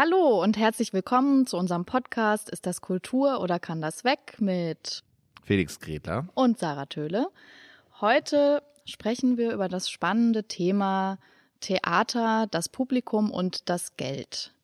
[0.00, 5.02] Hallo und herzlich willkommen zu unserem Podcast Ist das Kultur oder kann das weg mit
[5.42, 7.26] Felix Gretler und Sarah Töhle.
[8.00, 11.18] Heute sprechen wir über das spannende Thema
[11.58, 14.54] Theater, das Publikum und das Geld.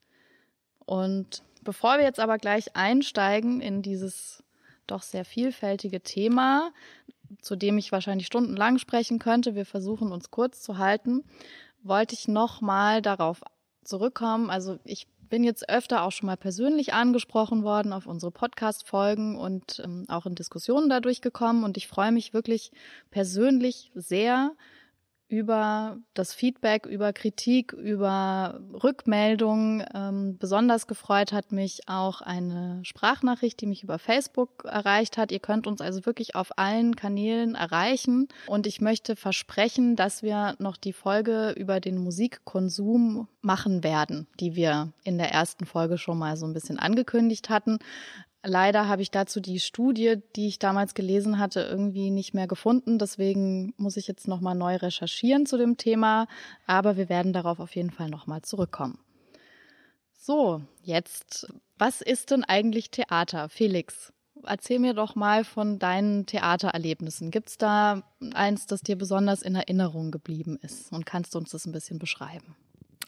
[0.86, 4.44] Und bevor wir jetzt aber gleich einsteigen in dieses
[4.86, 6.70] doch sehr vielfältige Thema,
[7.40, 11.24] zu dem ich wahrscheinlich stundenlang sprechen könnte, wir versuchen uns kurz zu halten,
[11.82, 13.40] wollte ich noch mal darauf
[13.82, 14.48] zurückkommen.
[14.48, 19.82] Also ich bin jetzt öfter auch schon mal persönlich angesprochen worden auf unsere Podcast-Folgen und
[19.84, 21.64] ähm, auch in Diskussionen dadurch gekommen.
[21.64, 22.70] Und ich freue mich wirklich
[23.10, 24.52] persönlich sehr
[25.28, 29.84] über das Feedback, über Kritik, über Rückmeldungen.
[29.94, 35.32] Ähm, besonders gefreut hat mich auch eine Sprachnachricht, die mich über Facebook erreicht hat.
[35.32, 38.28] Ihr könnt uns also wirklich auf allen Kanälen erreichen.
[38.46, 44.56] Und ich möchte versprechen, dass wir noch die Folge über den Musikkonsum machen werden, die
[44.56, 47.78] wir in der ersten Folge schon mal so ein bisschen angekündigt hatten.
[48.46, 52.98] Leider habe ich dazu die Studie, die ich damals gelesen hatte, irgendwie nicht mehr gefunden.
[52.98, 56.26] Deswegen muss ich jetzt nochmal neu recherchieren zu dem Thema.
[56.66, 58.98] Aber wir werden darauf auf jeden Fall nochmal zurückkommen.
[60.12, 61.46] So, jetzt,
[61.78, 63.48] was ist denn eigentlich Theater?
[63.48, 64.12] Felix,
[64.44, 67.30] erzähl mir doch mal von deinen Theatererlebnissen.
[67.30, 68.02] Gibt's da
[68.34, 70.92] eins, das dir besonders in Erinnerung geblieben ist?
[70.92, 72.56] Und kannst du uns das ein bisschen beschreiben?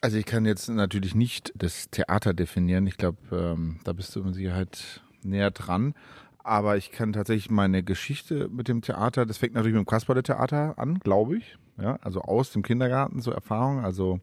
[0.00, 2.86] Also ich kann jetzt natürlich nicht das Theater definieren.
[2.86, 5.94] Ich glaube, ähm, da bist du mit Sicherheit näher dran.
[6.38, 10.78] Aber ich kann tatsächlich meine Geschichte mit dem Theater, das fängt natürlich mit dem Kasperle-Theater
[10.78, 11.58] an, glaube ich.
[11.78, 13.84] Ja, also aus dem Kindergarten so Erfahrung.
[13.84, 14.20] Also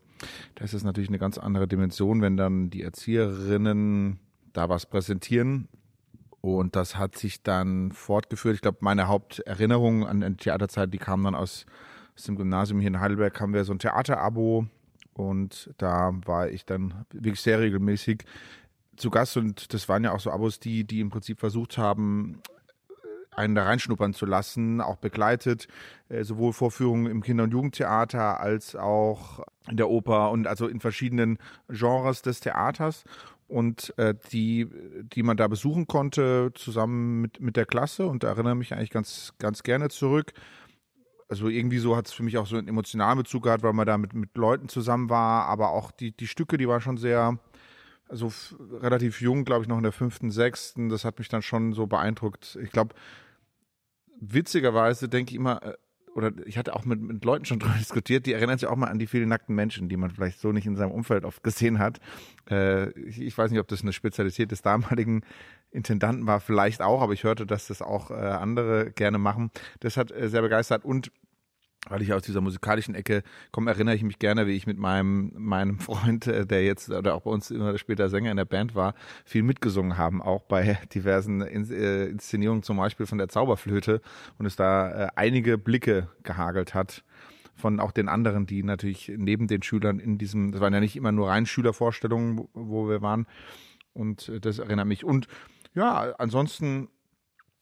[0.56, 4.20] da ist es natürlich eine ganz andere Dimension, wenn dann die Erzieherinnen
[4.54, 5.68] da was präsentieren.
[6.42, 8.56] Und das hat sich dann fortgeführt.
[8.56, 11.66] Ich glaube, meine Haupterinnerung an die Theaterzeit, die kam dann aus,
[12.16, 14.66] aus dem Gymnasium hier in Heidelberg, haben wir so ein Theaterabo
[15.14, 18.26] und da war ich dann wirklich sehr regelmäßig
[18.96, 22.42] zu Gast und das waren ja auch so Abos, die, die im Prinzip versucht haben,
[23.36, 25.68] einen da reinschnuppern zu lassen, auch begleitet,
[26.10, 30.80] äh, sowohl Vorführungen im Kinder- und Jugendtheater als auch in der Oper und also in
[30.80, 31.38] verschiedenen
[31.70, 33.04] Genres des Theaters
[33.48, 34.68] und äh, die,
[35.04, 38.90] die man da besuchen konnte, zusammen mit, mit der Klasse und da erinnere mich eigentlich
[38.90, 40.34] ganz, ganz gerne zurück.
[41.30, 43.88] Also irgendwie so hat es für mich auch so einen emotionalen Bezug gehabt, weil man
[43.88, 47.40] da mit, mit Leuten zusammen war, aber auch die, die Stücke, die waren schon sehr,
[48.14, 48.32] also
[48.80, 50.90] relativ jung, glaube ich, noch in der fünften, sechsten.
[50.90, 52.60] Das hat mich dann schon so beeindruckt.
[52.62, 52.94] Ich glaube,
[54.22, 55.74] witzigerweise denke ich immer, äh,
[56.14, 58.88] oder ich hatte auch mit, mit Leuten schon drüber diskutiert, die erinnern sich auch mal
[58.88, 61.80] an die vielen nackten Menschen, die man vielleicht so nicht in seinem Umfeld oft gesehen
[61.80, 62.00] hat.
[62.52, 65.24] Äh, ich, ich, weiß nicht, ob das eine Spezialität des damaligen
[65.72, 69.50] Intendanten war, vielleicht auch, aber ich hörte, dass das auch äh, andere gerne machen.
[69.80, 71.12] Das hat äh, sehr begeistert und
[71.90, 75.32] weil ich aus dieser musikalischen Ecke komme, erinnere ich mich gerne, wie ich mit meinem
[75.36, 78.76] meinem Freund, äh, der jetzt oder auch bei uns immer später Sänger in der Band
[78.76, 78.94] war,
[79.26, 84.02] viel mitgesungen haben, auch bei diversen äh, Inszenierungen, zum Beispiel von der Zauberflöte
[84.38, 87.04] und es da äh, einige Blicke gehagelt hat
[87.56, 90.96] von auch den anderen, die natürlich neben den Schülern in diesem, das waren ja nicht
[90.96, 93.28] immer nur rein Schülervorstellungen, wo wir waren
[93.94, 95.06] und das erinnert mich.
[95.06, 95.28] Und
[95.76, 96.90] ja, ansonsten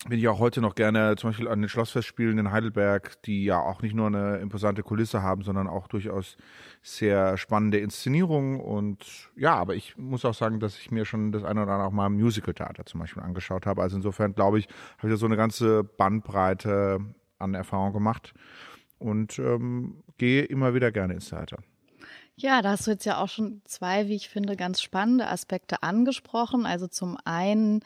[0.07, 3.59] bin ich auch heute noch gerne zum Beispiel an den Schlossfestspielen in Heidelberg, die ja
[3.59, 6.38] auch nicht nur eine imposante Kulisse haben, sondern auch durchaus
[6.81, 8.59] sehr spannende Inszenierungen.
[8.59, 11.88] Und ja, aber ich muss auch sagen, dass ich mir schon das eine oder andere
[11.88, 13.84] auch mal Musical-Theater zum Beispiel angeschaut habe.
[13.84, 14.67] Also insofern glaube ich,
[14.97, 17.00] habe ich da so eine ganze Bandbreite
[17.38, 18.33] an Erfahrung gemacht
[18.97, 21.57] und ähm, gehe immer wieder gerne ins Theater.
[22.35, 25.83] Ja, da hast du jetzt ja auch schon zwei, wie ich finde, ganz spannende Aspekte
[25.83, 26.66] angesprochen.
[26.66, 27.81] Also zum einen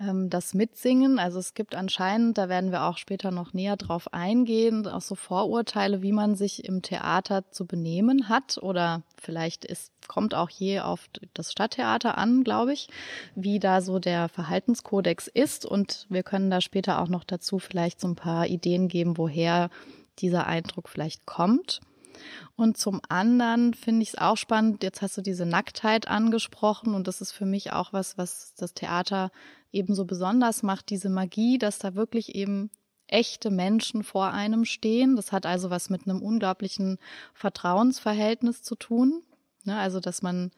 [0.00, 1.18] ähm, das Mitsingen.
[1.18, 5.14] Also es gibt anscheinend, da werden wir auch später noch näher drauf eingehen, auch so
[5.14, 10.80] Vorurteile, wie man sich im Theater zu benehmen hat oder vielleicht ist, kommt auch je
[10.80, 12.88] auf das Stadttheater an, glaube ich,
[13.34, 18.00] wie da so der Verhaltenskodex ist und wir können da später auch noch dazu vielleicht
[18.00, 19.70] so ein paar Ideen geben, woher
[20.18, 21.80] dieser Eindruck vielleicht kommt.
[22.56, 27.06] Und zum anderen finde ich es auch spannend, jetzt hast du diese Nacktheit angesprochen und
[27.08, 29.30] das ist für mich auch was, was das Theater
[29.72, 32.70] eben so besonders macht, diese Magie, dass da wirklich eben
[33.06, 35.16] echte Menschen vor einem stehen.
[35.16, 36.98] Das hat also was mit einem unglaublichen
[37.34, 39.22] Vertrauensverhältnis zu tun.
[39.64, 40.50] Ne, also, dass man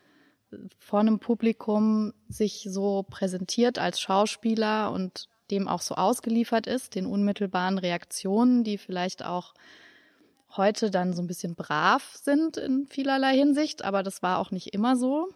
[0.79, 7.07] vor einem Publikum sich so präsentiert als Schauspieler und dem auch so ausgeliefert ist, den
[7.07, 9.55] unmittelbaren Reaktionen, die vielleicht auch
[10.57, 14.75] heute dann so ein bisschen brav sind in vielerlei Hinsicht, aber das war auch nicht
[14.75, 15.29] immer so.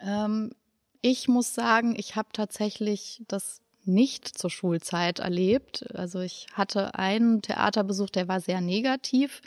[0.00, 0.52] Ähm,
[1.00, 5.86] ich muss sagen, ich habe tatsächlich das nicht zur Schulzeit erlebt.
[5.94, 9.40] Also ich hatte einen Theaterbesuch, der war sehr negativ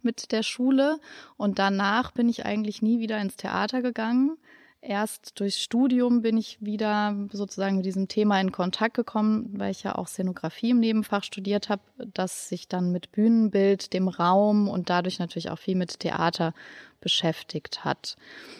[0.00, 0.98] mit der Schule
[1.36, 4.36] und danach bin ich eigentlich nie wieder ins Theater gegangen.
[4.84, 9.84] Erst durchs Studium bin ich wieder sozusagen mit diesem Thema in Kontakt gekommen, weil ich
[9.84, 11.82] ja auch Szenografie im Nebenfach studiert habe,
[12.12, 16.52] das sich dann mit Bühnenbild, dem Raum und dadurch natürlich auch viel mit Theater
[17.00, 18.16] beschäftigt hat.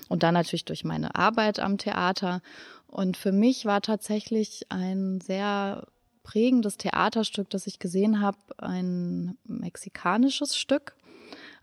[0.09, 2.41] Und dann natürlich durch meine Arbeit am Theater.
[2.87, 5.89] Und für mich war tatsächlich ein sehr
[6.23, 10.95] prägendes Theaterstück, das ich gesehen habe, ein mexikanisches Stück.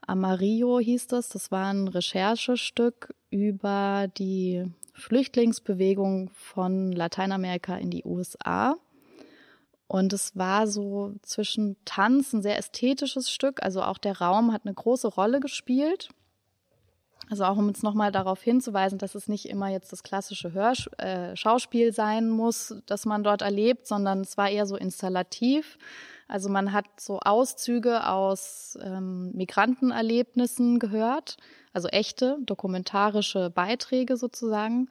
[0.10, 1.30] Amarillo hieß das.
[1.30, 8.76] Das war ein Recherchestück über die Flüchtlingsbewegung von Lateinamerika in die USA.
[9.88, 13.62] Und es war so zwischen Tanz ein sehr ästhetisches Stück.
[13.64, 16.10] Also auch der Raum hat eine große Rolle gespielt.
[17.30, 20.90] Also auch um uns nochmal darauf hinzuweisen, dass es nicht immer jetzt das klassische Hörsch
[20.98, 25.78] äh, Schauspiel sein muss, das man dort erlebt, sondern es war eher so installativ.
[26.30, 31.38] Also man hat so Auszüge aus ähm, Migrantenerlebnissen gehört,
[31.74, 34.90] also echte dokumentarische Beiträge sozusagen,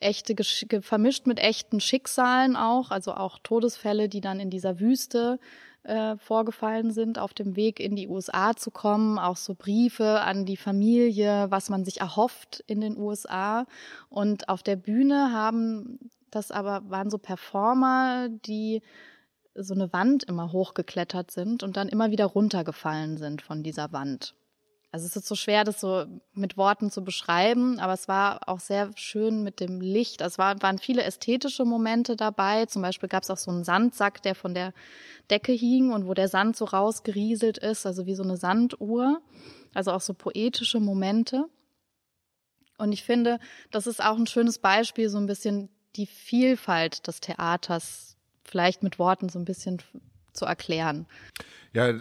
[0.00, 0.36] echte
[0.82, 5.40] vermischt mit echten Schicksalen auch, also auch Todesfälle, die dann in dieser Wüste
[5.84, 10.44] äh, vorgefallen sind, auf dem Weg in die USA zu kommen, auch so Briefe an
[10.44, 13.66] die Familie, was man sich erhofft in den USA.
[14.10, 15.98] Und auf der Bühne haben
[16.30, 18.82] das aber waren so Performer, die
[19.58, 24.34] so eine Wand immer hochgeklettert sind und dann immer wieder runtergefallen sind von dieser Wand.
[24.92, 28.60] Also es ist so schwer, das so mit Worten zu beschreiben, aber es war auch
[28.60, 30.22] sehr schön mit dem Licht.
[30.22, 32.64] Es war, waren viele ästhetische Momente dabei.
[32.66, 34.72] Zum Beispiel gab es auch so einen Sandsack, der von der
[35.30, 39.20] Decke hing und wo der Sand so rausgerieselt ist, also wie so eine Sanduhr.
[39.74, 41.44] Also auch so poetische Momente.
[42.78, 43.38] Und ich finde,
[43.70, 48.15] das ist auch ein schönes Beispiel, so ein bisschen die Vielfalt des Theaters
[48.56, 49.82] vielleicht mit Worten so ein bisschen
[50.32, 51.04] zu erklären.
[51.74, 51.98] Ja, äh,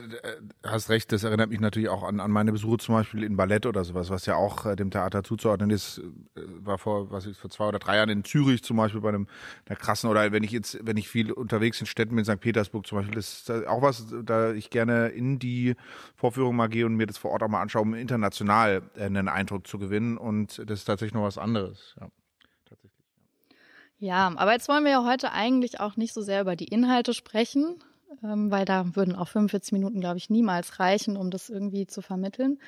[0.64, 3.66] hast recht, das erinnert mich natürlich auch an, an meine Besuche zum Beispiel in Ballett
[3.66, 5.98] oder sowas, was ja auch äh, dem Theater zuzuordnen ist.
[5.98, 9.10] Äh, war vor, was ich, vor zwei oder drei Jahren in Zürich zum Beispiel bei
[9.10, 9.28] einem
[9.66, 12.40] einer krassen, oder wenn ich jetzt, wenn ich viel unterwegs in Städten in St.
[12.40, 15.76] Petersburg zum Beispiel, ist auch was, da ich gerne in die
[16.16, 19.28] Vorführung mal gehe und mir das vor Ort auch mal anschaue, um international äh, einen
[19.28, 20.18] Eindruck zu gewinnen.
[20.18, 21.96] Und das ist tatsächlich noch was anderes.
[22.00, 22.08] Ja.
[24.00, 27.14] Ja, aber jetzt wollen wir ja heute eigentlich auch nicht so sehr über die Inhalte
[27.14, 27.76] sprechen,
[28.24, 32.02] ähm, weil da würden auch 45 Minuten, glaube ich, niemals reichen, um das irgendwie zu
[32.02, 32.60] vermitteln,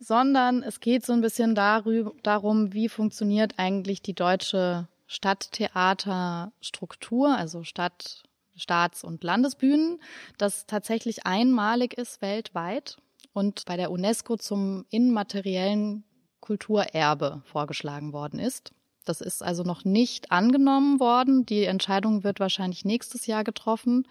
[0.00, 8.22] sondern es geht so ein bisschen darum, wie funktioniert eigentlich die deutsche Stadttheaterstruktur, also Stadt,
[8.56, 10.00] Staats- und Landesbühnen,
[10.38, 12.96] das tatsächlich einmalig ist weltweit
[13.32, 16.04] und bei der UNESCO zum immateriellen
[16.40, 18.72] Kulturerbe vorgeschlagen worden ist.
[19.04, 21.46] Das ist also noch nicht angenommen worden.
[21.46, 24.06] Die Entscheidung wird wahrscheinlich nächstes Jahr getroffen.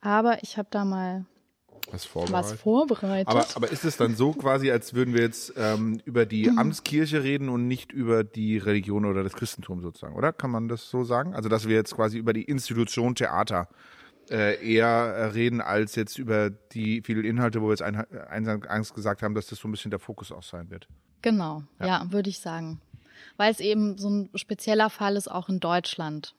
[0.00, 1.26] Aber ich habe da mal
[1.90, 2.50] was vorbereitet.
[2.50, 3.28] Was vorbereitet.
[3.28, 6.58] Aber, aber ist es dann so quasi, als würden wir jetzt ähm, über die mhm.
[6.58, 10.32] Amtskirche reden und nicht über die Religion oder das Christentum sozusagen, oder?
[10.32, 11.34] Kann man das so sagen?
[11.34, 13.68] Also, dass wir jetzt quasi über die Institution Theater
[14.30, 19.22] äh, eher reden, als jetzt über die vielen Inhalte, wo wir jetzt ein, eingangs gesagt
[19.22, 20.86] haben, dass das so ein bisschen der Fokus auch sein wird.
[21.22, 22.80] Genau, ja, ja würde ich sagen
[23.40, 26.34] weil es eben so ein spezieller Fall ist, auch in Deutschland.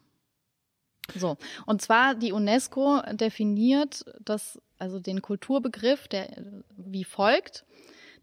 [1.15, 1.36] So.
[1.65, 6.30] Und zwar die UNESCO definiert das, also den Kulturbegriff, der
[6.77, 7.65] wie folgt.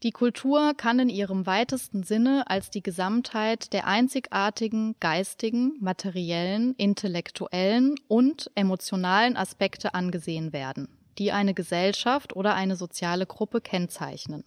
[0.04, 7.96] Die Kultur kann in ihrem weitesten Sinne als die Gesamtheit der einzigartigen geistigen, materiellen, intellektuellen
[8.06, 10.86] und emotionalen Aspekte angesehen werden,
[11.19, 14.44] die eine Gesellschaft oder eine soziale Gruppe kennzeichnen.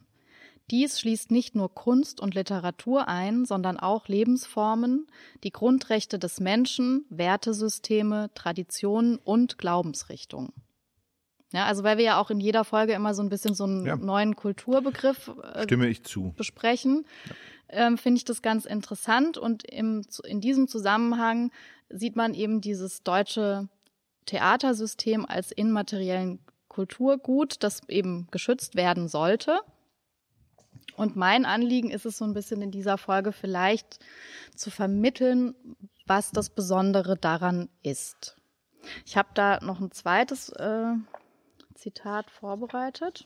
[0.72, 5.06] Dies schließt nicht nur Kunst und Literatur ein, sondern auch Lebensformen,
[5.44, 10.54] die Grundrechte des Menschen, Wertesysteme, Traditionen und Glaubensrichtungen.
[11.52, 13.86] Ja, also weil wir ja auch in jeder Folge immer so ein bisschen so einen
[13.86, 13.98] ja.
[13.98, 16.34] neuen Kulturbegriff äh, Stimme ich zu.
[16.38, 17.06] besprechen,
[17.70, 17.88] ja.
[17.88, 19.38] ähm, finde ich das ganz interessant.
[19.38, 21.52] Und im, in diesem Zusammenhang
[21.90, 23.68] sieht man eben dieses deutsche
[24.26, 29.60] Theatersystem als immateriellen Kulturgut, das eben geschützt werden sollte.
[30.96, 34.00] Und mein Anliegen ist es so ein bisschen in dieser Folge vielleicht
[34.56, 35.56] zu vermitteln,
[36.06, 38.36] was das Besondere daran ist.
[39.06, 40.94] Ich habe da noch ein zweites äh,
[41.76, 43.26] Zitat vorbereitet.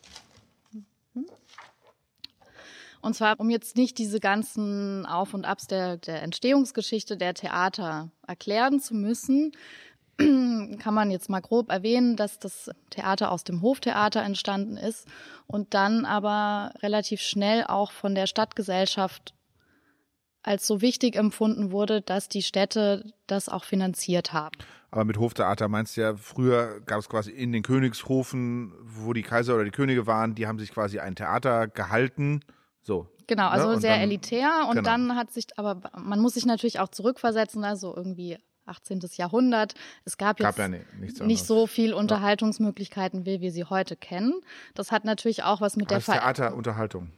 [3.02, 8.10] Und zwar, um jetzt nicht diese ganzen Auf und Abs der, der Entstehungsgeschichte der Theater
[8.26, 9.52] erklären zu müssen,
[10.80, 15.08] kann man jetzt mal grob erwähnen, dass das Theater aus dem Hoftheater entstanden ist
[15.48, 19.34] und dann aber relativ schnell auch von der Stadtgesellschaft
[20.44, 24.56] als so wichtig empfunden wurde, dass die Städte das auch finanziert haben.
[24.92, 29.24] Aber mit Hoftheater meinst du ja, früher gab es quasi in den Königshofen, wo die
[29.24, 32.42] Kaiser oder die Könige waren, die haben sich quasi ein Theater gehalten
[32.84, 33.08] So.
[33.28, 33.50] Genau, Ne?
[33.50, 34.88] also Und sehr dann- elitär und genau.
[34.88, 39.02] dann hat sich, aber man muss sich natürlich auch zurückversetzen, also irgendwie 18.
[39.16, 39.74] Jahrhundert.
[40.06, 40.78] Es gab jetzt Gab ja
[41.26, 44.42] nicht, so viel Unterhaltungsmöglichkeiten, wie wir sie heute kennen.
[44.74, 47.12] Das hat natürlich auch was mit der Als Ver Theater, Unterhaltung.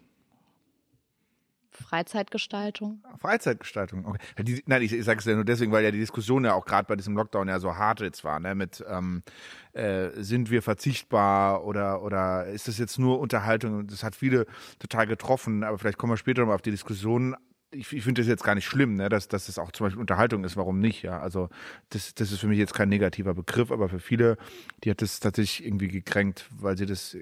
[1.78, 3.04] Freizeitgestaltung.
[3.20, 4.06] Freizeitgestaltung.
[4.06, 4.44] Okay.
[4.44, 6.66] Die, nein, ich, ich sage es ja nur deswegen, weil ja die Diskussion ja auch
[6.66, 8.56] gerade bei diesem Lockdown ja so hart jetzt war, ne?
[8.56, 9.24] Mit ähm,
[9.74, 13.88] äh, sind wir verzichtbar oder oder ist das jetzt nur Unterhaltung?
[13.88, 14.48] Das hat viele
[14.80, 17.36] total getroffen, aber vielleicht kommen wir später nochmal auf die Diskussion.
[17.72, 19.10] Ich, ich finde das jetzt gar nicht schlimm, ne?
[19.10, 21.20] dass, dass es auch zum Beispiel Unterhaltung ist, warum nicht, ja.
[21.20, 21.50] Also
[21.90, 24.38] das, das ist für mich jetzt kein negativer Begriff, aber für viele,
[24.84, 27.18] die hat das tatsächlich irgendwie gekränkt, weil sie das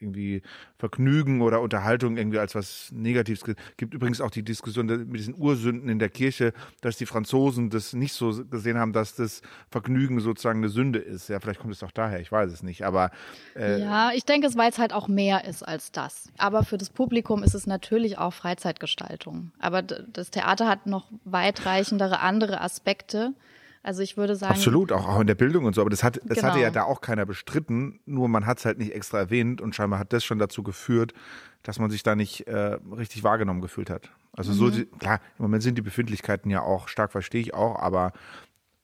[0.00, 0.42] irgendwie
[0.78, 3.44] Vergnügen oder Unterhaltung irgendwie als was Negatives
[3.76, 3.94] gibt.
[3.94, 8.12] Übrigens auch die Diskussion mit diesen Ursünden in der Kirche, dass die Franzosen das nicht
[8.12, 11.28] so gesehen haben, dass das Vergnügen sozusagen eine Sünde ist.
[11.28, 12.84] Ja, vielleicht kommt es doch daher, ich weiß es nicht.
[12.84, 13.10] Aber
[13.54, 16.28] äh, Ja, ich denke, es weil es halt auch mehr ist als das.
[16.38, 19.52] Aber für das Publikum ist es natürlich auch Freizeitgestaltung.
[19.58, 23.34] Aber das Theater hat noch weitreichendere andere Aspekte.
[23.82, 25.80] Also ich würde sagen, absolut, auch, auch in der Bildung und so.
[25.80, 26.48] Aber das, hat, das Genau.
[26.48, 29.74] hatte ja da auch keiner bestritten, nur man hat es halt nicht extra erwähnt und
[29.74, 31.14] scheinbar hat das schon dazu geführt,
[31.62, 34.10] dass man sich da nicht äh, richtig wahrgenommen gefühlt hat.
[34.32, 34.72] Also Mhm.
[34.72, 38.12] so, klar, im Moment sind die Befindlichkeiten ja auch stark, verstehe ich auch, aber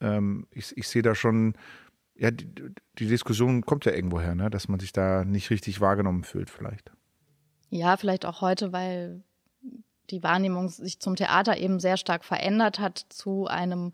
[0.01, 1.55] ähm, ich, ich sehe da schon,
[2.17, 2.49] ja, die,
[2.99, 4.49] die Diskussion kommt ja irgendwo her, ne?
[4.49, 6.91] dass man sich da nicht richtig wahrgenommen fühlt vielleicht.
[7.69, 9.23] Ja, vielleicht auch heute, weil
[10.11, 13.93] die Wahrnehmung sich zum Theater eben sehr stark verändert hat zu einem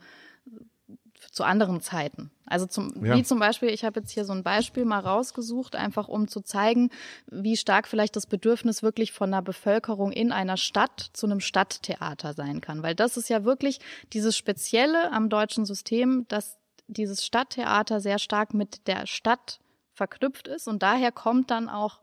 [1.31, 2.31] zu anderen Zeiten.
[2.47, 3.17] Also zum, Ja.
[3.17, 6.41] wie zum Beispiel, ich habe jetzt hier so ein Beispiel mal rausgesucht, einfach um zu
[6.41, 6.91] zeigen,
[7.31, 12.35] wie stark vielleicht das Bedürfnis wirklich von einer Bevölkerung in einer Stadt zu einem Stadttheater
[12.35, 12.83] sein kann.
[12.83, 13.79] Weil das ist ja wirklich
[14.13, 19.61] dieses Spezielle am deutschen System, dass dieses Stadttheater sehr stark mit der Stadt
[19.95, 22.01] verknüpft ist und daher kommt dann auch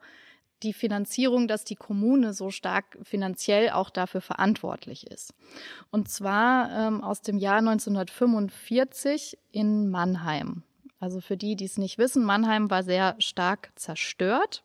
[0.63, 5.33] die Finanzierung, dass die Kommune so stark finanziell auch dafür verantwortlich ist.
[5.91, 10.63] Und zwar ähm, aus dem Jahr 1945 in Mannheim.
[10.99, 14.63] Also für die, die es nicht wissen, Mannheim war sehr stark zerstört.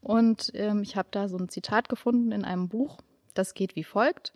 [0.00, 2.98] Und ähm, ich habe da so ein Zitat gefunden in einem Buch.
[3.34, 4.32] Das geht wie folgt.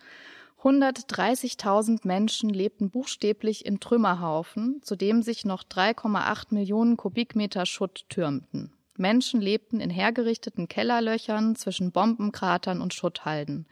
[0.63, 8.73] 130.000 Menschen lebten buchstäblich in Trümmerhaufen, zu dem sich noch 3,8 Millionen Kubikmeter Schutt türmten.
[8.99, 13.67] Menschen lebten in hergerichteten Kellerlöchern zwischen Bombenkratern und Schutthalden.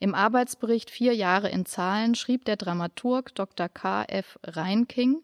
[0.00, 3.68] Im Arbeitsbericht Vier Jahre in Zahlen schrieb der Dramaturg Dr.
[3.68, 4.04] K.
[4.04, 4.38] F.
[4.42, 5.22] Reinking,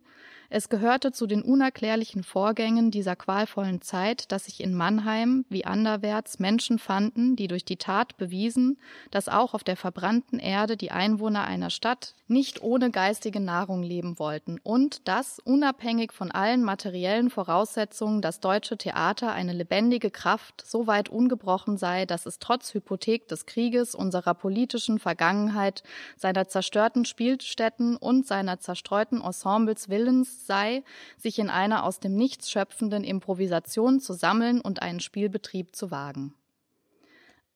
[0.50, 6.38] es gehörte zu den unerklärlichen Vorgängen dieser qualvollen Zeit, dass sich in Mannheim wie anderwärts
[6.38, 8.78] Menschen fanden, die durch die Tat bewiesen,
[9.11, 14.19] dass auch auf der verbrannten Erde die Einwohner einer Stadt nicht ohne geistige Nahrung leben
[14.19, 20.87] wollten und dass, unabhängig von allen materiellen Voraussetzungen, das deutsche Theater eine lebendige Kraft so
[20.87, 25.83] weit ungebrochen sei, dass es trotz Hypothek des Krieges, unserer politischen Vergangenheit,
[26.17, 30.83] seiner zerstörten Spielstätten und seiner zerstreuten Ensembles willens sei,
[31.16, 36.35] sich in einer aus dem Nichts schöpfenden Improvisation zu sammeln und einen Spielbetrieb zu wagen.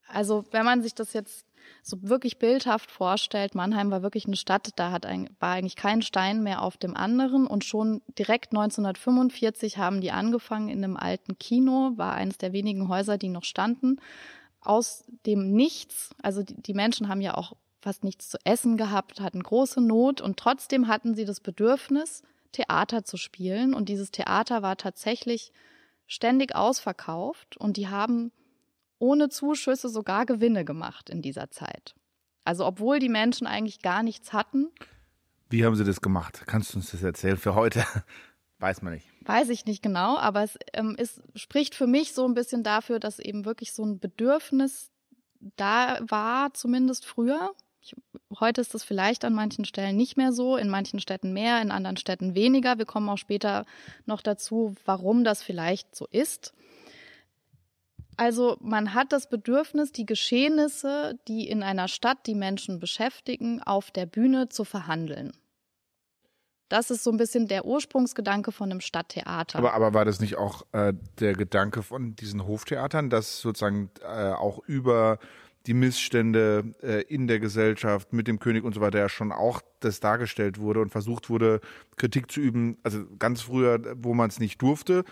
[0.08, 1.46] Also, wenn man sich das jetzt
[1.82, 6.02] so wirklich bildhaft vorstellt, Mannheim war wirklich eine Stadt, da hat ein, war eigentlich kein
[6.02, 11.38] Stein mehr auf dem anderen und schon direkt 1945 haben die angefangen in einem alten
[11.38, 14.00] Kino, war eines der wenigen Häuser, die noch standen,
[14.60, 19.20] aus dem Nichts, also die, die Menschen haben ja auch fast nichts zu essen gehabt,
[19.20, 22.22] hatten große Not und trotzdem hatten sie das Bedürfnis,
[22.52, 25.52] Theater zu spielen und dieses Theater war tatsächlich
[26.06, 28.32] ständig ausverkauft und die haben
[28.99, 31.94] ohne Zuschüsse sogar Gewinne gemacht in dieser Zeit.
[32.44, 34.68] Also obwohl die Menschen eigentlich gar nichts hatten,
[35.49, 36.42] Wie haben sie das gemacht?
[36.47, 37.85] Kannst du uns das erzählen für heute?
[38.59, 39.09] Weiß man nicht.
[39.23, 43.00] weiß ich nicht genau, aber es ähm, ist, spricht für mich so ein bisschen dafür,
[43.00, 44.92] dass eben wirklich so ein Bedürfnis
[45.56, 47.52] da war, zumindest früher.
[47.82, 47.96] Ich,
[48.38, 51.72] heute ist das vielleicht an manchen Stellen nicht mehr so, in manchen Städten mehr, in
[51.72, 52.78] anderen Städten weniger.
[52.78, 53.66] Wir kommen auch später
[54.06, 56.54] noch dazu, warum das vielleicht so ist.
[58.16, 63.90] Also man hat das Bedürfnis, die Geschehnisse, die in einer Stadt die Menschen beschäftigen, auf
[63.90, 65.32] der Bühne zu verhandeln.
[66.68, 69.58] Das ist so ein bisschen der Ursprungsgedanke von einem Stadttheater.
[69.58, 74.32] Aber, aber war das nicht auch äh, der Gedanke von diesen Hoftheatern, dass sozusagen äh,
[74.32, 75.18] auch über
[75.66, 79.61] die Missstände äh, in der Gesellschaft mit dem König und so weiter ja schon auch
[79.81, 81.61] das dargestellt wurde und versucht wurde,
[81.97, 82.78] Kritik zu üben.
[82.83, 85.04] Also ganz früher, wo man es nicht durfte,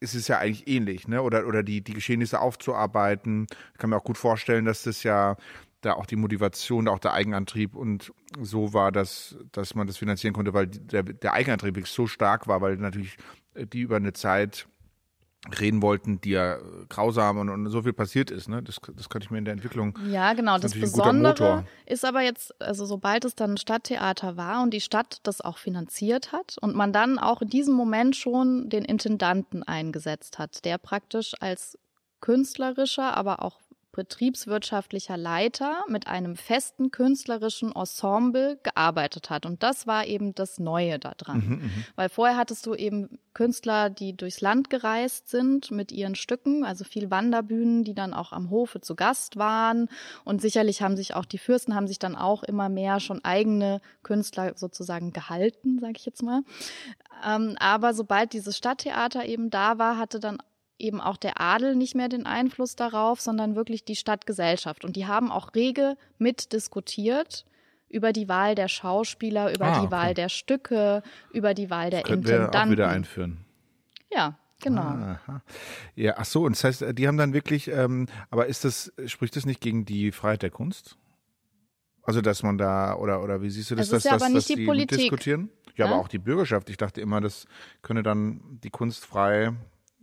[0.00, 1.22] ist es ja eigentlich ähnlich, ne?
[1.22, 3.46] Oder, oder die, die Geschehnisse aufzuarbeiten.
[3.72, 5.36] Ich kann mir auch gut vorstellen, dass das ja
[5.82, 10.34] da auch die Motivation, auch der Eigenantrieb und so war, dass, dass man das finanzieren
[10.34, 13.16] konnte, weil der, der Eigenantrieb so stark war, weil natürlich
[13.54, 14.68] die über eine Zeit
[15.58, 18.48] reden wollten, die ja grausam und, und so viel passiert ist.
[18.48, 18.62] Ne?
[18.62, 19.98] Das, das könnte ich mir in der Entwicklung.
[20.10, 20.58] Ja, genau.
[20.58, 24.82] Das, das Besondere ist aber jetzt, also sobald es dann ein Stadttheater war und die
[24.82, 29.62] Stadt das auch finanziert hat und man dann auch in diesem Moment schon den Intendanten
[29.62, 31.78] eingesetzt hat, der praktisch als
[32.20, 33.60] künstlerischer, aber auch
[33.92, 39.46] betriebswirtschaftlicher Leiter mit einem festen künstlerischen Ensemble gearbeitet hat.
[39.46, 41.38] Und das war eben das Neue daran.
[41.38, 46.14] Mhm, mhm, Weil vorher hattest du eben Künstler, die durchs Land gereist sind mit ihren
[46.14, 49.88] Stücken, also viel Wanderbühnen, die dann auch am Hofe zu Gast waren.
[50.24, 53.80] Und sicherlich haben sich auch die Fürsten haben sich dann auch immer mehr schon eigene
[54.02, 56.42] Künstler sozusagen gehalten, sage ich jetzt mal.
[57.26, 60.38] Ähm, aber sobald dieses Stadttheater eben da war, hatte dann
[60.80, 64.84] eben auch der Adel nicht mehr den Einfluss darauf, sondern wirklich die Stadtgesellschaft.
[64.84, 67.44] Und die haben auch rege mitdiskutiert
[67.88, 69.90] über die Wahl der Schauspieler, über die okay.
[69.90, 72.52] Wahl der Stücke, über die Wahl der Können Intendanten.
[72.52, 73.44] Wir auch wieder einführen.
[74.12, 74.82] Ja, genau.
[74.82, 75.42] Aha.
[75.96, 79.36] Ja, ach so, und das heißt, die haben dann wirklich, ähm, aber ist das, spricht
[79.36, 80.96] das nicht gegen die Freiheit der Kunst?
[82.02, 84.46] Also, dass man da, oder, oder wie siehst du das, das dass, ja dass, dass
[84.46, 84.98] die, die Politik.
[84.98, 85.50] diskutieren?
[85.76, 86.70] Ja, ja, aber auch die Bürgerschaft.
[86.70, 87.46] Ich dachte immer, das
[87.82, 89.52] könne dann die Kunst frei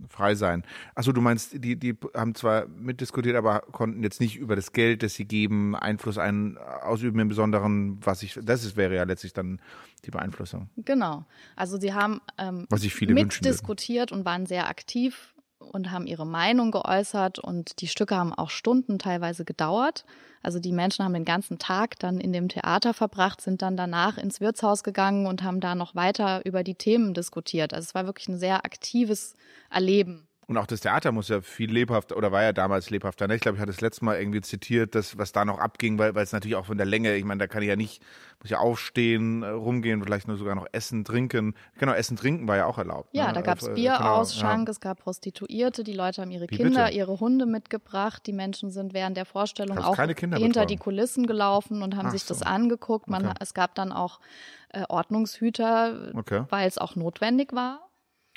[0.09, 0.63] frei sein.
[0.95, 5.03] Achso, du meinst, die, die haben zwar mitdiskutiert, aber konnten jetzt nicht über das Geld,
[5.03, 9.33] das sie geben, Einfluss ein, ausüben im Besonderen, was ich, das ist, wäre ja letztlich
[9.33, 9.59] dann
[10.05, 10.69] die Beeinflussung.
[10.77, 11.25] Genau.
[11.55, 16.25] Also sie haben ähm, was sich viele mitdiskutiert und waren sehr aktiv und haben ihre
[16.25, 20.05] Meinung geäußert und die Stücke haben auch Stunden teilweise gedauert.
[20.43, 24.17] Also die Menschen haben den ganzen Tag dann in dem Theater verbracht, sind dann danach
[24.17, 27.73] ins Wirtshaus gegangen und haben da noch weiter über die Themen diskutiert.
[27.73, 29.35] Also es war wirklich ein sehr aktives
[29.69, 30.26] Erleben.
[30.49, 33.27] Und auch das Theater muss ja viel lebhafter, oder war ja damals lebhafter.
[33.27, 33.35] Ne?
[33.35, 36.15] Ich glaube, ich hatte das letzte Mal irgendwie zitiert, dass, was da noch abging, weil,
[36.15, 38.01] weil es natürlich auch von der Länge, ich meine, da kann ich ja nicht,
[38.41, 41.53] muss ja aufstehen, äh, rumgehen, vielleicht nur sogar noch essen, trinken.
[41.79, 43.09] Genau, essen, trinken war ja auch erlaubt.
[43.11, 43.33] Ja, ne?
[43.33, 44.71] da gab es Bierausschank, äh, genau, ja.
[44.71, 46.97] es gab Prostituierte, die Leute haben ihre Wie Kinder, bitte?
[46.97, 48.25] ihre Hunde mitgebracht.
[48.25, 52.23] Die Menschen sind während der Vorstellung auch hinter die Kulissen gelaufen und haben Ach sich
[52.23, 52.33] so.
[52.33, 53.09] das angeguckt.
[53.09, 53.35] Man, okay.
[53.41, 54.21] Es gab dann auch
[54.69, 56.45] äh, Ordnungshüter, okay.
[56.49, 57.86] weil es auch notwendig war.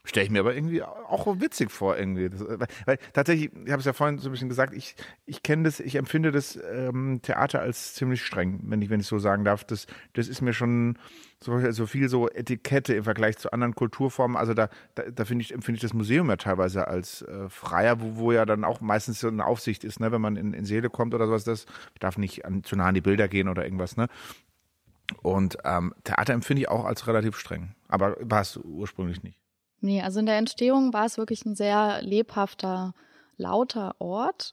[0.04, 2.30] Stelle ich mir aber irgendwie auch witzig vor, irgendwie.
[2.30, 4.94] Das, weil, weil, tatsächlich, ich habe es ja vorhin so ein bisschen gesagt, ich,
[5.26, 9.06] ich kenne das, ich empfinde das ähm, Theater als ziemlich streng, wenn ich, wenn ich
[9.06, 9.64] so sagen darf.
[9.64, 10.98] Das, das ist mir schon
[11.42, 14.36] so, so viel so Etikette im Vergleich zu anderen Kulturformen.
[14.36, 18.00] Also da, da, da finde ich, empfinde ich das Museum ja teilweise als äh, freier,
[18.00, 20.64] wo, wo ja dann auch meistens so eine Aufsicht ist, ne, wenn man in, in
[20.64, 21.66] Seele kommt oder sowas, das
[21.98, 24.08] darf nicht an, zu nah an die Bilder gehen oder irgendwas, ne?
[25.22, 27.74] Und ähm, Theater empfinde ich auch als relativ streng.
[27.88, 29.40] Aber war es ursprünglich nicht.
[29.80, 32.94] Nee, also in der Entstehung war es wirklich ein sehr lebhafter,
[33.36, 34.52] lauter Ort.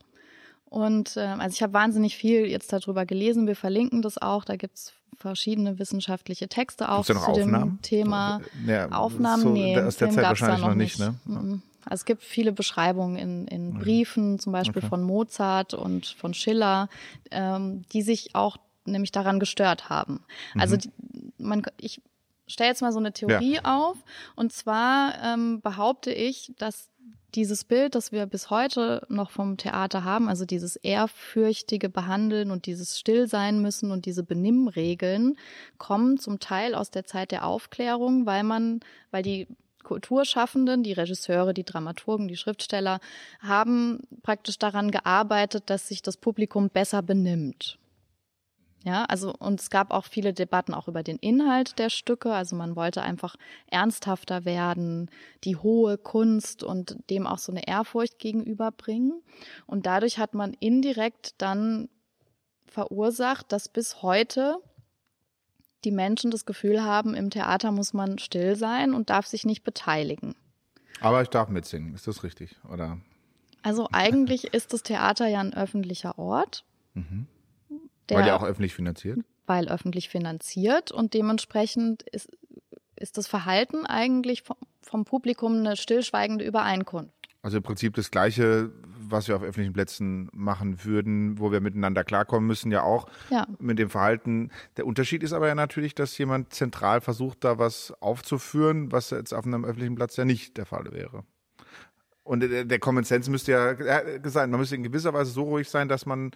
[0.69, 3.47] Und äh, also ich habe wahnsinnig viel jetzt darüber gelesen.
[3.47, 4.43] Wir verlinken das auch.
[4.43, 8.41] Da gibt's verschiedene wissenschaftliche Texte auch zu dem Thema.
[8.65, 10.99] Ja, Aufnahmen, so, nee, aus der Film Zeit wahrscheinlich noch nicht.
[10.99, 11.61] Ne?
[11.85, 14.89] Also es gibt viele Beschreibungen in, in Briefen, zum Beispiel okay.
[14.89, 16.89] von Mozart und von Schiller,
[17.31, 20.21] ähm, die sich auch nämlich daran gestört haben.
[20.57, 20.79] Also mhm.
[20.79, 20.91] die,
[21.37, 22.01] man, ich
[22.47, 23.61] stelle jetzt mal so eine Theorie ja.
[23.63, 23.97] auf.
[24.35, 26.89] Und zwar ähm, behaupte ich, dass
[27.35, 32.65] dieses Bild, das wir bis heute noch vom Theater haben, also dieses ehrfürchtige Behandeln und
[32.65, 35.37] dieses Stillsein müssen und diese Benimmregeln,
[35.77, 38.79] kommen zum Teil aus der Zeit der Aufklärung, weil man,
[39.11, 39.47] weil die
[39.83, 42.99] Kulturschaffenden, die Regisseure, die Dramaturgen, die Schriftsteller
[43.39, 47.77] haben praktisch daran gearbeitet, dass sich das Publikum besser benimmt.
[48.87, 52.31] Ja, also und es gab auch viele Debatten auch über den Inhalt der Stücke.
[52.31, 53.35] Also man wollte einfach
[53.69, 55.11] ernsthafter werden,
[55.43, 59.21] die hohe Kunst und dem auch so eine Ehrfurcht gegenüberbringen.
[59.65, 61.89] Und dadurch hat man indirekt dann
[62.65, 64.55] verursacht, dass bis heute
[65.83, 69.65] die Menschen das Gefühl haben, im Theater muss man still sein und darf sich nicht
[69.65, 70.33] beteiligen.
[71.01, 73.01] Aber ich darf mitsingen, ist das richtig, oder?
[73.63, 76.63] Also eigentlich ist das Theater ja ein öffentlicher Ort.
[76.93, 77.27] Mhm.
[78.09, 79.19] Der, weil ja auch öffentlich finanziert?
[79.45, 82.29] Weil öffentlich finanziert und dementsprechend ist,
[82.95, 87.13] ist das Verhalten eigentlich vom, vom Publikum eine stillschweigende Übereinkunft.
[87.41, 92.03] Also im Prinzip das Gleiche, was wir auf öffentlichen Plätzen machen würden, wo wir miteinander
[92.03, 93.47] klarkommen müssen, ja auch ja.
[93.59, 94.51] mit dem Verhalten.
[94.75, 99.33] Der Unterschied ist aber ja natürlich, dass jemand zentral versucht, da was aufzuführen, was jetzt
[99.33, 101.23] auf einem öffentlichen Platz ja nicht der Fall wäre.
[102.23, 105.69] Und der, Common Sense müsste ja, ja gesagt, man müsste in gewisser Weise so ruhig
[105.69, 106.31] sein, dass man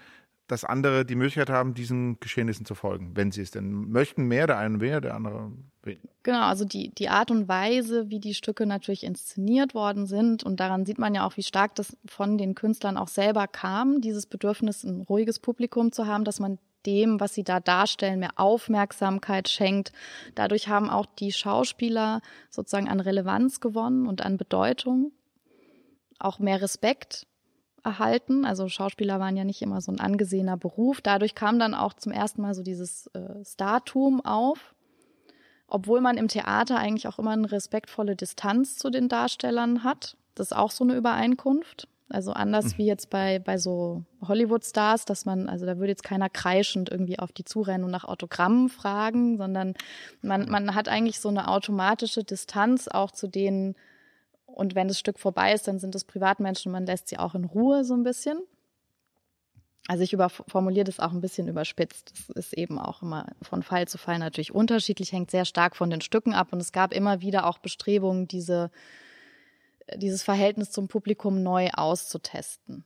[0.51, 4.25] dass andere die Möglichkeit haben, diesen Geschehnissen zu folgen, wenn sie es denn möchten.
[4.25, 6.09] Mehr der eine mehr, der andere weniger.
[6.23, 10.59] Genau, also die, die Art und Weise, wie die Stücke natürlich inszeniert worden sind und
[10.59, 14.25] daran sieht man ja auch, wie stark das von den Künstlern auch selber kam, dieses
[14.25, 19.47] Bedürfnis, ein ruhiges Publikum zu haben, dass man dem, was sie da darstellen, mehr Aufmerksamkeit
[19.47, 19.93] schenkt.
[20.35, 25.13] Dadurch haben auch die Schauspieler sozusagen an Relevanz gewonnen und an Bedeutung.
[26.19, 27.25] auch mehr Respekt
[27.83, 28.45] erhalten.
[28.45, 31.01] Also Schauspieler waren ja nicht immer so ein angesehener Beruf.
[31.01, 34.75] Dadurch kam dann auch zum ersten Mal so dieses äh, Startum auf.
[35.67, 40.17] Obwohl man im Theater eigentlich auch immer eine respektvolle Distanz zu den Darstellern hat.
[40.35, 41.87] Das ist auch so eine Übereinkunft.
[42.09, 42.77] Also anders mhm.
[42.77, 47.19] wie jetzt bei, bei so Hollywood-Stars, dass man, also da würde jetzt keiner kreischend irgendwie
[47.19, 49.75] auf die zurennen und nach Autogrammen fragen, sondern
[50.21, 53.75] man, man hat eigentlich so eine automatische Distanz auch zu denen,
[54.53, 57.45] und wenn das Stück vorbei ist, dann sind es Privatmenschen, man lässt sie auch in
[57.45, 58.41] Ruhe so ein bisschen.
[59.87, 60.15] Also ich
[60.47, 62.13] formuliere das auch ein bisschen überspitzt.
[62.13, 65.89] Das ist eben auch immer von Fall zu Fall natürlich unterschiedlich, hängt sehr stark von
[65.89, 66.53] den Stücken ab.
[66.53, 68.69] Und es gab immer wieder auch Bestrebungen, diese,
[69.95, 72.85] dieses Verhältnis zum Publikum neu auszutesten.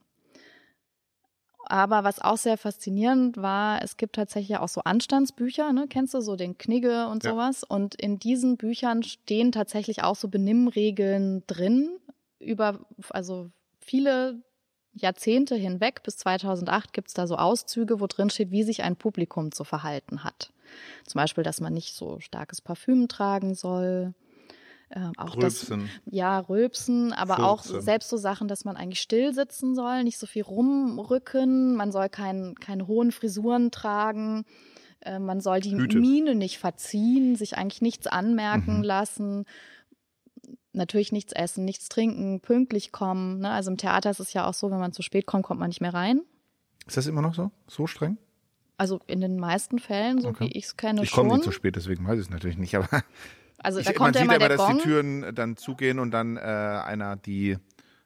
[1.75, 5.87] Aber was auch sehr faszinierend war, es gibt tatsächlich auch so Anstandsbücher, ne?
[5.89, 7.31] kennst du so den Knigge und ja.
[7.31, 7.65] sowas.
[7.65, 11.89] Und in diesen Büchern stehen tatsächlich auch so Benimmregeln drin
[12.39, 13.49] über, also
[13.81, 14.41] viele
[14.93, 19.51] Jahrzehnte hinweg, bis 2008 gibt's da so Auszüge, wo drin steht, wie sich ein Publikum
[19.51, 20.53] zu verhalten hat.
[21.05, 24.13] Zum Beispiel, dass man nicht so starkes Parfüm tragen soll,
[24.95, 25.81] äh, auch Rülpsen.
[25.81, 27.45] Das, ja, Rülpsen, aber 14.
[27.45, 31.91] auch selbst so Sachen, dass man eigentlich still sitzen soll, nicht so viel rumrücken, man
[31.91, 34.45] soll kein, keine hohen Frisuren tragen,
[35.01, 35.99] äh, man soll die Hüte.
[35.99, 38.83] Miene nicht verziehen, sich eigentlich nichts anmerken mhm.
[38.83, 39.45] lassen,
[40.71, 43.39] natürlich nichts essen, nichts trinken, pünktlich kommen.
[43.39, 43.49] Ne?
[43.49, 45.69] Also im Theater ist es ja auch so, wenn man zu spät kommt, kommt man
[45.69, 46.21] nicht mehr rein.
[46.87, 47.51] Ist das immer noch so?
[47.67, 48.17] So streng?
[48.77, 50.45] Also in den meisten Fällen, so okay.
[50.45, 51.25] wie ich es kenne, ich schon.
[51.25, 53.03] Ich komme nicht zu spät, deswegen weiß ich es natürlich nicht, aber
[53.57, 56.11] also ich, da kommt man ja sieht immer aber, dass die Türen dann zugehen und
[56.11, 57.57] dann äh, einer die,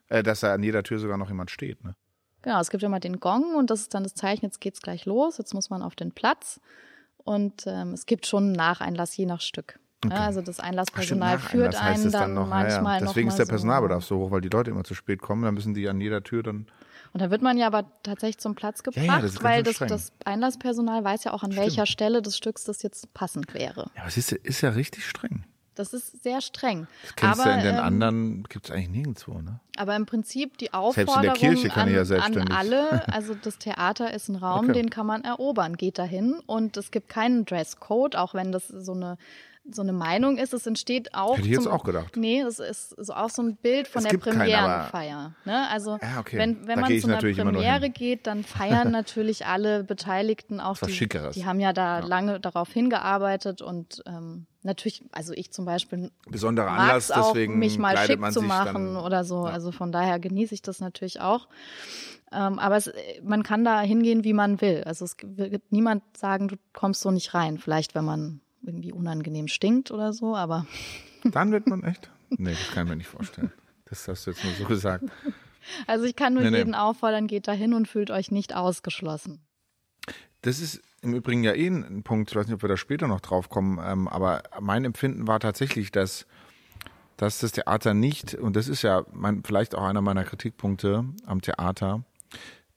[0.08, 1.82] äh, dass da an jeder Tür sogar noch jemand steht.
[1.84, 1.94] Ne?
[2.42, 5.04] Genau, es gibt immer den Gong und das ist dann das Zeichen, jetzt geht's gleich
[5.04, 6.60] los, jetzt muss man auf den Platz.
[7.18, 9.78] Und ähm, es gibt schon einen Nacheinlass je nach Stück.
[10.04, 10.14] Okay.
[10.14, 13.06] Ja, also das Einlasspersonal Ach, stimmt, führt einen dann, dann noch, manchmal ja, ja.
[13.06, 15.42] Deswegen ist der Personalbedarf so hoch, weil die Leute immer zu spät kommen.
[15.42, 16.66] Dann müssen die an jeder Tür dann
[17.12, 19.78] und da wird man ja aber tatsächlich zum Platz gebracht, ja, ja, das weil das,
[19.78, 21.66] das, Einlasspersonal weiß ja auch, an Stimmt.
[21.66, 23.90] welcher Stelle des Stücks das jetzt passend wäre.
[23.94, 25.44] Ja, aber es ist, ist ja richtig streng.
[25.74, 26.88] Das ist sehr streng.
[27.02, 29.60] Das kennst aber, du in den ähm, anderen, gibt es eigentlich nirgendwo, ne?
[29.76, 34.66] Aber im Prinzip die Aufforderung an, ja an, alle, also das Theater ist ein Raum,
[34.66, 34.74] okay.
[34.74, 38.92] den kann man erobern, geht dahin und es gibt keinen Dresscode, auch wenn das so
[38.92, 39.16] eine
[39.72, 40.52] so eine Meinung ist.
[40.52, 41.36] Es entsteht auch.
[41.36, 42.16] Hätte ich jetzt auch gedacht.
[42.16, 45.34] Nee, das ist so auch so ein Bild von es der Premierenfeier.
[45.44, 45.68] Ne?
[45.68, 46.38] Also ja, okay.
[46.38, 50.78] wenn, wenn man zu einer Premiere geht, dann feiern natürlich alle Beteiligten auch.
[50.78, 52.06] Das die, die haben ja da ja.
[52.06, 57.78] lange darauf hingearbeitet und ähm, natürlich, also ich zum Beispiel besonderer Anlass, auch, deswegen mich
[57.78, 59.46] mal schick zu machen oder so.
[59.46, 59.52] Ja.
[59.52, 61.48] Also von daher genieße ich das natürlich auch.
[62.32, 64.84] Ähm, aber es, man kann da hingehen, wie man will.
[64.84, 67.58] Also es wird niemand sagen, du kommst so nicht rein.
[67.58, 70.66] Vielleicht, wenn man irgendwie unangenehm stinkt oder so, aber.
[71.24, 72.10] Dann wird man echt?
[72.30, 73.52] Nee, das kann ich mir nicht vorstellen.
[73.86, 75.04] Das hast du jetzt nur so gesagt.
[75.86, 76.76] Also ich kann nur nee, jeden nee.
[76.76, 79.40] auffordern, geht da hin und fühlt euch nicht ausgeschlossen.
[80.42, 83.08] Das ist im Übrigen ja eh ein Punkt, ich weiß nicht, ob wir da später
[83.08, 86.26] noch drauf kommen, ähm, aber mein Empfinden war tatsächlich, dass,
[87.16, 91.40] dass das Theater nicht, und das ist ja mein, vielleicht auch einer meiner Kritikpunkte am
[91.40, 92.04] Theater,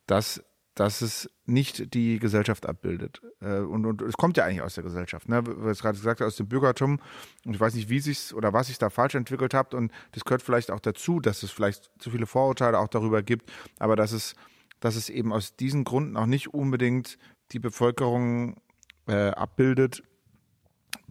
[0.07, 0.43] dass
[0.75, 3.21] dass es nicht die Gesellschaft abbildet.
[3.41, 5.43] Äh, und, und es kommt ja eigentlich aus der Gesellschaft, ne?
[5.45, 6.99] Was gerade gesagt aus dem Bürgertum.
[7.45, 9.73] Und ich weiß nicht, wie sich's oder was sich da falsch entwickelt habt.
[9.73, 13.51] Und das gehört vielleicht auch dazu, dass es vielleicht zu viele Vorurteile auch darüber gibt,
[13.77, 14.35] aber dass es,
[14.79, 17.17] dass es eben aus diesen Gründen auch nicht unbedingt
[17.51, 18.55] die Bevölkerung
[19.07, 20.03] äh, abbildet,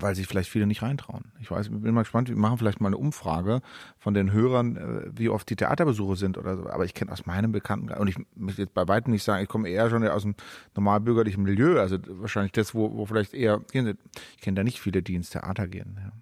[0.02, 1.32] weil sich vielleicht viele nicht reintrauen.
[1.40, 3.60] Ich weiß, bin mal gespannt, wir machen vielleicht mal eine Umfrage
[3.98, 6.68] von den Hörern, äh, wie oft die Theaterbesuche sind oder so.
[6.68, 9.48] Aber ich kenne aus meinem Bekannten, und ich möchte jetzt bei weitem nicht sagen, ich
[9.48, 10.34] komme eher schon aus dem
[10.74, 15.14] normalbürgerlichen Milieu, also wahrscheinlich das, wo, wo vielleicht eher, ich kenne da nicht viele, die
[15.14, 15.96] ins Theater gehen.
[15.98, 16.12] Ja.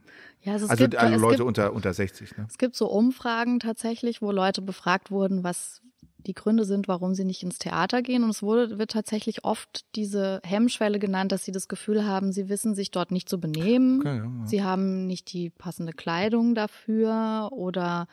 [0.42, 2.38] Ja, also, also gibt, alle Leute gibt, unter, unter 60.
[2.38, 2.46] Ne?
[2.48, 5.82] Es gibt so Umfragen tatsächlich, wo Leute befragt wurden, was,
[6.26, 8.24] die Gründe sind, warum sie nicht ins Theater gehen.
[8.24, 12.48] Und es wurde, wird tatsächlich oft diese Hemmschwelle genannt, dass sie das Gefühl haben, sie
[12.48, 14.00] wissen sich dort nicht zu benehmen.
[14.00, 14.46] Okay, ja, ja.
[14.46, 18.06] Sie haben nicht die passende Kleidung dafür oder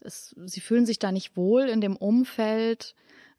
[0.00, 2.94] es, sie fühlen sich da nicht wohl in dem Umfeld.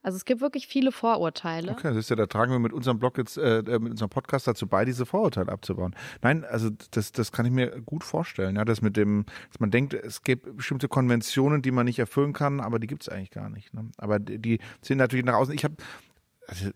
[0.07, 1.69] Also es gibt wirklich viele Vorurteile.
[1.69, 4.09] Okay, das ist ja, da tragen wir mit unserem Blog jetzt, äh, äh, mit unserem
[4.09, 5.93] Podcast dazu bei, diese Vorurteile abzubauen.
[6.21, 9.69] Nein, also das, das kann ich mir gut vorstellen, ja, dass mit dem, dass man
[9.69, 13.31] denkt, es gibt bestimmte Konventionen, die man nicht erfüllen kann, aber die gibt es eigentlich
[13.31, 13.73] gar nicht.
[13.73, 13.89] Ne?
[13.97, 15.53] Aber die, die sind natürlich nach außen.
[15.53, 15.75] Ich habe,
[16.47, 16.69] also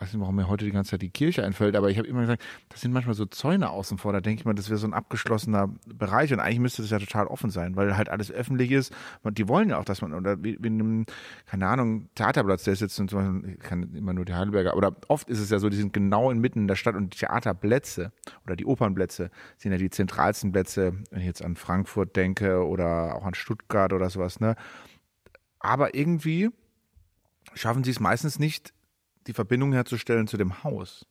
[0.00, 2.20] weiß nicht, warum mir heute die ganze Zeit die Kirche einfällt, aber ich habe immer
[2.20, 4.12] gesagt, das sind manchmal so Zäune außen vor.
[4.12, 6.98] Da denke ich mal, das wäre so ein abgeschlossener Bereich und eigentlich müsste das ja
[6.98, 8.94] total offen sein, weil halt alles öffentlich ist.
[9.22, 11.06] Und die wollen ja auch, dass man, oder wie, wie in einem,
[11.46, 14.94] keine Ahnung, Theaterplatz, der ist jetzt zum Beispiel, ich kann immer nur die Heidelberger, oder
[15.08, 18.12] oft ist es ja so, die sind genau inmitten der Stadt und die Theaterplätze
[18.44, 23.16] oder die Opernplätze sind ja die zentralsten Plätze, wenn ich jetzt an Frankfurt denke oder
[23.16, 24.54] auch an Stuttgart oder sowas, ne?
[25.58, 26.50] Aber irgendwie
[27.54, 28.72] schaffen sie es meistens nicht,
[29.28, 31.06] die Verbindung herzustellen zu dem Haus.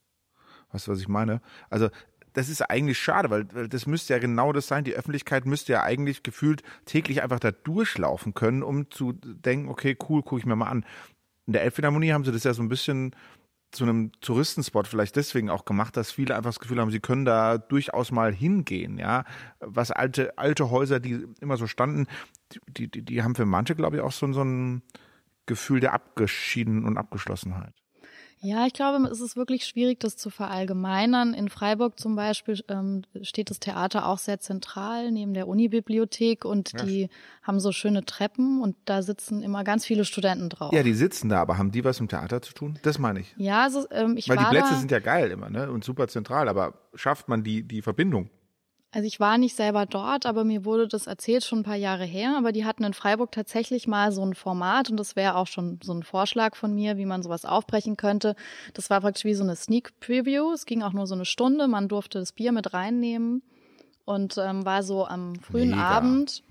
[0.72, 1.42] Weißt du, was ich meine?
[1.70, 1.90] Also
[2.34, 4.84] das ist eigentlich schade, weil, weil das müsste ja genau das sein.
[4.84, 9.98] Die Öffentlichkeit müsste ja eigentlich gefühlt täglich einfach da durchlaufen können, um zu denken, okay,
[10.08, 10.86] cool, gucke ich mir mal an.
[11.48, 13.16] In der Elbphilharmonie haben sie das ja so ein bisschen
[13.72, 17.26] zu einem Touristenspot vielleicht deswegen auch gemacht, dass viele einfach das Gefühl haben, sie können
[17.26, 19.26] da durchaus mal hingehen, ja.
[19.60, 22.08] Was alte, alte Häuser, die immer so standen,
[22.68, 24.84] die, die, die haben für manche, glaube ich, auch so, so ein
[25.48, 27.74] Gefühl der Abgeschieden und Abgeschlossenheit.
[28.40, 31.34] Ja, ich glaube, es ist wirklich schwierig, das zu verallgemeinern.
[31.34, 36.74] In Freiburg zum Beispiel ähm, steht das Theater auch sehr zentral neben der Unibibliothek und
[36.74, 36.86] ja.
[36.86, 37.10] die
[37.42, 40.72] haben so schöne Treppen und da sitzen immer ganz viele Studenten drauf.
[40.72, 42.78] Ja, die sitzen da, aber haben die was im Theater zu tun?
[42.84, 43.34] Das meine ich.
[43.38, 45.72] Ja, also, ähm, ich Weil war die Plätze sind ja geil immer, ne?
[45.72, 48.30] Und super zentral, aber schafft man die, die Verbindung?
[48.92, 52.06] Also ich war nicht selber dort, aber mir wurde das erzählt schon ein paar Jahre
[52.06, 52.36] her.
[52.38, 55.80] Aber die hatten in Freiburg tatsächlich mal so ein Format und das wäre auch schon
[55.84, 58.36] so ein Vorschlag von mir, wie man sowas aufbrechen könnte.
[58.74, 60.54] Das war praktisch wie so eine Sneak Preview.
[60.54, 61.68] Es ging auch nur so eine Stunde.
[61.68, 63.44] Man durfte das Bier mit reinnehmen
[64.06, 65.84] und ähm, war so am frühen Mega.
[65.84, 66.44] Abend.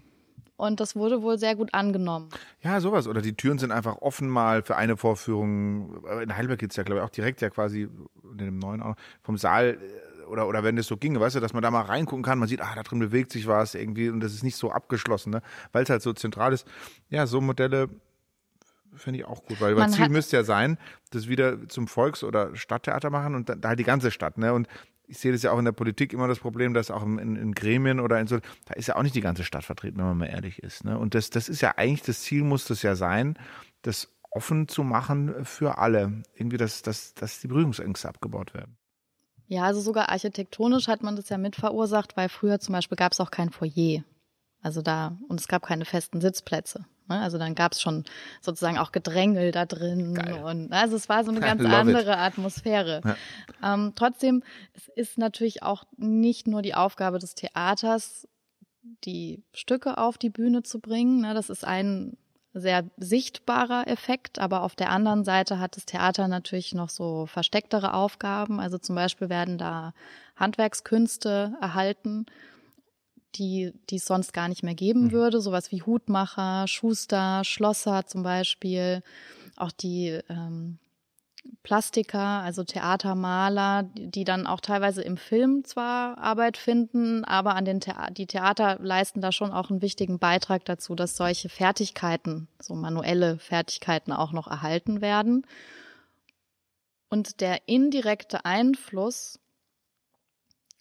[0.58, 2.30] Und das wurde wohl sehr gut angenommen.
[2.62, 3.06] Ja, sowas.
[3.06, 6.06] Oder die Türen sind einfach offen mal für eine Vorführung.
[6.22, 7.88] In Heidelberg geht's ja, glaube ich, auch direkt ja quasi
[8.30, 8.82] in dem neuen
[9.22, 11.82] vom Saal äh, oder, oder wenn es so ginge, weißt du, dass man da mal
[11.82, 14.56] reingucken kann, man sieht, ah, da drin bewegt sich was irgendwie und das ist nicht
[14.56, 15.42] so abgeschlossen, ne?
[15.72, 16.66] weil es halt so zentral ist.
[17.08, 17.88] Ja, so Modelle
[18.94, 20.78] finde ich auch gut, weil mein Ziel müsste ja sein,
[21.10, 24.38] das wieder zum Volks- oder Stadttheater machen und da, da halt die ganze Stadt.
[24.38, 24.52] Ne?
[24.52, 24.68] Und
[25.06, 27.36] ich sehe das ja auch in der Politik immer das Problem, dass auch in, in,
[27.36, 30.06] in Gremien oder in so, da ist ja auch nicht die ganze Stadt vertreten, wenn
[30.06, 30.84] man mal ehrlich ist.
[30.84, 30.98] Ne?
[30.98, 33.38] Und das, das ist ja eigentlich, das Ziel muss das ja sein,
[33.82, 36.22] das offen zu machen für alle.
[36.34, 38.76] Irgendwie, dass, dass, dass die Berührungsängste abgebaut werden.
[39.48, 43.12] Ja, also sogar architektonisch hat man das ja mit verursacht, weil früher zum Beispiel gab
[43.12, 44.02] es auch kein Foyer.
[44.62, 46.86] Also da, und es gab keine festen Sitzplätze.
[47.08, 47.20] Ne?
[47.20, 48.04] Also dann gab es schon
[48.40, 50.14] sozusagen auch Gedrängel da drin.
[50.14, 50.42] Geil.
[50.42, 51.78] Und also es war so eine ganz love it.
[51.78, 53.00] andere Atmosphäre.
[53.04, 53.74] Ja.
[53.74, 54.42] Ähm, trotzdem,
[54.74, 58.26] es ist natürlich auch nicht nur die Aufgabe des Theaters,
[59.04, 61.20] die Stücke auf die Bühne zu bringen.
[61.20, 61.34] Ne?
[61.34, 62.16] Das ist ein
[62.60, 67.94] sehr sichtbarer Effekt, aber auf der anderen Seite hat das Theater natürlich noch so verstecktere
[67.94, 68.60] Aufgaben.
[68.60, 69.92] Also zum Beispiel werden da
[70.36, 72.26] Handwerkskünste erhalten,
[73.34, 75.12] die, die es sonst gar nicht mehr geben Mhm.
[75.12, 75.40] würde.
[75.40, 79.02] Sowas wie Hutmacher, Schuster, Schlosser zum Beispiel.
[79.56, 80.78] Auch die ähm,
[81.62, 87.80] Plastiker, also Theatermaler, die dann auch teilweise im Film zwar Arbeit finden, aber an den
[87.80, 92.74] Thea die Theater leisten da schon auch einen wichtigen Beitrag dazu, dass solche Fertigkeiten, so
[92.74, 95.46] manuelle Fertigkeiten auch noch erhalten werden.
[97.08, 99.38] Und der indirekte Einfluss,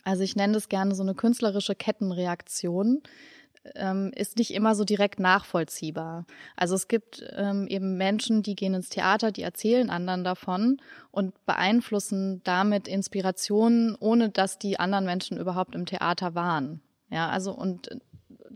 [0.04, 3.02] also ich nenne das gerne so eine künstlerische Kettenreaktion,
[3.76, 6.26] ähm, ist nicht immer so direkt nachvollziehbar.
[6.56, 10.78] Also es gibt ähm, eben Menschen, die gehen ins Theater, die erzählen anderen davon
[11.12, 16.82] und beeinflussen damit Inspirationen, ohne dass die anderen Menschen überhaupt im Theater waren.
[17.10, 17.98] Ja, also und äh,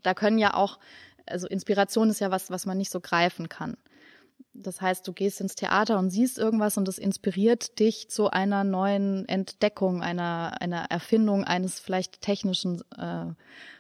[0.02, 0.80] da können ja auch,
[1.26, 3.78] also Inspiration ist ja was, was man nicht so greifen kann.
[4.54, 8.64] Das heißt, du gehst ins Theater und siehst irgendwas und das inspiriert dich zu einer
[8.64, 13.28] neuen Entdeckung, einer, einer Erfindung eines vielleicht technischen äh,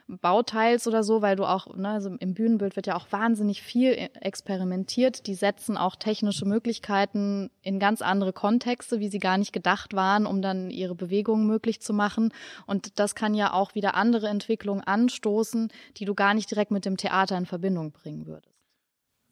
[0.09, 4.09] Bauteils oder so, weil du auch, ne, also im Bühnenbild wird ja auch wahnsinnig viel
[4.19, 5.27] experimentiert.
[5.27, 10.25] Die setzen auch technische Möglichkeiten in ganz andere Kontexte, wie sie gar nicht gedacht waren,
[10.25, 12.33] um dann ihre Bewegungen möglich zu machen.
[12.65, 16.85] Und das kann ja auch wieder andere Entwicklungen anstoßen, die du gar nicht direkt mit
[16.85, 18.58] dem Theater in Verbindung bringen würdest.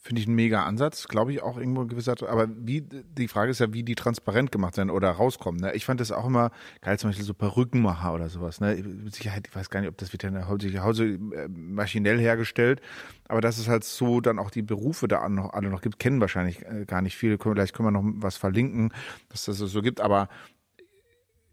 [0.07, 2.15] Finde ich ein mega Ansatz, glaube ich auch irgendwo gewisser.
[2.29, 5.59] Aber wie, die Frage ist ja, wie die transparent gemacht werden oder rauskommen.
[5.59, 5.73] Ne?
[5.73, 8.61] Ich fand das auch immer geil, zum Beispiel so Perückenmacher oder sowas.
[8.61, 8.75] Ne?
[8.75, 12.79] Mit Sicherheit, ich weiß gar nicht, ob das wird ja heute, äh, maschinell hergestellt.
[13.27, 16.21] Aber dass es halt so dann auch die Berufe da noch, alle noch gibt, kennen
[16.21, 17.37] wahrscheinlich äh, gar nicht viele.
[17.37, 18.93] Vielleicht können wir noch was verlinken,
[19.27, 19.99] dass das so gibt.
[19.99, 20.29] Aber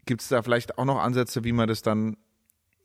[0.07, 2.17] gibt es da vielleicht auch noch Ansätze, wie man das dann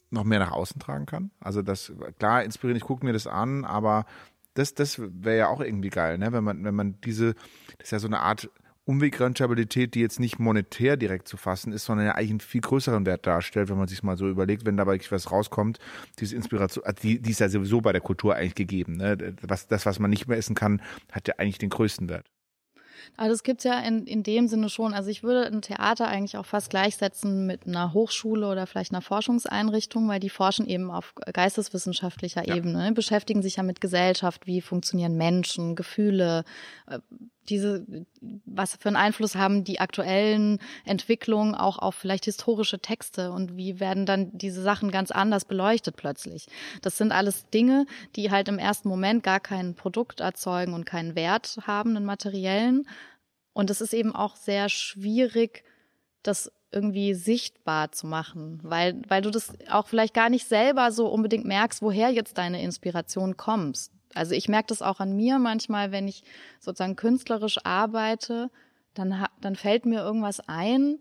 [0.10, 1.30] noch mehr nach außen tragen kann?
[1.40, 4.08] Also das, klar, inspirieren, ich gucke mir das an, aber
[4.54, 6.32] das, das wäre ja auch irgendwie geil, ne?
[6.32, 7.34] Wenn man, wenn man diese,
[7.78, 8.50] das ist ja so eine Art
[8.90, 13.06] Umwegrentabilität, die jetzt nicht monetär direkt zu fassen ist, sondern ja eigentlich einen viel größeren
[13.06, 15.78] Wert darstellt, wenn man sich mal so überlegt, wenn dabei was rauskommt,
[16.18, 18.98] diese Inspiration, äh, die, die ist ja sowieso bei der Kultur eigentlich gegeben.
[18.98, 19.36] Ne?
[19.44, 20.82] Was, das, was man nicht mehr essen kann,
[21.12, 22.26] hat ja eigentlich den größten Wert.
[23.18, 24.94] Also es gibt's ja in, in dem Sinne schon.
[24.94, 29.02] Also ich würde ein Theater eigentlich auch fast gleichsetzen mit einer Hochschule oder vielleicht einer
[29.02, 32.56] Forschungseinrichtung, weil die forschen eben auf geisteswissenschaftlicher Ja.
[32.56, 32.92] Ebene, ne?
[32.92, 36.44] beschäftigen sich ja mit Gesellschaft, wie funktionieren Menschen, Gefühle,
[36.88, 37.00] äh,
[37.47, 37.86] diese,
[38.45, 43.80] was für einen Einfluss haben die aktuellen Entwicklungen auch auf vielleicht historische Texte und wie
[43.80, 46.47] werden dann diese Sachen ganz anders beleuchtet plötzlich.
[46.82, 51.15] Das sind alles Dinge, die halt im ersten Moment gar kein Produkt erzeugen und keinen
[51.15, 52.88] Wert haben, einen materiellen.
[53.54, 55.63] Und es ist eben auch sehr schwierig,
[56.23, 61.08] das irgendwie sichtbar zu machen, weil, weil du das auch vielleicht gar nicht selber so
[61.08, 63.91] unbedingt merkst, woher jetzt deine Inspiration kommst.
[64.13, 66.24] Also ich merke das auch an mir manchmal, wenn ich
[66.60, 68.50] sozusagen künstlerisch arbeite,
[68.93, 71.00] dann, dann fällt mir irgendwas ein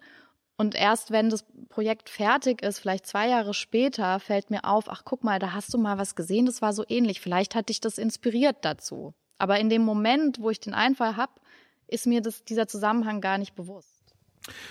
[0.57, 5.03] und erst wenn das Projekt fertig ist, vielleicht zwei Jahre später, fällt mir auf, ach
[5.05, 7.81] guck mal, da hast du mal was gesehen, das war so ähnlich, vielleicht hat dich
[7.81, 9.15] das inspiriert dazu.
[9.39, 11.33] Aber in dem Moment, wo ich den Einfall habe,
[11.87, 14.17] ist mir das, dieser Zusammenhang gar nicht bewusst.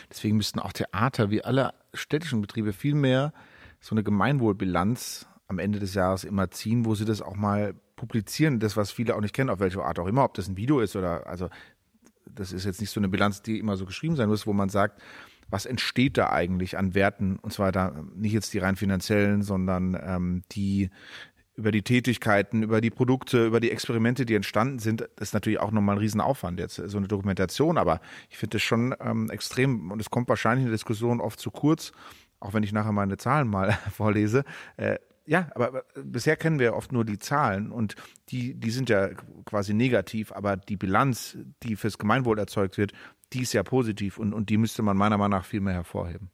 [0.10, 3.32] Deswegen müssten auch Theater wie alle städtischen Betriebe viel mehr
[3.80, 8.62] so eine Gemeinwohlbilanz am Ende des Jahres immer ziehen, wo sie das auch mal publizieren,
[8.62, 10.80] das, was viele auch nicht kennen, auf welche Art auch immer, ob das ein Video
[10.80, 11.50] ist oder, also,
[12.26, 14.70] das ist jetzt nicht so eine Bilanz, die immer so geschrieben sein muss, wo man
[14.70, 15.02] sagt,
[15.50, 17.38] was entsteht da eigentlich an Werten?
[17.38, 20.90] Und zwar da nicht jetzt die rein finanziellen, sondern ähm, die
[21.56, 25.72] über die Tätigkeiten, über die Produkte, über die Experimente, die entstanden sind, ist natürlich auch
[25.72, 30.00] nochmal ein Riesenaufwand jetzt, so eine Dokumentation, aber ich finde das schon ähm, extrem und
[30.00, 31.94] es kommt wahrscheinlich in der Diskussion oft zu kurz,
[32.40, 34.44] auch wenn ich nachher meine Zahlen mal vorlese,
[34.78, 37.96] äh, ja, aber bisher kennen wir oft nur die Zahlen und
[38.30, 39.10] die, die sind ja
[39.46, 42.94] quasi negativ, aber die Bilanz, die fürs Gemeinwohl erzeugt wird,
[43.34, 46.32] die ist ja positiv und, und die müsste man meiner Meinung nach viel mehr hervorheben.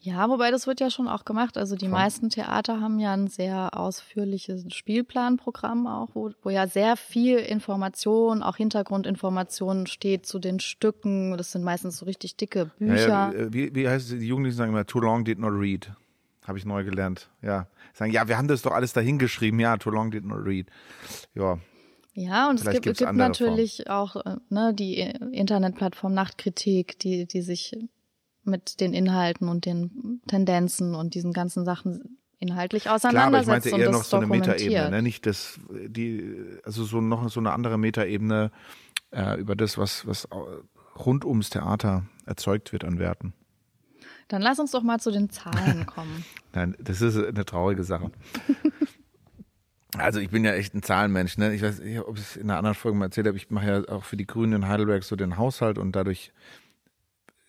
[0.00, 1.58] Ja, wobei das wird ja schon auch gemacht.
[1.58, 1.92] Also die Von.
[1.92, 8.42] meisten Theater haben ja ein sehr ausführliches Spielplanprogramm auch, wo, wo ja sehr viel Information,
[8.42, 11.36] auch Hintergrundinformationen steht zu den Stücken.
[11.36, 13.08] Das sind meistens so richtig dicke Bücher.
[13.08, 14.18] Ja, ja, wie, wie heißt es?
[14.18, 15.90] Die Jugendlichen sagen immer, too long did not read.
[16.48, 17.30] Habe ich neu gelernt.
[17.42, 17.68] Ja.
[17.92, 19.60] Sagen, ja, wir haben das doch alles dahin geschrieben.
[19.60, 20.68] Ja, too long did not read.
[21.34, 21.58] Ja.
[22.14, 23.94] Ja, und Vielleicht es gibt, gibt natürlich Form.
[23.94, 27.76] auch äh, ne, die Internetplattform Nachtkritik, die, die sich
[28.42, 33.12] mit den Inhalten und den Tendenzen und diesen ganzen Sachen inhaltlich auseinandersetzt.
[33.12, 35.02] Klar, aber ich meinte eher noch so eine Metaebene, ne?
[35.02, 38.50] nicht das, die, also so noch so eine andere Metaebene
[39.10, 40.28] äh, über das, was, was
[40.98, 43.32] rund ums Theater erzeugt wird an Werten.
[44.28, 46.24] Dann lass uns doch mal zu den Zahlen kommen.
[46.52, 48.10] Nein, das ist eine traurige Sache.
[49.96, 51.38] Also ich bin ja echt ein Zahlenmensch.
[51.38, 51.54] Ne?
[51.54, 53.38] Ich weiß nicht, ob ich es in einer anderen Folge mal erzählt habe.
[53.38, 56.30] Ich mache ja auch für die Grünen in Heidelberg so den Haushalt und dadurch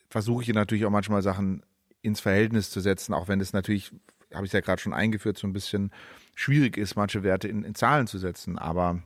[0.09, 1.63] versuche ich natürlich auch manchmal Sachen
[2.01, 3.91] ins Verhältnis zu setzen, auch wenn es natürlich,
[4.33, 5.91] habe ich ja gerade schon eingeführt, so ein bisschen
[6.33, 8.57] schwierig ist, manche Werte in, in Zahlen zu setzen.
[8.57, 9.03] Aber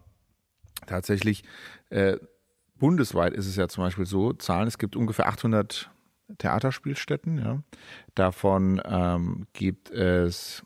[0.86, 1.44] tatsächlich
[1.90, 2.18] äh,
[2.78, 5.90] bundesweit ist es ja zum Beispiel so, Zahlen, es gibt ungefähr 800
[6.38, 7.38] Theaterspielstätten.
[7.38, 7.64] Ja.
[8.16, 10.64] Davon ähm, gibt es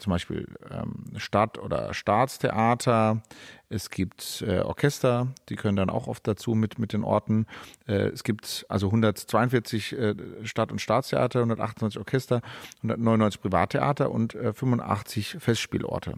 [0.00, 3.22] zum Beispiel ähm, Stadt- oder Staatstheater.
[3.68, 7.46] Es gibt äh, Orchester, die können dann auch oft dazu mit, mit den Orten.
[7.86, 12.40] Äh, es gibt also 142 äh, Stadt- und Staatstheater, 128 Orchester,
[12.78, 16.14] 199 Privattheater und äh, 85 Festspielorte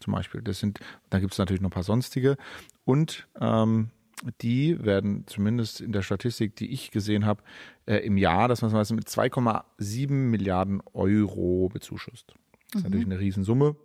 [0.00, 0.42] zum Beispiel.
[0.42, 2.36] Das sind, da gibt es natürlich noch ein paar sonstige.
[2.84, 3.90] Und ähm,
[4.40, 7.42] die werden zumindest in der Statistik, die ich gesehen habe,
[7.86, 12.34] äh, im Jahr, das man mit 2,7 Milliarden Euro bezuschusst.
[12.72, 12.90] Das ist mhm.
[12.90, 13.76] natürlich eine Riesensumme.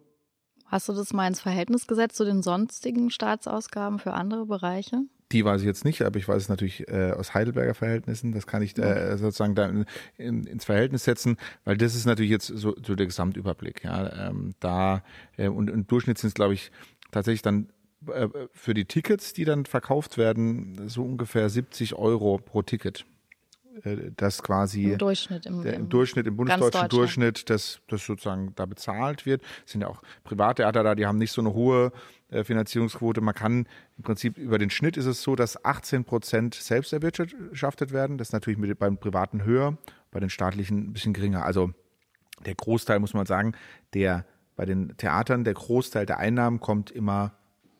[0.65, 5.01] Hast du das mal ins Verhältnis gesetzt zu den sonstigen Staatsausgaben für andere Bereiche?
[5.31, 8.31] Die weiß ich jetzt nicht, aber ich weiß es natürlich äh, aus Heidelberger Verhältnissen.
[8.33, 9.85] Das kann ich äh, sozusagen da in,
[10.17, 13.83] in, ins Verhältnis setzen, weil das ist natürlich jetzt so, so der Gesamtüberblick.
[13.83, 15.03] Ja, ähm, da
[15.37, 16.71] äh, und im Durchschnitt sind es, glaube ich,
[17.11, 17.69] tatsächlich dann
[18.53, 23.05] für die Tickets, die dann verkauft werden, so ungefähr 70 Euro pro Ticket.
[23.83, 28.53] Äh, das quasi im Durchschnitt im, der, im Durchschnitt im bundesdeutschen Durchschnitt, das, das sozusagen
[28.55, 29.41] da bezahlt wird.
[29.65, 31.91] Es sind ja auch Privattheater da, die haben nicht so eine hohe
[32.29, 33.21] äh, Finanzierungsquote.
[33.21, 37.91] Man kann im Prinzip über den Schnitt ist es so, dass 18 Prozent selbst erwirtschaftet
[37.91, 38.17] werden.
[38.17, 39.77] Das ist natürlich mit, beim Privaten höher,
[40.11, 41.45] bei den staatlichen ein bisschen geringer.
[41.45, 41.71] Also
[42.45, 43.53] der Großteil muss man sagen,
[43.93, 47.38] der bei den Theatern, der Großteil der Einnahmen kommt immer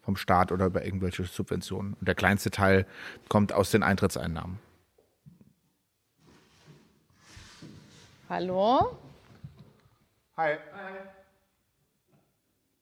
[0.10, 1.93] vom Staat oder über irgendwelche Subventionen.
[1.93, 2.88] Und der kleinste Teil
[3.30, 4.58] kommt aus den Eintrittseinnahmen.
[8.28, 8.98] Hallo?
[10.36, 10.58] Hi.
[10.74, 10.93] Hi.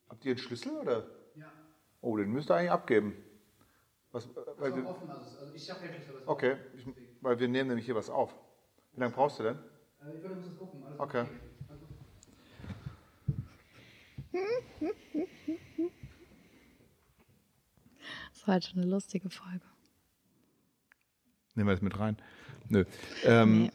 [0.08, 1.04] Habt ihr einen Schlüssel oder?
[1.34, 1.52] Ja.
[2.00, 3.12] Oh, den müsst ihr eigentlich abgeben.
[4.12, 6.22] Was, äh, weil wir, offen, also, also ich habe keinen Schlüssel.
[6.24, 6.86] Okay, ich,
[7.20, 8.34] weil wir nehmen nämlich hier was auf.
[8.94, 9.58] Wie lange brauchst du denn?
[10.00, 10.82] Äh, ich würde uns das gucken.
[10.82, 11.26] Alles okay.
[14.32, 15.92] okay.
[18.48, 19.60] war halt schon eine lustige Folge.
[21.54, 22.16] Nehmen wir das mit rein?
[22.68, 22.84] Nö.
[23.24, 23.70] Ähm, nee.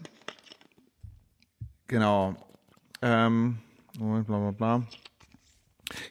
[1.87, 2.35] Genau.
[3.01, 3.59] Ähm,
[3.99, 4.87] Moment, bla bla bla.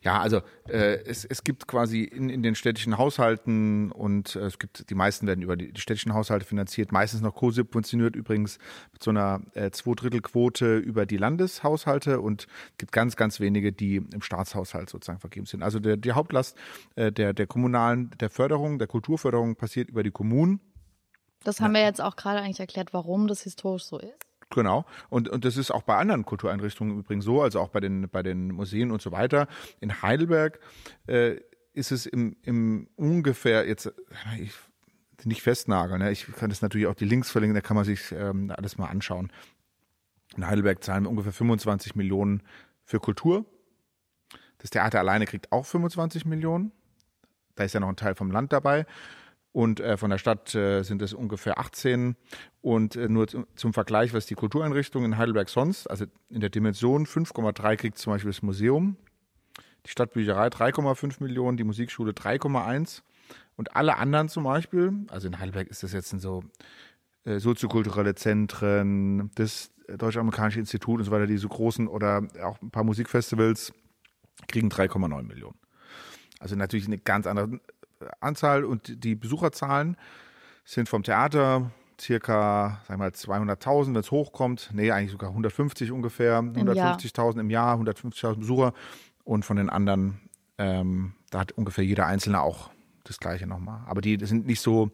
[0.02, 4.58] Ja, also äh, es, es gibt quasi in, in den städtischen Haushalten und äh, es
[4.58, 8.58] gibt, die meisten werden über die, die städtischen Haushalte finanziert, meistens noch co-subventioniert übrigens
[8.92, 12.48] mit so einer äh, Zweidrittelquote über die Landeshaushalte und
[12.78, 15.62] gibt ganz, ganz wenige, die im Staatshaushalt sozusagen vergeben sind.
[15.62, 16.56] Also der, die Hauptlast
[16.96, 20.60] äh, der, der kommunalen, der Förderung, der Kulturförderung passiert über die Kommunen.
[21.44, 24.31] Das haben wir jetzt auch gerade eigentlich erklärt, warum das historisch so ist.
[24.54, 24.84] Genau.
[25.08, 28.22] Und, und das ist auch bei anderen Kultureinrichtungen übrigens so, also auch bei den, bei
[28.22, 29.48] den Museen und so weiter.
[29.80, 30.60] In Heidelberg
[31.06, 31.36] äh,
[31.72, 33.92] ist es im, im ungefähr jetzt,
[34.38, 34.52] ich
[35.24, 36.10] nicht festnageln, ne?
[36.10, 38.88] ich kann das natürlich auch die Links verlinken, da kann man sich ähm, alles mal
[38.88, 39.32] anschauen.
[40.36, 42.42] In Heidelberg zahlen wir ungefähr 25 Millionen
[42.84, 43.44] für Kultur.
[44.58, 46.72] Das Theater alleine kriegt auch 25 Millionen.
[47.54, 48.84] Da ist ja noch ein Teil vom Land dabei
[49.52, 52.16] und äh, von der Stadt äh, sind es ungefähr 18.
[52.62, 57.06] Und äh, nur zum Vergleich, was die Kultureinrichtungen in Heidelberg sonst, also in der Dimension
[57.06, 58.96] 5,3 kriegt zum Beispiel das Museum,
[59.84, 63.02] die Stadtbücherei 3,5 Millionen, die Musikschule 3,1
[63.56, 66.44] und alle anderen zum Beispiel, also in Heidelberg ist das jetzt in so
[67.24, 72.84] äh, soziokulturelle Zentren, das Deutsch-Amerikanische Institut und so weiter, diese großen oder auch ein paar
[72.84, 73.74] Musikfestivals
[74.48, 75.58] kriegen 3,9 Millionen.
[76.38, 77.60] Also natürlich eine ganz andere
[78.20, 79.96] Anzahl und die Besucherzahlen
[80.64, 84.70] sind vom Theater circa, sagen wir mal, 200.000, wenn es hochkommt.
[84.72, 86.40] Nee, eigentlich sogar 150 ungefähr.
[86.40, 88.72] 150.000 im Jahr, 150.000 Besucher.
[89.24, 90.20] Und von den anderen,
[90.58, 92.70] ähm, da hat ungefähr jeder Einzelne auch
[93.04, 93.82] das Gleiche nochmal.
[93.86, 94.90] Aber die sind nicht so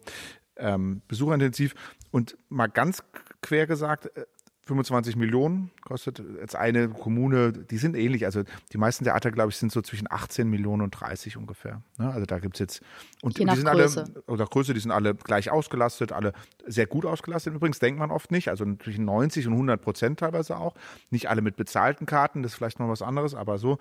[0.57, 1.75] ähm, besucherintensiv.
[2.11, 3.03] Und mal ganz
[3.41, 4.25] quer gesagt, äh,
[4.69, 8.27] 25 Millionen kostet jetzt eine Kommune, die sind ähnlich.
[8.27, 11.83] Also die meisten Theater, glaube ich, sind so zwischen 18 Millionen und 30 ungefähr.
[11.97, 12.11] Ne?
[12.11, 12.83] Also da gibt es jetzt,
[13.23, 14.03] und, und die sind Größe.
[14.03, 16.33] alle, oder Größe, die sind alle gleich ausgelastet, alle
[16.67, 17.55] sehr gut ausgelastet.
[17.55, 20.75] Übrigens denkt man oft nicht, also natürlich 90 und 100 Prozent teilweise auch.
[21.11, 23.79] Nicht alle mit bezahlten Karten, das ist vielleicht noch was anderes, aber so.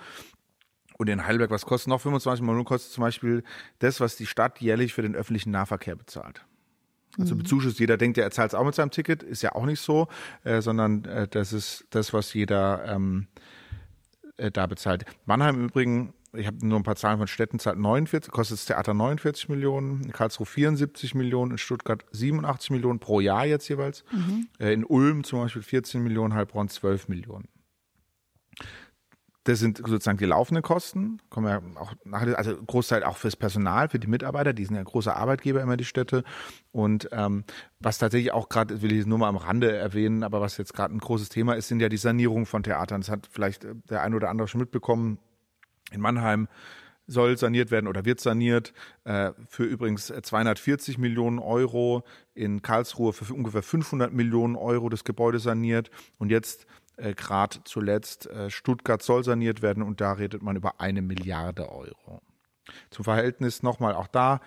[0.98, 2.66] Und in Heidelberg, was kostet noch 25 Millionen?
[2.66, 3.44] Kostet zum Beispiel
[3.80, 6.47] das, was die Stadt jährlich für den öffentlichen Nahverkehr bezahlt.
[7.20, 7.40] Also mhm.
[7.40, 10.08] bezuschusst, jeder denkt, er zahlt es auch mit seinem Ticket, ist ja auch nicht so,
[10.44, 13.28] äh, sondern äh, das ist das, was jeder ähm,
[14.38, 15.06] äh, da bezahlt.
[15.26, 18.66] Mannheim im Übrigen, ich habe nur ein paar Zahlen von Städten, zahlt 49, kostet das
[18.66, 24.04] Theater 49 Millionen, in Karlsruhe 74 Millionen, in Stuttgart 87 Millionen pro Jahr jetzt jeweils,
[24.12, 24.48] mhm.
[24.60, 27.48] äh, in Ulm zum Beispiel 14 Millionen, Heilbronn 12 Millionen.
[29.48, 33.88] Das sind sozusagen die laufenden Kosten, kommen ja auch nachher, also Großteil auch fürs Personal,
[33.88, 36.26] für die Mitarbeiter, die sind ja große Arbeitgeber immer die Städte.
[36.74, 37.46] Und ähm,
[37.80, 40.94] was tatsächlich auch gerade, will ich nur mal am Rande erwähnen, aber was jetzt gerade
[40.94, 43.00] ein großes Thema ist, sind ja die Sanierung von Theatern.
[43.00, 45.18] Das hat vielleicht der ein oder andere schon mitbekommen.
[45.92, 46.50] In Mannheim
[47.06, 48.74] soll saniert werden oder wird saniert
[49.06, 52.04] äh, für übrigens 240 Millionen Euro.
[52.34, 55.90] In Karlsruhe für ungefähr 500 Millionen Euro das Gebäude saniert.
[56.18, 56.68] Und jetzt
[56.98, 61.70] äh, gerade zuletzt äh, Stuttgart soll saniert werden und da redet man über eine Milliarde
[61.70, 62.22] Euro.
[62.90, 64.42] Zum Verhältnis nochmal auch da,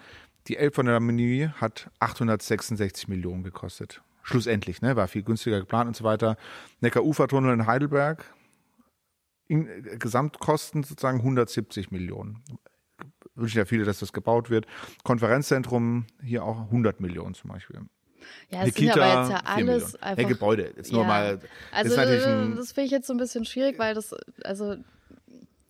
[0.49, 4.03] die Elbphilharmonie Menü hat 866 Millionen gekostet.
[4.23, 6.37] Schlussendlich, ne, war viel günstiger geplant und so weiter.
[6.81, 8.25] Neckar-Ufertunnel in Heidelberg,
[9.49, 12.43] in, äh, Gesamtkosten sozusagen 170 Millionen.
[13.35, 14.67] Wünschen ja viele, dass das gebaut wird.
[15.05, 17.81] Konferenzzentrum hier auch 100 Millionen zum Beispiel.
[18.51, 20.17] Ja, es sind Kita, aber jetzt ja alles einfach.
[20.17, 21.41] Hey, Gebäude, jetzt nur mal.
[21.73, 24.15] Also, das finde ich jetzt so ein bisschen schwierig, weil das,
[24.45, 24.77] also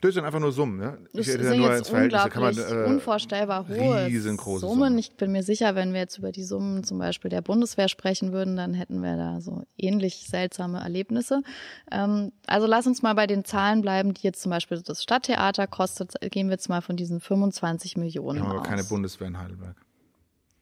[0.01, 0.99] das sind einfach nur Summen, ne?
[1.13, 4.75] Das sind ja jetzt unglaublich, man, äh, unvorstellbar hohe riesengroße Summen.
[4.75, 4.99] Summen.
[4.99, 8.33] Ich bin mir sicher, wenn wir jetzt über die Summen zum Beispiel der Bundeswehr sprechen
[8.33, 11.43] würden, dann hätten wir da so ähnlich seltsame Erlebnisse.
[11.91, 15.67] Ähm, also lass uns mal bei den Zahlen bleiben, die jetzt zum Beispiel das Stadttheater
[15.67, 16.15] kostet.
[16.31, 19.77] Gehen wir jetzt mal von diesen 25 Millionen wir haben aber keine Bundeswehr in Heidelberg.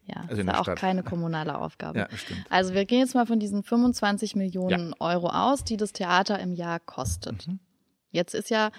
[0.09, 0.79] Ja, also ist ja auch Stadt.
[0.79, 1.99] keine kommunale Aufgabe.
[1.99, 2.47] Ja, stimmt.
[2.49, 4.97] Also wir gehen jetzt mal von diesen 25 Millionen ja.
[5.01, 7.47] Euro aus, die das Theater im Jahr kostet.
[7.47, 7.61] Mhm.
[8.11, 8.71] Jetzt ist ja,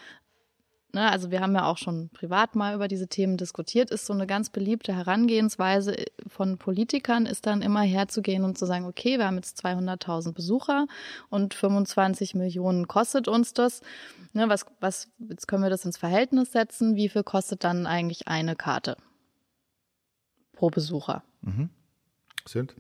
[0.92, 4.14] ne, also wir haben ja auch schon privat mal über diese Themen diskutiert, ist so
[4.14, 9.28] eine ganz beliebte Herangehensweise von Politikern, ist dann immer herzugehen und zu sagen, okay, wir
[9.28, 10.88] haben jetzt 200.000 Besucher
[11.30, 13.82] und 25 Millionen kostet uns das.
[14.34, 16.96] Ne, was, was, jetzt können wir das ins Verhältnis setzen.
[16.96, 18.98] Wie viel kostet dann eigentlich eine Karte?
[20.60, 21.24] Pro Besucher.
[21.41, 21.70] Mhm.
[22.45, 22.76] Sind?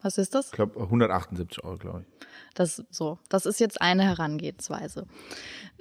[0.00, 0.46] Was ist das?
[0.46, 2.26] Ich glaube 178 Euro, glaube ich.
[2.54, 3.18] Das so.
[3.28, 5.06] Das ist jetzt eine Herangehensweise,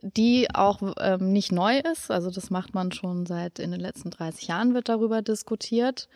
[0.01, 2.11] die auch ähm, nicht neu ist.
[2.11, 6.09] Also das macht man schon seit in den letzten 30 Jahren wird darüber diskutiert.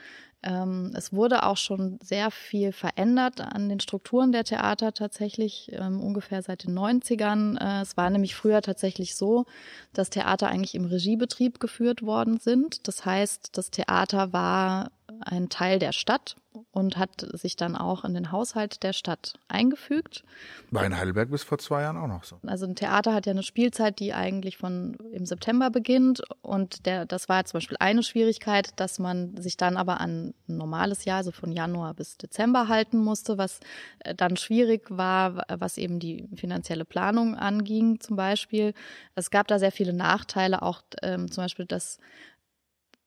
[0.45, 5.99] Ähm, es wurde auch schon sehr viel verändert an den Strukturen der Theater tatsächlich, ähm,
[5.99, 7.57] ungefähr seit den 90ern.
[7.57, 9.45] Äh, es war nämlich früher tatsächlich so,
[9.93, 12.87] dass Theater eigentlich im Regiebetrieb geführt worden sind.
[12.87, 14.91] Das heißt, das Theater war
[15.21, 16.35] ein Teil der Stadt
[16.71, 20.23] und hat sich dann auch in den Haushalt der Stadt eingefügt.
[20.71, 22.39] War in Heidelberg bis vor zwei Jahren auch noch so.
[22.45, 27.05] Also ein Theater hat ja eine Spielzeit, die eigentlich von im September beginnt und der,
[27.05, 31.17] das war zum Beispiel eine Schwierigkeit, dass man sich dann aber an ein normales Jahr,
[31.17, 33.59] also von Januar bis Dezember halten musste, was
[33.99, 38.73] äh, dann schwierig war, was eben die finanzielle Planung anging zum Beispiel.
[39.15, 41.99] Es gab da sehr viele Nachteile, auch ähm, zum Beispiel, dass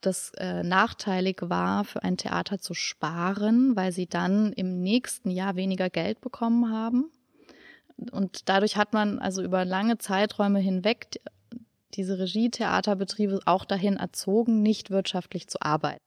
[0.01, 5.57] das äh, nachteilig war, für ein Theater zu sparen, weil sie dann im nächsten Jahr
[5.57, 7.11] weniger Geld bekommen haben.
[8.12, 11.20] Und dadurch hat man also über lange Zeiträume hinweg
[11.94, 16.05] diese Regietheaterbetriebe auch dahin erzogen, nicht wirtschaftlich zu arbeiten.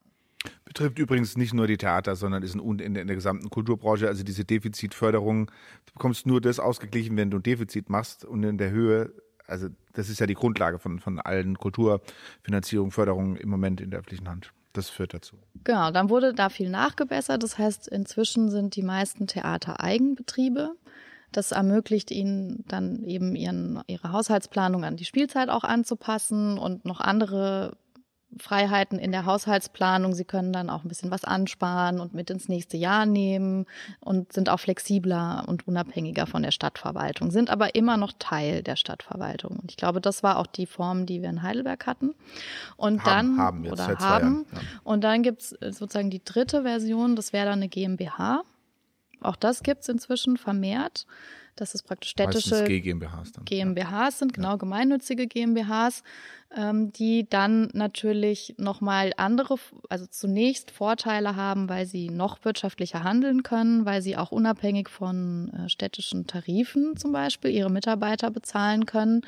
[0.65, 4.07] Betrifft übrigens nicht nur die Theater, sondern ist in, in, der gesamten Kulturbranche.
[4.07, 5.47] Also diese Defizitförderung,
[5.85, 9.13] du bekommst nur das ausgeglichen, wenn du ein Defizit machst und in der Höhe
[9.51, 13.99] also das ist ja die Grundlage von, von allen Kulturfinanzierungen, Förderungen im Moment in der
[13.99, 14.53] öffentlichen Hand.
[14.73, 15.35] Das führt dazu.
[15.65, 17.43] Genau, dann wurde da viel nachgebessert.
[17.43, 20.71] Das heißt, inzwischen sind die meisten Theater Eigenbetriebe.
[21.33, 27.01] Das ermöglicht ihnen dann eben ihren, ihre Haushaltsplanung an die Spielzeit auch anzupassen und noch
[27.01, 27.77] andere
[28.37, 30.13] Freiheiten in der Haushaltsplanung.
[30.13, 33.65] Sie können dann auch ein bisschen was ansparen und mit ins nächste Jahr nehmen
[33.99, 38.75] und sind auch flexibler und unabhängiger von der Stadtverwaltung, sind aber immer noch Teil der
[38.75, 39.57] Stadtverwaltung.
[39.57, 42.15] Und ich glaube, das war auch die Form, die wir in Heidelberg hatten.
[42.77, 44.45] Und haben, dann haben oder haben.
[44.51, 44.59] Ja.
[44.83, 48.43] Und dann gibt's sozusagen die dritte Version, das wäre dann eine GmbH.
[49.21, 51.05] Auch das gibt's inzwischen vermehrt
[51.55, 53.45] dass es praktisch städtische GmbHs, dann.
[53.45, 56.03] GmbHs sind, genau gemeinnützige GmbHs,
[56.55, 59.55] ähm, die dann natürlich nochmal andere,
[59.89, 65.51] also zunächst Vorteile haben, weil sie noch wirtschaftlicher handeln können, weil sie auch unabhängig von
[65.53, 69.21] äh, städtischen Tarifen zum Beispiel ihre Mitarbeiter bezahlen können.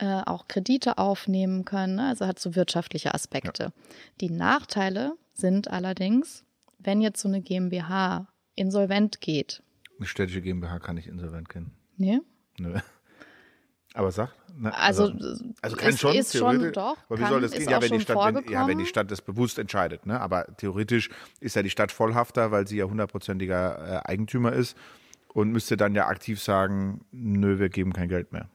[0.00, 2.06] Äh, auch Kredite aufnehmen können, ne?
[2.06, 3.62] also hat so wirtschaftliche Aspekte.
[3.64, 3.72] Ja.
[4.20, 6.44] Die Nachteile sind allerdings,
[6.78, 9.60] wenn jetzt so eine GmbH insolvent geht,
[9.98, 11.72] eine städtische GmbH kann ich insolvent gehen.
[11.96, 12.20] Nee?
[12.58, 12.78] Nö.
[13.94, 14.32] Aber sag.
[14.56, 16.96] Na, also, also, also kann ist, schon, ist schon doch.
[17.08, 17.68] Aber wie soll das gehen?
[17.68, 20.04] Ja wenn, die Stadt, wenn, ja, wenn die Stadt das bewusst entscheidet.
[20.06, 20.20] Ne?
[20.20, 24.76] Aber theoretisch ist ja die Stadt vollhafter, weil sie ja hundertprozentiger äh, Eigentümer ist
[25.32, 28.48] und müsste dann ja aktiv sagen, nö, wir geben kein Geld mehr.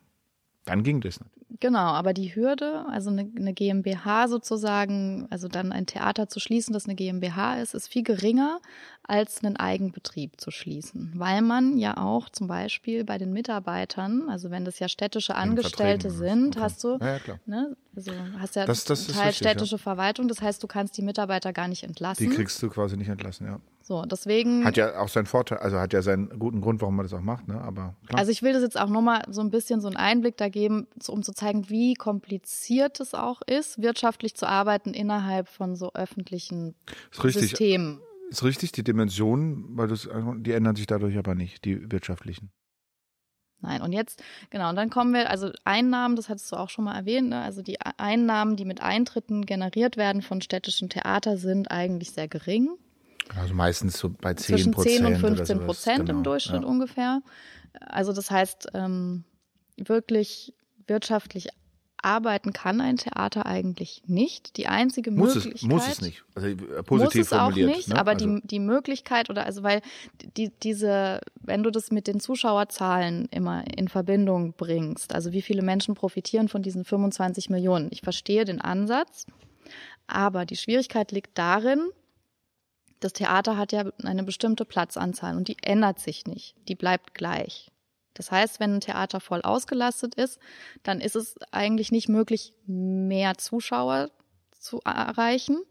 [0.65, 1.31] Dann ging das nicht.
[1.59, 6.73] Genau, aber die Hürde, also eine, eine, GmbH sozusagen, also dann ein Theater zu schließen,
[6.73, 8.59] das eine GmbH ist, ist viel geringer
[9.03, 14.49] als einen Eigenbetrieb zu schließen, weil man ja auch zum Beispiel bei den Mitarbeitern, also
[14.49, 16.59] wenn das ja städtische Angestellte sind, okay.
[16.59, 19.81] hast du, ja, ja, ne, also hast ja das, das Teil richtig, städtische ja.
[19.81, 22.29] Verwaltung, das heißt, du kannst die Mitarbeiter gar nicht entlassen.
[22.29, 23.59] Die kriegst du quasi nicht entlassen, ja.
[23.85, 24.63] So, deswegen.
[24.63, 27.21] Hat ja auch seinen Vorteil, also hat ja seinen guten Grund, warum man das auch
[27.21, 27.59] macht, ne?
[27.59, 28.17] Aber klar.
[28.17, 30.87] Also ich will das jetzt auch nochmal so ein bisschen so einen Einblick da geben,
[31.07, 36.75] um zu zeigen, wie kompliziert es auch ist, wirtschaftlich zu arbeiten innerhalb von so öffentlichen
[37.11, 37.99] ist richtig, Systemen.
[38.29, 40.07] Ist richtig, die Dimensionen, weil das,
[40.37, 42.51] die ändern sich dadurch aber nicht, die wirtschaftlichen.
[43.59, 46.85] Nein, und jetzt, genau, und dann kommen wir, also Einnahmen, das hattest du auch schon
[46.85, 47.41] mal erwähnt, ne?
[47.41, 52.77] also die Einnahmen, die mit Eintritten generiert werden von städtischen Theater, sind eigentlich sehr gering.
[53.37, 54.97] Also meistens so bei 10 Zwischen Prozent.
[54.97, 56.67] 10 und 15 Prozent genau, im Durchschnitt ja.
[56.67, 57.21] ungefähr.
[57.79, 59.23] Also das heißt, ähm,
[59.77, 60.53] wirklich
[60.87, 61.49] wirtschaftlich
[62.03, 64.57] arbeiten kann ein Theater eigentlich nicht.
[64.57, 65.55] Die einzige muss Möglichkeit.
[65.55, 66.23] Es, muss es nicht.
[66.35, 67.99] Also äh, positiv muss es formuliert, auch nicht, ne?
[67.99, 68.25] aber also.
[68.25, 69.81] die, die Möglichkeit oder also weil
[70.37, 75.61] die, diese, wenn du das mit den Zuschauerzahlen immer in Verbindung bringst, also wie viele
[75.61, 77.87] Menschen profitieren von diesen 25 Millionen.
[77.91, 79.25] Ich verstehe den Ansatz,
[80.05, 81.89] aber die Schwierigkeit liegt darin,
[83.03, 86.55] das Theater hat ja eine bestimmte Platzanzahl und die ändert sich nicht.
[86.67, 87.69] Die bleibt gleich.
[88.13, 90.39] Das heißt, wenn ein Theater voll ausgelastet ist,
[90.83, 94.11] dann ist es eigentlich nicht möglich, mehr Zuschauer
[94.51, 95.61] zu erreichen.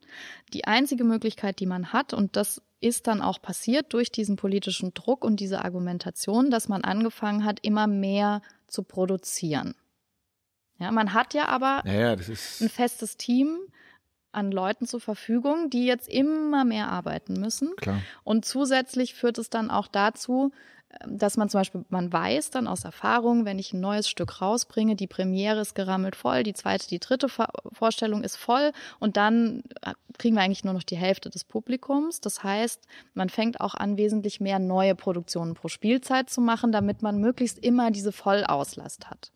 [0.52, 4.92] Die einzige Möglichkeit, die man hat, und das ist dann auch passiert durch diesen politischen
[4.92, 9.74] Druck und diese Argumentation, dass man angefangen hat, immer mehr zu produzieren.
[10.78, 13.56] Ja, man hat ja aber ja, ja, ein festes Team,
[14.32, 17.74] an Leuten zur Verfügung, die jetzt immer mehr arbeiten müssen.
[17.76, 18.00] Klar.
[18.24, 20.52] Und zusätzlich führt es dann auch dazu,
[21.00, 24.40] ähm, dass man zum Beispiel, man weiß dann aus Erfahrung, wenn ich ein neues Stück
[24.40, 29.62] rausbringe, die Premiere ist gerammelt voll, die zweite, die dritte Vorstellung ist voll und dann
[29.82, 32.20] äh, kriegen wir eigentlich nur noch die Hälfte des Publikums.
[32.20, 32.82] Das heißt,
[33.14, 37.58] man fängt auch an, wesentlich mehr neue Produktionen pro Spielzeit zu machen, damit man möglichst
[37.58, 39.32] immer diese Vollauslast hat.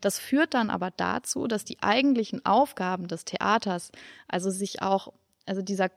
[0.00, 3.90] Das führt dann aber dazu, dass die eigentlichen Aufgaben des Theaters,
[4.28, 5.12] also sich auch,
[5.46, 5.90] also dieser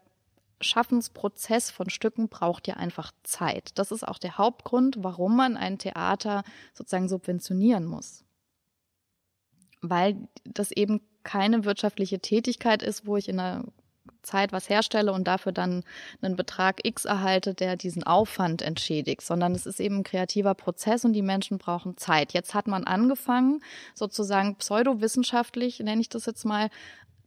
[0.59, 3.71] Schaffensprozess von Stücken braucht ja einfach Zeit.
[3.75, 6.43] Das ist auch der Hauptgrund, warum man ein Theater
[6.73, 8.23] sozusagen subventionieren muss.
[9.81, 13.65] Weil das eben keine wirtschaftliche Tätigkeit ist, wo ich in einer
[14.23, 15.83] Zeit was herstelle und dafür dann
[16.21, 21.05] einen Betrag X erhalte, der diesen Aufwand entschädigt, sondern es ist eben ein kreativer Prozess
[21.05, 22.33] und die Menschen brauchen Zeit.
[22.33, 23.61] Jetzt hat man angefangen,
[23.95, 26.69] sozusagen pseudowissenschaftlich, nenne ich das jetzt mal,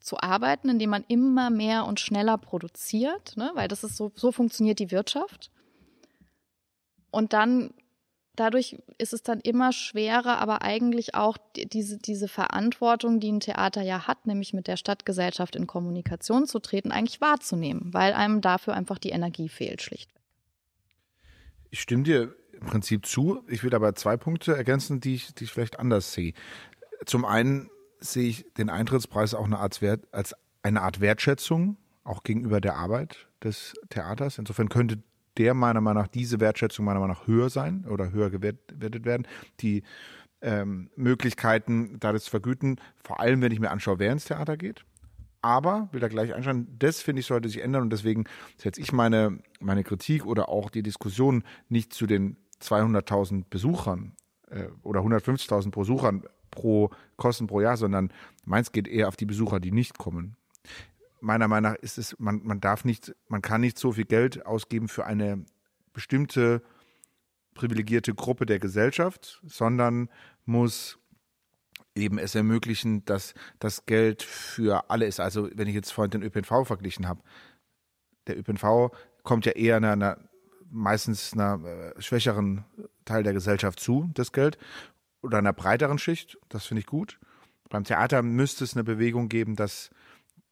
[0.00, 3.50] zu arbeiten, indem man immer mehr und schneller produziert, ne?
[3.54, 5.50] weil das ist so, so funktioniert die Wirtschaft.
[7.10, 7.72] Und dann
[8.36, 13.82] dadurch ist es dann immer schwerer, aber eigentlich auch diese, diese Verantwortung, die ein Theater
[13.82, 18.74] ja hat, nämlich mit der Stadtgesellschaft in Kommunikation zu treten, eigentlich wahrzunehmen, weil einem dafür
[18.74, 20.20] einfach die Energie fehlt, schlichtweg.
[21.70, 23.42] Ich stimme dir im Prinzip zu.
[23.48, 26.32] Ich will aber zwei Punkte ergänzen, die ich, die ich vielleicht anders sehe.
[27.04, 27.68] Zum einen
[27.98, 32.76] sehe ich den Eintrittspreis auch eine Art Wert, als eine Art Wertschätzung, auch gegenüber der
[32.76, 34.38] Arbeit des Theaters.
[34.38, 35.02] Insofern könnte
[35.38, 39.26] der meiner Meinung nach, diese Wertschätzung meiner Meinung nach höher sein oder höher gewertet werden.
[39.60, 39.82] Die
[40.40, 44.56] ähm, Möglichkeiten, da das zu vergüten, vor allem wenn ich mir anschaue, wer ins Theater
[44.56, 44.84] geht.
[45.40, 48.24] Aber, will da gleich anschauen, das finde ich sollte sich ändern und deswegen
[48.56, 54.14] setze ich meine, meine Kritik oder auch die Diskussion nicht zu den 200.000 Besuchern
[54.50, 58.12] äh, oder 150.000 Besuchern pro Kosten pro Jahr, sondern
[58.44, 60.36] meins geht eher auf die Besucher, die nicht kommen
[61.24, 64.46] meiner Meinung nach ist es, man, man darf nicht, man kann nicht so viel Geld
[64.46, 65.44] ausgeben für eine
[65.92, 66.62] bestimmte
[67.54, 70.10] privilegierte Gruppe der Gesellschaft, sondern
[70.44, 70.98] muss
[71.94, 75.20] eben es ermöglichen, dass das Geld für alle ist.
[75.20, 77.22] Also wenn ich jetzt vorhin den ÖPNV verglichen habe,
[78.26, 78.90] der ÖPNV
[79.22, 80.18] kommt ja eher einer, einer
[80.70, 82.64] meistens einer äh, schwächeren
[83.04, 84.58] Teil der Gesellschaft zu, das Geld,
[85.22, 86.36] oder einer breiteren Schicht.
[86.48, 87.18] Das finde ich gut.
[87.70, 89.90] Beim Theater müsste es eine Bewegung geben, dass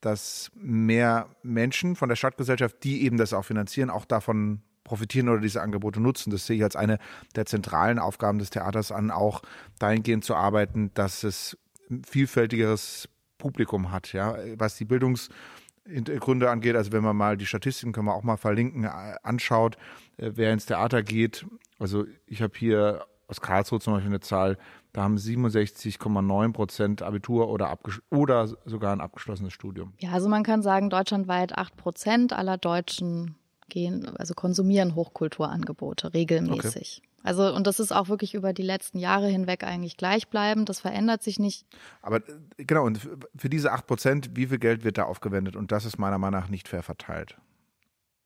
[0.02, 5.40] dass mehr Menschen von der Stadtgesellschaft, die eben das auch finanzieren, auch davon profitieren oder
[5.40, 6.30] diese Angebote nutzen.
[6.30, 6.98] Das sehe ich als eine
[7.34, 9.42] der zentralen Aufgaben des Theaters an, auch
[9.78, 11.56] dahingehend zu arbeiten, dass es
[11.90, 16.76] ein vielfältigeres Publikum hat, ja, was die Bildungsgründe angeht.
[16.76, 19.76] Also wenn man mal die Statistiken können wir auch mal verlinken, äh, anschaut,
[20.16, 21.46] äh, wer ins Theater geht.
[21.78, 24.58] Also ich habe hier aus Karlsruhe zum Beispiel eine Zahl,
[24.92, 27.78] da haben 67,9 Prozent Abitur oder,
[28.10, 29.94] oder sogar ein abgeschlossenes Studium.
[29.98, 33.36] Ja, also man kann sagen, deutschlandweit 8 Prozent aller Deutschen
[33.68, 37.00] gehen, also konsumieren Hochkulturangebote regelmäßig.
[37.02, 37.08] Okay.
[37.24, 40.68] Also, und das ist auch wirklich über die letzten Jahre hinweg eigentlich gleichbleibend.
[40.68, 41.66] Das verändert sich nicht.
[42.02, 45.56] Aber äh, genau, und für diese 8 Prozent, wie viel Geld wird da aufgewendet?
[45.56, 47.38] Und das ist meiner Meinung nach nicht fair verteilt.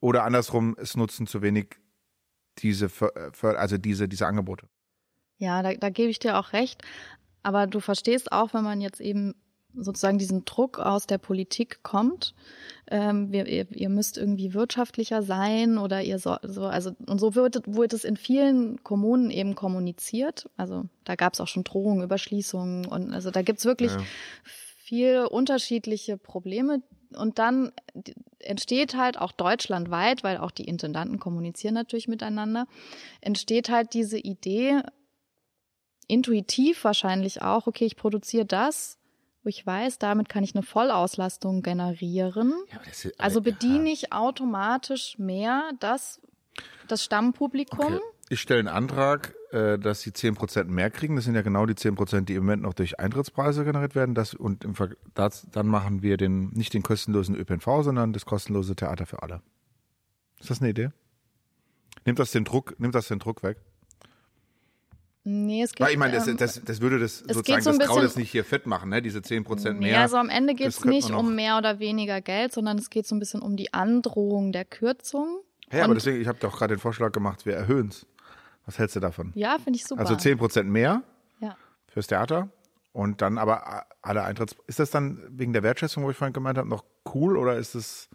[0.00, 1.76] Oder andersrum, es nutzen zu wenig
[2.58, 4.66] diese, äh, also diese, diese Angebote.
[5.38, 6.82] Ja, da, da gebe ich dir auch recht.
[7.42, 9.34] Aber du verstehst auch, wenn man jetzt eben
[9.76, 12.34] sozusagen diesen Druck aus der Politik kommt,
[12.90, 17.34] ähm, wir, ihr, ihr müsst irgendwie wirtschaftlicher sein oder ihr so, so also und so
[17.34, 20.48] wird, wird es in vielen Kommunen eben kommuniziert.
[20.56, 24.00] Also da gab es auch schon Drohungen, Überschließungen und also da gibt's wirklich ja.
[24.44, 26.82] viel unterschiedliche Probleme.
[27.16, 27.72] Und dann
[28.40, 32.66] entsteht halt auch deutschlandweit, weil auch die Intendanten kommunizieren natürlich miteinander,
[33.20, 34.82] entsteht halt diese Idee,
[36.06, 38.98] intuitiv wahrscheinlich auch, okay, ich produziere das,
[39.42, 42.52] wo ich weiß, damit kann ich eine Vollauslastung generieren.
[42.72, 46.20] Ja, ist, also bediene ich automatisch mehr das,
[46.88, 47.94] das Stammpublikum.
[47.94, 48.00] Okay.
[48.28, 51.14] Ich stelle einen Antrag, äh, dass sie 10% mehr kriegen.
[51.14, 54.16] Das sind ja genau die 10%, die im Moment noch durch Eintrittspreise generiert werden.
[54.16, 58.26] Das, und im Ver das, dann machen wir den, nicht den kostenlosen ÖPNV, sondern das
[58.26, 59.42] kostenlose Theater für alle.
[60.40, 60.90] Ist das eine Idee?
[62.04, 63.58] Nimmt das den Druck, nimmt das den Druck weg?
[65.28, 65.84] Nee, es geht.
[65.84, 68.30] Weil ich meine, das, ähm, das, das würde das sozusagen so das Kraut jetzt nicht
[68.30, 69.02] hier fett machen, ne?
[69.02, 69.90] Diese 10 Prozent mehr.
[69.90, 73.08] Ja, also am Ende geht es nicht um mehr oder weniger Geld, sondern es geht
[73.08, 75.40] so ein bisschen um die Androhung der Kürzung.
[75.72, 78.06] Ja, aber deswegen, ich habe doch gerade den Vorschlag gemacht, wir erhöhen es.
[78.66, 79.32] Was hältst du davon?
[79.34, 80.00] Ja, finde ich super.
[80.00, 81.02] Also 10 Prozent mehr
[81.40, 81.56] ja.
[81.88, 82.48] fürs Theater
[82.92, 84.54] und dann aber alle Eintritts.
[84.68, 87.74] Ist das dann wegen der Wertschätzung, wo ich vorhin gemeint habe, noch cool oder ist
[87.74, 88.08] es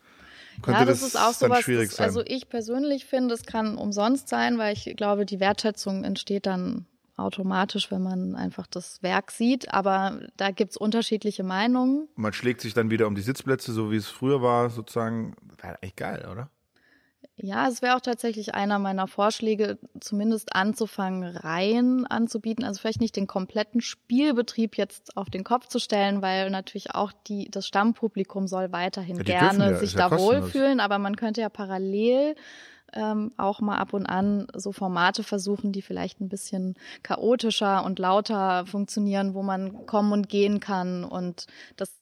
[0.62, 3.78] könnte ja, das, das ist auch so was, das, Also ich persönlich finde, es kann
[3.78, 6.86] umsonst sein, weil ich glaube, die Wertschätzung entsteht dann
[7.22, 9.74] automatisch, wenn man einfach das Werk sieht.
[9.74, 12.07] Aber da gibt es unterschiedliche Meinungen.
[12.15, 15.36] Man schlägt sich dann wieder um die Sitzplätze, so wie es früher war, sozusagen.
[15.61, 16.49] Wäre echt geil, oder?
[17.43, 22.63] Ja, es wäre auch tatsächlich einer meiner Vorschläge, zumindest anzufangen, Reihen anzubieten.
[22.63, 27.11] Also vielleicht nicht den kompletten Spielbetrieb jetzt auf den Kopf zu stellen, weil natürlich auch
[27.28, 31.49] die, das Stammpublikum soll weiterhin ja, gerne ja, sich da wohlfühlen, aber man könnte ja
[31.49, 32.36] parallel
[32.93, 37.99] ähm, auch mal ab und an so Formate versuchen, die vielleicht ein bisschen chaotischer und
[37.99, 42.01] lauter funktionieren, wo man kommen und gehen kann und das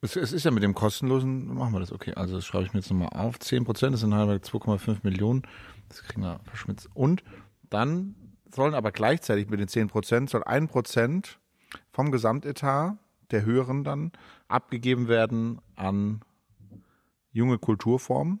[0.00, 2.74] es, es ist ja mit dem kostenlosen, machen wir das, okay, also das schreibe ich
[2.74, 5.42] mir jetzt nochmal auf, 10 Prozent, das sind halber 2,5 Millionen,
[5.88, 6.90] das kriegen wir verschmitzt.
[6.92, 7.24] Und
[7.70, 8.14] dann
[8.54, 11.38] sollen aber gleichzeitig mit den 10 Prozent, soll ein Prozent
[11.90, 12.98] vom Gesamtetat
[13.30, 14.12] der höheren dann
[14.46, 16.20] abgegeben werden an
[17.32, 18.40] junge Kulturformen,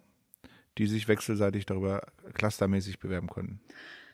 [0.78, 2.02] die sich wechselseitig darüber
[2.34, 3.60] clustermäßig bewerben können.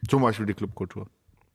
[0.09, 1.09] Zum Beispiel die Clubkultur.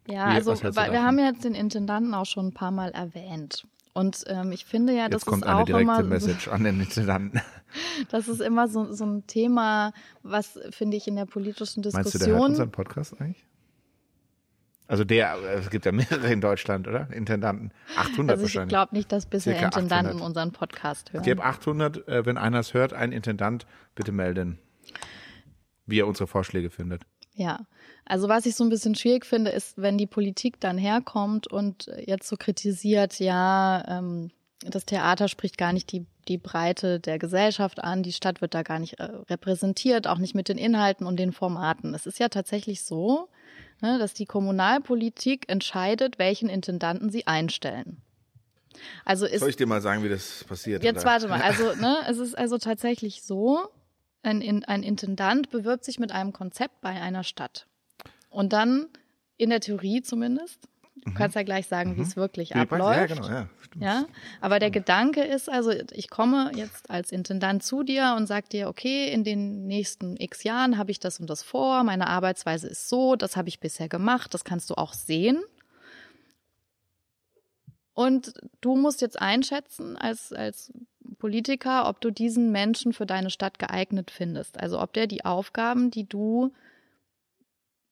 [0.08, 3.68] Ja, Wie, also wir haben jetzt den Intendanten auch schon ein paar Mal erwähnt.
[3.94, 6.64] Und ähm, ich finde ja, das Jetzt kommt ist eine auch direkte immer, Message an
[6.66, 7.42] den Intendanten.
[8.10, 12.04] das ist immer so, so ein Thema, was finde ich in der politischen Diskussion.
[12.04, 13.46] Meinst du, der hört unseren Podcast eigentlich?
[14.88, 17.10] Also der, es gibt ja mehrere in Deutschland, oder?
[17.12, 17.72] Intendanten.
[17.96, 18.70] 800 also ich wahrscheinlich.
[18.70, 20.22] glaube nicht, dass bisher Intendanten 800.
[20.22, 21.22] unseren Podcast hören.
[21.22, 24.60] Es gibt 800, äh, wenn einer es hört, ein Intendant, bitte melden,
[25.86, 27.04] wie er unsere Vorschläge findet.
[27.34, 27.66] Ja,
[28.06, 31.92] also was ich so ein bisschen schwierig finde, ist, wenn die Politik dann herkommt und
[32.06, 34.32] jetzt so kritisiert, ja, ähm,
[34.66, 38.64] das Theater spricht gar nicht die, die Breite der Gesellschaft an, die Stadt wird da
[38.64, 41.94] gar nicht äh, repräsentiert, auch nicht mit den Inhalten und den Formaten.
[41.94, 43.28] Es ist ja tatsächlich so,
[43.82, 47.98] ne, dass die Kommunalpolitik entscheidet, welchen Intendanten sie einstellen.
[49.04, 50.84] Also ist, Soll ich dir mal sagen, wie das passiert?
[50.84, 51.06] Jetzt oder?
[51.06, 53.70] warte mal, also ne, es ist also tatsächlich so,
[54.26, 57.68] ein, In- ein Intendant bewirbt sich mit einem Konzept bei einer Stadt.
[58.30, 58.88] Und dann,
[59.38, 60.68] in der Theorie zumindest,
[61.06, 62.56] du kannst ja gleich sagen, wie es wirklich Mhm.
[62.58, 63.14] Ja, abläuft.
[63.16, 63.50] genau, ja.
[63.62, 63.84] Stimmt.
[63.84, 64.06] Ja,
[64.42, 68.68] aber der Gedanke ist also, ich komme jetzt als Intendant zu dir und sag dir,
[68.70, 72.90] okay, in den nächsten x Jahren habe ich das und das vor, meine Arbeitsweise ist
[72.90, 75.42] so, das habe ich bisher gemacht, das kannst du auch sehen.
[77.94, 80.74] Und du musst jetzt einschätzen als, als
[81.20, 84.60] Politiker, ob du diesen Menschen für deine Stadt geeignet findest.
[84.60, 86.52] Also ob der die Aufgaben, die du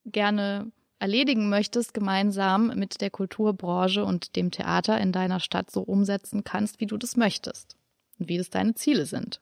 [0.06, 6.44] gerne erledigen möchtest, gemeinsam mit der Kulturbranche und dem Theater in deiner Stadt so umsetzen
[6.44, 7.76] kannst, wie du das möchtest
[8.20, 9.40] und wie das deine Ziele sind.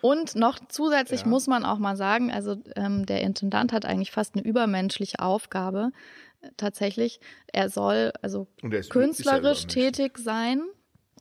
[0.00, 1.28] Und noch zusätzlich Ja.
[1.28, 5.92] muss man auch mal sagen, also ähm, der Intendant hat eigentlich fast eine übermenschliche Aufgabe.
[6.40, 7.20] Äh, Tatsächlich,
[7.52, 9.92] er soll also er ist- künstlerisch ist übermenschlich.
[9.92, 10.62] tätig sein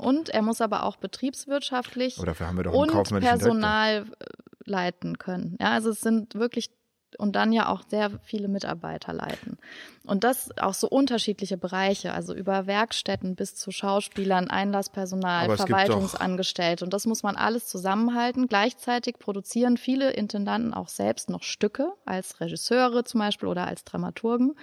[0.02, 4.26] und er muss aber auch betriebswirtschaftlich und Personal äh,
[4.66, 5.58] leiten können.
[5.60, 6.72] Ja, also es sind wirklich
[7.18, 9.58] und dann ja auch sehr viele Mitarbeiter leiten.
[10.06, 16.86] Und das auch so unterschiedliche Bereiche, also über Werkstätten bis zu Schauspielern, Einlasspersonal, Verwaltungsangestellte.
[16.86, 18.48] Und das muss man alles zusammenhalten.
[18.48, 24.56] Gleichzeitig produzieren viele Intendanten auch selbst noch Stücke als Regisseure zum Beispiel oder als Dramaturgen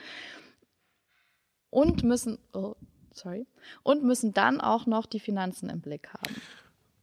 [1.70, 2.74] und müssen, oh,
[3.18, 3.46] sorry,
[3.82, 6.34] und müssen dann auch noch die Finanzen im Blick haben.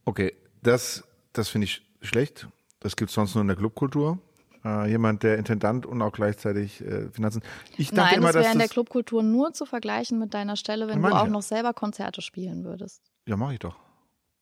[0.04, 2.48] Okay, das, das finde ich schlecht.
[2.80, 4.18] Das gibt es sonst nur in der Clubkultur.
[4.64, 7.42] Äh, jemand, der Intendant und auch gleichzeitig äh, Finanzen.
[7.76, 10.56] Ich dachte Nein, immer, das wäre dass in der Clubkultur nur zu vergleichen mit deiner
[10.56, 11.30] Stelle, wenn du auch ja.
[11.30, 13.02] noch selber Konzerte spielen würdest.
[13.26, 13.76] Ja, mache ich doch.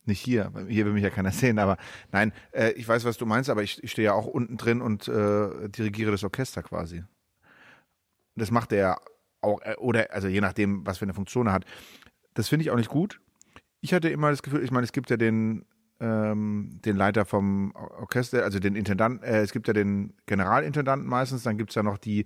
[0.07, 0.53] Nicht hier.
[0.69, 1.77] Hier will mich ja keiner sehen, aber
[2.11, 4.81] nein, äh, ich weiß, was du meinst, aber ich, ich stehe ja auch unten drin
[4.81, 7.05] und äh, dirigiere das Orchester quasi.
[8.35, 8.99] Das macht er ja
[9.45, 11.65] auch, äh, oder also je nachdem, was für eine Funktion er hat.
[12.35, 13.21] Das finde ich auch nicht gut.
[13.81, 15.65] Ich hatte immer das Gefühl, ich meine, es gibt ja den,
[16.01, 21.43] ähm, den Leiter vom Orchester, also den Intendant, äh, es gibt ja den Generalintendanten meistens,
[21.43, 22.25] dann gibt es ja noch die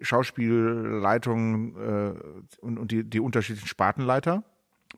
[0.00, 2.14] Schauspielleitung äh,
[2.60, 4.44] und, und die, die unterschiedlichen Spartenleiter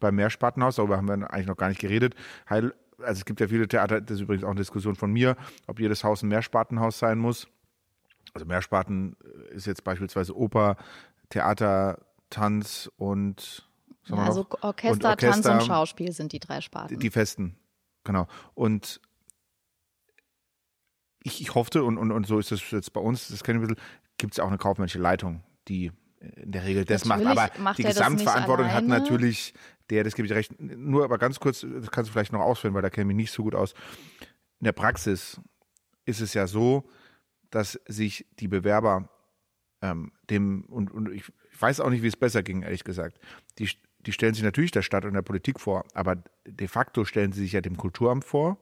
[0.01, 2.15] beim Mehrspartenhaus, darüber haben wir eigentlich noch gar nicht geredet.
[2.49, 5.37] Heil, also es gibt ja viele Theater, das ist übrigens auch eine Diskussion von mir,
[5.67, 7.49] ob jedes Haus ein Mehrspartenhaus sein muss.
[8.35, 9.17] Also Mehrsparten
[9.51, 10.77] äh, ist jetzt beispielsweise Oper,
[11.33, 13.67] Theater, Tanz und
[14.11, 14.47] also?
[14.61, 16.99] Orchester, Und Tanz Orchester, und Schauspiel sind die drei Sparten.
[16.99, 17.57] die festen,
[18.05, 18.27] genau.
[18.53, 19.01] Und
[21.23, 23.65] ich, ich hoffte, und, und, und so ist es jetzt bei uns, das kenne ich
[23.65, 23.85] ein bisschen,
[24.19, 27.25] gibt es auch eine kaufmännische Leitung, die in der Regel das macht.
[27.25, 29.55] Aber macht die er das Gesamtverantwortung hat natürlich
[29.89, 30.61] der, das gebe ich recht.
[30.61, 33.17] Nur aber ganz kurz, das kannst du vielleicht noch ausführen, weil da kenne ich mich
[33.17, 33.73] nicht so gut aus.
[34.61, 35.41] In der Praxis
[36.05, 36.89] ist es ja so,
[37.51, 39.09] dass sich die Bewerber
[39.83, 41.25] ähm, dem, und, und ich,
[41.59, 43.19] weiß auch nicht, wie es besser ging, ehrlich gesagt.
[43.59, 43.69] Die,
[44.01, 46.17] die stellen sich natürlich der Stadt und der Politik vor, aber
[46.47, 48.59] de facto stellen sie sich ja dem Kulturamt vor,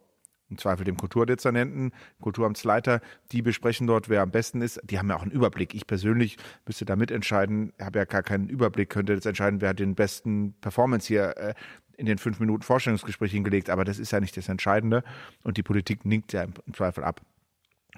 [0.50, 3.00] im Zweifel dem Kulturdezernenten, Kulturamtsleiter,
[3.30, 4.80] die besprechen dort, wer am besten ist.
[4.82, 5.74] Die haben ja auch einen Überblick.
[5.74, 9.78] Ich persönlich müsste da mitentscheiden, habe ja gar keinen Überblick, könnte jetzt entscheiden, wer hat
[9.78, 11.54] den besten Performance hier äh,
[11.96, 15.04] in den fünf Minuten Vorstellungsgespräch hingelegt, aber das ist ja nicht das Entscheidende
[15.44, 17.20] und die Politik nickt ja im Zweifel ab.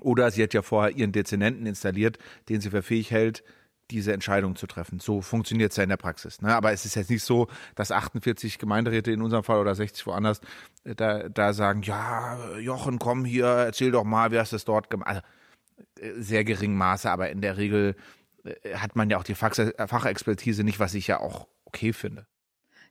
[0.01, 2.18] Oder sie hat ja vorher ihren Dezernenten installiert,
[2.49, 3.45] den sie für fähig hält,
[3.90, 4.99] diese Entscheidung zu treffen.
[5.01, 6.40] So funktioniert es ja in der Praxis.
[6.40, 6.55] Ne?
[6.55, 10.40] Aber es ist jetzt nicht so, dass 48 Gemeinderäte in unserem Fall oder 60 woanders
[10.84, 14.64] äh, da, da sagen, ja, Jochen, komm hier, erzähl doch mal, wie hast du es
[14.64, 15.09] dort gemacht.
[15.09, 15.20] Also,
[16.01, 17.97] äh, sehr geringem Maße, aber in der Regel
[18.45, 22.26] äh, hat man ja auch die Fach Fachexpertise nicht, was ich ja auch okay finde.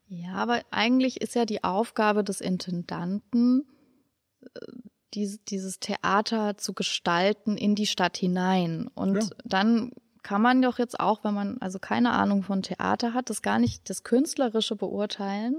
[0.07, 3.65] Ja, aber eigentlich ist ja die Aufgabe des Intendanten,
[5.13, 8.89] dies, dieses Theater zu gestalten in die Stadt hinein.
[8.93, 9.29] Und Ja.
[9.43, 9.91] dann
[10.23, 13.59] kann man doch jetzt auch, wenn man also keine Ahnung von Theater hat, das gar
[13.59, 15.55] nicht das Künstlerische beurteilen.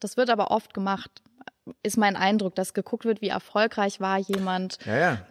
[0.00, 1.22] Das wird aber oft gemacht.
[1.84, 5.26] ist mein Eindruck, dass geguckt wird, wie erfolgreich war jemand, ja, ja.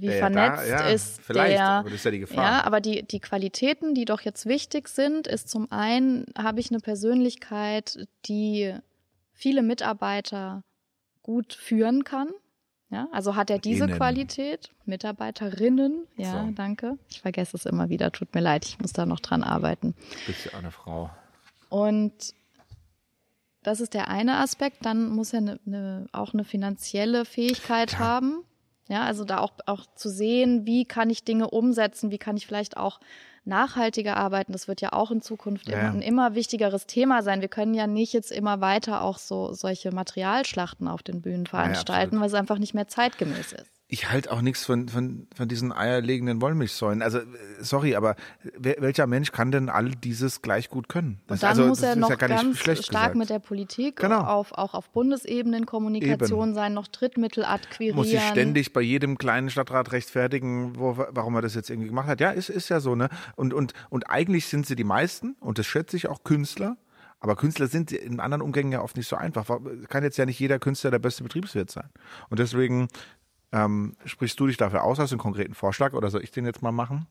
[0.00, 1.68] wie ja, vernetzt da, ist vielleicht, der.
[1.68, 2.44] Aber das ist ja die Gefahr.
[2.44, 6.72] Ja, aber die, die Qualitäten, die doch jetzt wichtig sind, ist zum einen, habe ich
[6.72, 8.74] eine Persönlichkeit, die
[9.32, 10.64] viele Mitarbeiter
[11.22, 12.30] gut führen kann.
[12.88, 13.96] Ja, also hat er diese Innen.
[13.96, 16.52] Qualität, Mitarbeiterinnen, ja, so.
[16.52, 16.98] danke.
[17.10, 19.94] Ich vergesse es immer wieder, tut mir leid, ich muss da noch dran arbeiten.
[20.26, 21.10] Bist ja eine Frau.
[21.68, 22.12] Und
[23.66, 24.86] das ist der eine Aspekt.
[24.86, 27.98] Dann muss er ne, ne, auch eine finanzielle Fähigkeit ja.
[27.98, 28.44] haben.
[28.88, 32.46] Ja, also da auch, auch zu sehen, wie kann ich Dinge umsetzen, wie kann ich
[32.46, 33.00] vielleicht auch
[33.46, 34.52] nachhaltiger arbeiten.
[34.52, 35.90] Das wird ja auch in Zukunft ja.
[35.90, 37.40] ein immer wichtigeres Thema sein.
[37.40, 42.16] Wir können ja nicht jetzt immer weiter auch so solche Materialschlachten auf den Bühnen veranstalten,
[42.16, 45.46] ja, weil es einfach nicht mehr zeitgemäß ist ich halte auch nichts von, von, von
[45.46, 47.02] diesen eierlegenden Wollmilchsäulen.
[47.02, 47.20] Also,
[47.60, 48.16] sorry, aber
[48.58, 51.20] welcher Mensch kann denn all dieses gleich gut können?
[51.28, 53.14] Das, und dann also, muss er noch ja ganz stark gesagt.
[53.14, 54.22] mit der Politik genau.
[54.22, 56.54] auf, auch auf Bundesebene in Kommunikation Eben.
[56.54, 57.96] sein, noch Drittmittel akquirieren.
[57.96, 62.08] Muss sich ständig bei jedem kleinen Stadtrat rechtfertigen, wo, warum er das jetzt irgendwie gemacht
[62.08, 62.20] hat.
[62.20, 63.08] Ja, ist, ist ja so, ne?
[63.36, 66.76] Und, und, und eigentlich sind sie die meisten, und das schätze ich auch, Künstler.
[67.18, 69.46] Aber Künstler sind in anderen Umgängen ja oft nicht so einfach.
[69.88, 71.88] Kann jetzt ja nicht jeder Künstler der beste Betriebswirt sein.
[72.28, 72.88] Und deswegen
[73.52, 74.98] ähm, sprichst du dich dafür aus?
[74.98, 77.06] Hast du einen konkreten Vorschlag oder soll ich den jetzt mal machen?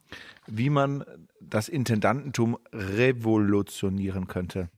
[0.48, 1.04] Wie man
[1.40, 4.70] das Intendantentum revolutionieren könnte?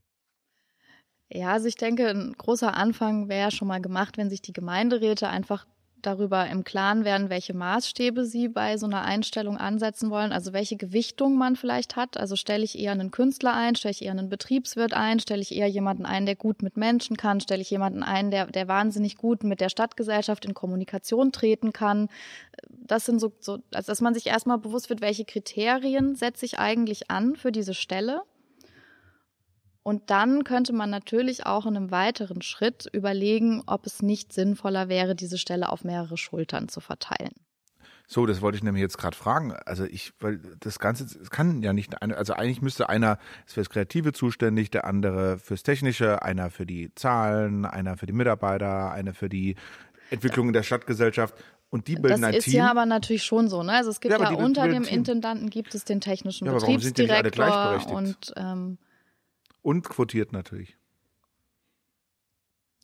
[1.29, 5.27] Ja, also ich denke, ein großer Anfang wäre schon mal gemacht, wenn sich die Gemeinderäte
[5.27, 5.65] einfach
[6.01, 10.77] darüber im Klaren werden, welche Maßstäbe sie bei so einer Einstellung ansetzen wollen, also welche
[10.77, 12.17] Gewichtung man vielleicht hat.
[12.17, 15.55] Also stelle ich eher einen Künstler ein, stelle ich eher einen Betriebswirt ein, stelle ich
[15.55, 19.17] eher jemanden ein, der gut mit Menschen kann, stelle ich jemanden ein, der, der wahnsinnig
[19.17, 22.09] gut mit der Stadtgesellschaft in Kommunikation treten kann.
[22.69, 26.59] Das sind so, so also dass man sich erstmal bewusst wird, welche Kriterien setze ich
[26.59, 28.21] eigentlich an für diese Stelle
[29.87, 34.89] und dann könnte man natürlich auch in einem weiteren Schritt überlegen, ob es nicht sinnvoller
[34.89, 37.31] wäre, diese Stelle auf mehrere Schultern zu verteilen.
[38.05, 39.53] So, das wollte ich nämlich jetzt gerade fragen.
[39.65, 44.11] Also ich, weil das Ganze das kann ja nicht, also eigentlich müsste einer fürs Kreative
[44.11, 49.29] zuständig, der andere fürs Technische, einer für die Zahlen, einer für die Mitarbeiter, einer für
[49.29, 49.55] die
[50.09, 51.33] Entwicklung in der Stadtgesellschaft.
[51.69, 52.39] Und die bilden das ein Team.
[52.39, 53.63] Das ist ja aber natürlich schon so.
[53.63, 53.71] Ne?
[53.71, 58.33] Also es gibt ja, ja unter dem Intendanten gibt es den technischen ja, Betriebsdirektor und
[58.35, 58.79] ähm,
[59.67, 60.77] und quotiert natürlich.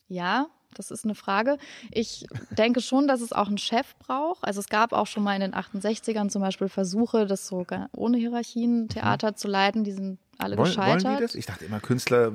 [0.08, 1.58] Ja, das ist eine Frage.
[1.92, 4.44] Ich denke schon, dass es auch einen Chef braucht.
[4.44, 8.18] Also es gab auch schon mal in den 68ern zum Beispiel Versuche, das sogar ohne
[8.18, 9.36] Hierarchien Theater mhm.
[9.38, 9.86] zu leiten.
[9.86, 11.04] Die sind alle wollen, gescheitert.
[11.06, 11.36] Wollen die das?
[11.36, 12.34] Ich dachte immer, Künstler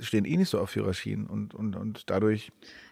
[0.00, 2.50] stehen eh nicht so auf Hierarchien und, und, und dadurch.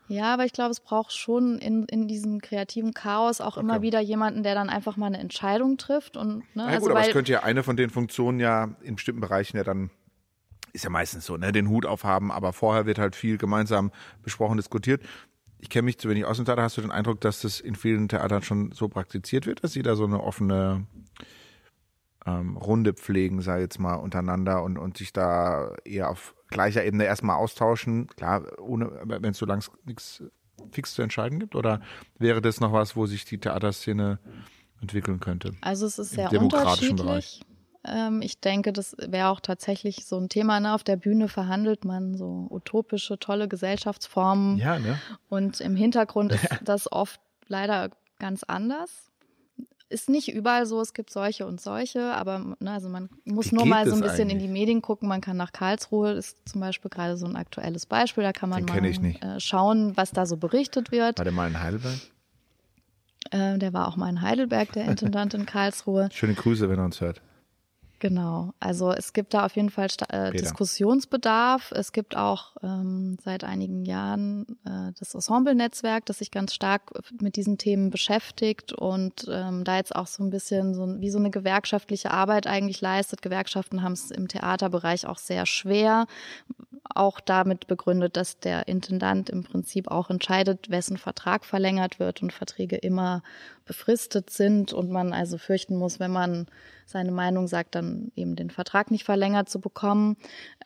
[0.08, 3.60] Ja, aber ich glaube, es braucht schon in, in diesem kreativen Chaos auch okay.
[3.60, 6.18] immer wieder jemanden, der dann einfach mal eine Entscheidung trifft.
[6.18, 8.96] Und, ne, ja, also gut, aber es könnte ja eine von den Funktionen ja in
[8.96, 9.88] bestimmten Bereichen ja dann
[10.72, 13.90] ist ja meistens so, ne, den Hut aufhaben, aber vorher wird halt viel gemeinsam
[14.22, 15.02] besprochen, diskutiert.
[15.58, 16.62] Ich kenne mich zu wenig aus dem Theater.
[16.62, 19.82] Hast du den Eindruck, dass das in vielen Theatern schon so praktiziert wird, dass sie
[19.82, 20.86] da so eine offene
[22.26, 27.04] ähm, Runde pflegen, sei jetzt mal untereinander und, und sich da eher auf gleicher Ebene
[27.04, 28.06] erstmal austauschen?
[28.08, 30.22] Klar, ohne, wenn es so lang nichts
[30.72, 31.54] fix zu entscheiden gibt?
[31.54, 31.80] Oder
[32.18, 34.18] wäre das noch was, wo sich die Theaterszene
[34.80, 35.54] entwickeln könnte?
[35.60, 36.96] Also es ist sehr unterschiedlich.
[36.96, 37.40] Bereich?
[37.84, 40.60] Ähm, ich denke, das wäre auch tatsächlich so ein Thema.
[40.60, 40.74] Ne?
[40.74, 44.58] Auf der Bühne verhandelt man so utopische, tolle Gesellschaftsformen.
[44.58, 44.98] Ja, ne?
[45.28, 48.90] Und im Hintergrund ist das oft leider ganz anders.
[49.88, 53.56] Ist nicht überall so, es gibt solche und solche, aber ne, also man muss Wie
[53.56, 54.34] nur mal so ein bisschen eigentlich?
[54.34, 55.08] in die Medien gucken.
[55.08, 58.64] Man kann nach Karlsruhe, ist zum Beispiel gerade so ein aktuelles Beispiel, da kann man
[58.66, 61.18] mal äh, schauen, was da so berichtet wird.
[61.18, 61.98] War der mal in Heidelberg?
[63.32, 66.08] Äh, der war auch mal in Heidelberg, der Intendant in Karlsruhe.
[66.12, 67.20] Schöne Grüße, wenn er uns hört.
[68.00, 71.70] Genau, also es gibt da auf jeden Fall äh, Diskussionsbedarf.
[71.72, 77.36] Es gibt auch ähm, seit einigen Jahren äh, das Ensemble-Netzwerk, das sich ganz stark mit
[77.36, 81.30] diesen Themen beschäftigt und ähm, da jetzt auch so ein bisschen so wie so eine
[81.30, 83.20] gewerkschaftliche Arbeit eigentlich leistet.
[83.20, 86.06] Gewerkschaften haben es im Theaterbereich auch sehr schwer,
[86.94, 92.32] auch damit begründet, dass der Intendant im Prinzip auch entscheidet, wessen Vertrag verlängert wird und
[92.32, 93.22] Verträge immer
[93.70, 96.46] befristet sind und man also fürchten muss, wenn man
[96.86, 100.16] seine Meinung sagt, dann eben den Vertrag nicht verlängert zu bekommen.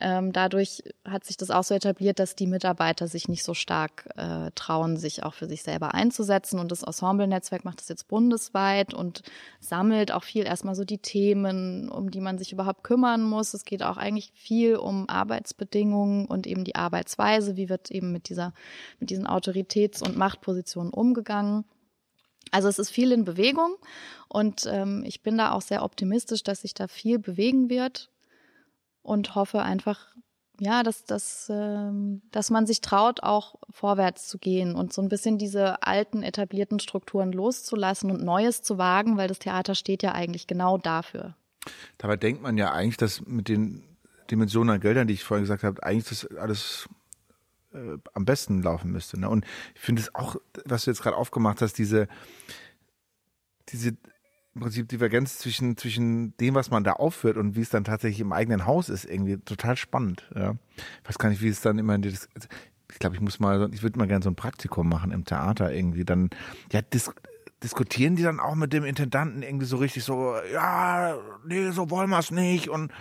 [0.01, 4.09] Ähm, dadurch hat sich das auch so etabliert, dass die Mitarbeiter sich nicht so stark
[4.17, 6.57] äh, trauen, sich auch für sich selber einzusetzen.
[6.57, 9.21] Und das Ensemble-Netzwerk macht das jetzt bundesweit und
[9.59, 13.53] sammelt auch viel erstmal so die Themen, um die man sich überhaupt kümmern muss.
[13.53, 17.55] Es geht auch eigentlich viel um Arbeitsbedingungen und eben die Arbeitsweise.
[17.55, 18.51] Wie wird eben mit dieser,
[18.99, 21.65] mit diesen Autoritäts- und Machtpositionen umgegangen?
[22.51, 23.75] Also es ist viel in Bewegung
[24.27, 28.09] und ähm, ich bin da auch sehr optimistisch, dass sich da viel bewegen wird
[29.01, 30.15] und hoffe einfach,
[30.59, 35.09] ja, dass, dass, ähm, dass man sich traut, auch vorwärts zu gehen und so ein
[35.09, 40.13] bisschen diese alten etablierten Strukturen loszulassen und Neues zu wagen, weil das Theater steht ja
[40.13, 41.35] eigentlich genau dafür.
[41.97, 43.83] Dabei denkt man ja eigentlich, dass mit den
[44.31, 46.89] Dimensionen an Geldern, die ich vorhin gesagt habe, eigentlich das alles
[47.75, 49.19] äh, am besten laufen müsste.
[49.19, 49.29] Ne?
[49.29, 49.45] Und
[49.75, 52.07] ich finde es auch, was du jetzt gerade aufgemacht hast, diese,
[53.69, 53.97] diese
[54.55, 58.21] im Prinzip Divergenz zwischen, zwischen dem, was man da aufführt und wie es dann tatsächlich
[58.21, 60.29] im eigenen Haus ist, irgendwie total spannend.
[60.33, 60.55] Ja.
[61.03, 63.69] Ich weiß gar nicht, wie es dann immer in die, ich glaube, ich muss mal,
[63.73, 66.05] ich würde mal gerne so ein Praktikum machen im Theater irgendwie.
[66.05, 66.29] Dann,
[66.71, 67.11] ja, dis
[67.63, 72.09] diskutieren die dann auch mit dem Intendanten irgendwie so richtig so, ja, nee, so wollen
[72.09, 72.91] wir es nicht und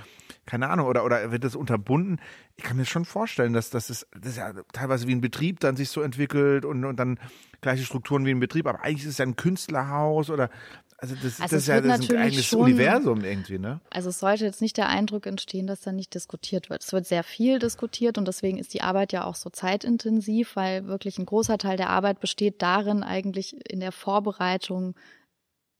[0.46, 2.20] keine Ahnung, oder, oder wird das unterbunden?
[2.56, 5.60] Ich kann mir schon vorstellen, dass, dass das, das ist ja teilweise wie ein Betrieb
[5.60, 7.18] dann sich so entwickelt und, und dann
[7.60, 10.50] gleiche Strukturen wie ein Betrieb, aber eigentlich ist es ja ein Künstlerhaus oder
[10.98, 13.80] also das, also das ist ja das ist ein eigenes schon, Universum irgendwie, ne?
[13.90, 16.82] Also es sollte jetzt nicht der Eindruck entstehen, dass da nicht diskutiert wird.
[16.82, 20.86] Es wird sehr viel diskutiert und deswegen ist die Arbeit ja auch so zeitintensiv, weil
[20.86, 24.94] wirklich ein großer Teil der Arbeit besteht darin, eigentlich in der Vorbereitung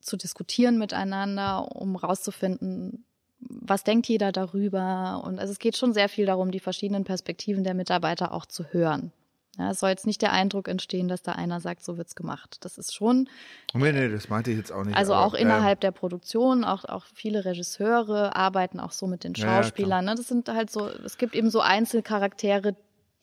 [0.00, 3.06] zu diskutieren miteinander, um rauszufinden,
[3.48, 5.22] was denkt jeder darüber.
[5.24, 8.64] Und also es geht schon sehr viel darum, die verschiedenen Perspektiven der Mitarbeiter auch zu
[8.72, 9.12] hören.
[9.58, 12.58] Ja, es soll jetzt nicht der Eindruck entstehen, dass da einer sagt, so wird's gemacht.
[12.62, 13.28] Das ist schon.
[13.72, 14.96] Nee, nee, das meinte ich jetzt auch nicht.
[14.96, 19.22] Also aber, auch innerhalb äh, der Produktion, auch, auch viele Regisseure arbeiten auch so mit
[19.22, 20.06] den Schauspielern.
[20.06, 20.14] Ja, ne?
[20.16, 22.74] Das sind halt so, es gibt eben so Einzelcharaktere,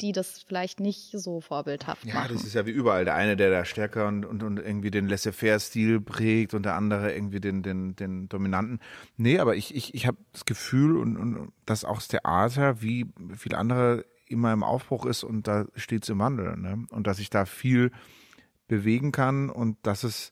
[0.01, 2.27] die das vielleicht nicht so vorbildhaft ja, machen.
[2.29, 3.05] Ja, das ist ja wie überall.
[3.05, 7.13] Der eine, der da stärker und, und, und irgendwie den Laissez-faire-Stil prägt und der andere
[7.13, 8.79] irgendwie den, den, den dominanten.
[9.17, 13.11] Nee, aber ich, ich, ich habe das Gefühl, und, und dass auch das Theater, wie
[13.37, 16.57] viele andere immer im Aufbruch ist und da steht es im Wandel.
[16.57, 16.85] Ne?
[16.89, 17.91] Und dass ich da viel
[18.67, 20.31] bewegen kann und dass es,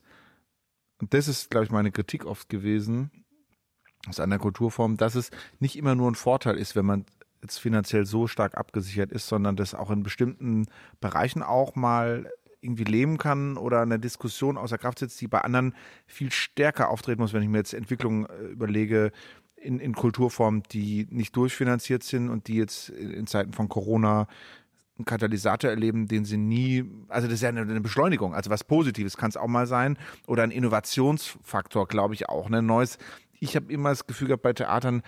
[0.98, 3.10] und das ist, glaube ich, meine Kritik oft gewesen,
[4.08, 7.04] aus einer Kulturform, dass es nicht immer nur ein Vorteil ist, wenn man
[7.42, 10.66] jetzt finanziell so stark abgesichert ist, sondern das auch in bestimmten
[11.00, 12.30] Bereichen auch mal
[12.62, 15.74] irgendwie leben kann oder eine Diskussion außer Kraft setzt, die bei anderen
[16.06, 19.12] viel stärker auftreten muss, wenn ich mir jetzt Entwicklungen äh, überlege,
[19.56, 24.26] in, in Kulturformen, die nicht durchfinanziert sind und die jetzt in Zeiten von Corona
[24.96, 28.64] einen Katalysator erleben, den sie nie, also das ist ja eine, eine Beschleunigung, also was
[28.64, 32.98] Positives kann es auch mal sein oder ein Innovationsfaktor, glaube ich auch, ne, neues.
[33.38, 35.02] Ich habe immer das Gefühl gehabt bei Theatern,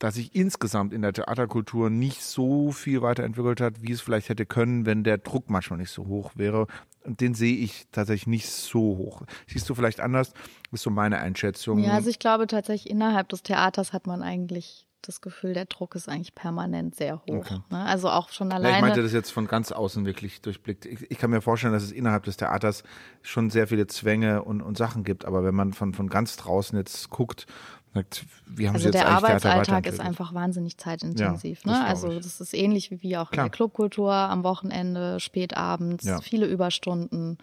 [0.00, 4.46] dass sich insgesamt in der Theaterkultur nicht so viel weiterentwickelt hat, wie es vielleicht hätte
[4.46, 6.66] können, wenn der Druck manchmal nicht so hoch wäre.
[7.04, 9.22] Und den sehe ich tatsächlich nicht so hoch.
[9.46, 10.32] Siehst du vielleicht anders?
[10.32, 11.78] Das ist so meine Einschätzung.
[11.78, 15.94] Ja, also ich glaube tatsächlich, innerhalb des Theaters hat man eigentlich das Gefühl, der Druck
[15.94, 17.28] ist eigentlich permanent sehr hoch.
[17.28, 17.58] Okay.
[17.70, 17.84] Ne?
[17.84, 18.70] Also auch schon alleine.
[18.70, 20.84] Ja, ich meinte das jetzt von ganz außen wirklich durchblickt.
[20.84, 22.84] Ich, ich, kann mir vorstellen, dass es innerhalb des Theaters
[23.22, 25.24] schon sehr viele Zwänge und, und Sachen gibt.
[25.24, 27.46] Aber wenn man von, von ganz draußen jetzt guckt
[27.92, 31.62] Sagt, wie haben also Sie jetzt der Arbeitsalltag ist einfach wahnsinnig zeitintensiv.
[31.64, 31.84] Ja, ne?
[31.84, 33.46] Also das ist ähnlich wie auch Klar.
[33.46, 36.20] in der Clubkultur am Wochenende, spät abends, ja.
[36.20, 37.38] viele Überstunden.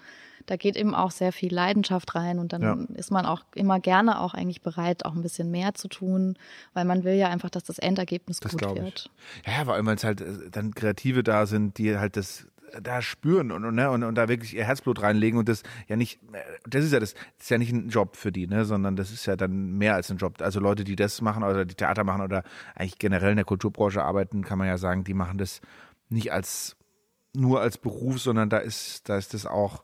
[0.45, 2.77] Da geht eben auch sehr viel Leidenschaft rein und dann ja.
[2.95, 6.37] ist man auch immer gerne auch eigentlich bereit, auch ein bisschen mehr zu tun,
[6.73, 9.09] weil man will ja einfach, dass das Endergebnis das gut wird.
[9.43, 9.51] Ich.
[9.51, 12.47] Ja, weil es halt äh, dann Kreative da sind, die halt das
[12.82, 15.95] da spüren und, und, ne, und, und da wirklich ihr Herzblut reinlegen und das ja
[15.95, 16.20] nicht,
[16.68, 19.11] das ist ja das, das ist ja nicht ein Job für die, ne, sondern das
[19.11, 20.41] ist ja dann mehr als ein Job.
[20.41, 22.43] Also Leute, die das machen oder die Theater machen oder
[22.76, 25.61] eigentlich generell in der Kulturbranche arbeiten, kann man ja sagen, die machen das
[26.09, 26.76] nicht als
[27.34, 29.84] nur als Beruf, sondern da ist, da ist das auch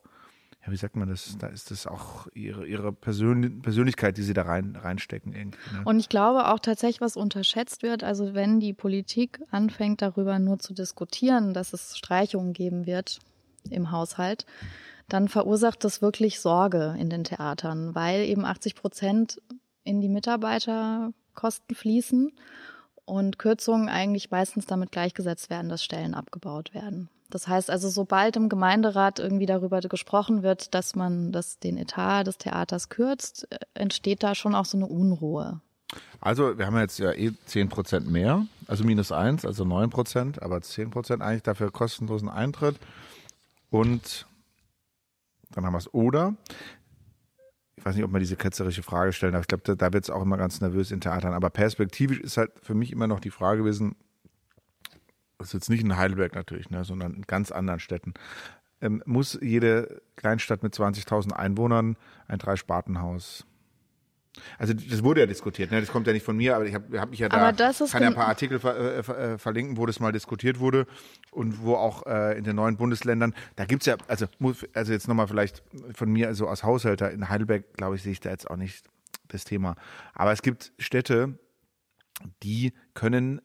[0.65, 1.37] ja, wie sagt man das?
[1.37, 5.33] Da ist das auch ihre, ihre Persön Persönlichkeit, die sie da rein, reinstecken.
[5.33, 5.81] Irgendwie, ne?
[5.83, 10.59] Und ich glaube auch tatsächlich, was unterschätzt wird, also wenn die Politik anfängt, darüber nur
[10.59, 13.19] zu diskutieren, dass es Streichungen geben wird
[13.69, 14.45] im Haushalt,
[15.09, 19.41] dann verursacht das wirklich Sorge in den Theatern, weil eben 80 Prozent
[19.83, 22.31] in die Mitarbeiterkosten fließen
[23.03, 27.09] und Kürzungen eigentlich meistens damit gleichgesetzt werden, dass Stellen abgebaut werden.
[27.33, 32.25] Das heißt also, sobald im Gemeinderat irgendwie darüber gesprochen wird, dass man das, den Etat
[32.25, 35.59] des Theaters kürzt, äh, entsteht da schon auch so eine Unruhe.
[36.21, 40.43] Also wir haben jetzt ja eh 10 Prozent mehr, also minus eins, also 9 Prozent,
[40.43, 42.77] aber 10 Prozent eigentlich dafür kostenlosen Eintritt.
[43.71, 44.27] Und
[45.49, 46.35] dann haben wir es oder.
[47.77, 49.41] Ich weiß nicht, ob man diese ketzerische Frage stellen darf.
[49.41, 51.33] Ich glaube, da, da wird es auch immer ganz nervös in Theatern.
[51.33, 53.95] Aber perspektivisch ist halt für mich immer noch die Frage gewesen,
[55.37, 58.13] das ist jetzt nicht in Heidelberg natürlich, ne, sondern in ganz anderen Städten,
[58.81, 63.45] ähm, muss jede Kleinstadt mit 20.000 Einwohnern ein Dreispartenhaus
[64.57, 65.79] also das wurde ja diskutiert, ne?
[65.79, 67.37] das kommt ja nicht von mir, aber ich habe hab mich ja da,
[67.91, 70.87] kann ja ein paar Artikel ver, äh, äh, verlinken, wo das mal diskutiert wurde
[71.31, 74.25] und wo auch äh, in den neuen Bundesländern, da gibt's ja, also,
[74.73, 75.61] also jetzt nochmal vielleicht
[75.93, 78.85] von mir, also als Haushälter in Heidelberg, glaube ich, sehe ich da jetzt auch nicht
[79.27, 79.75] das Thema.
[80.13, 81.37] Aber es gibt Städte,
[82.41, 83.39] die können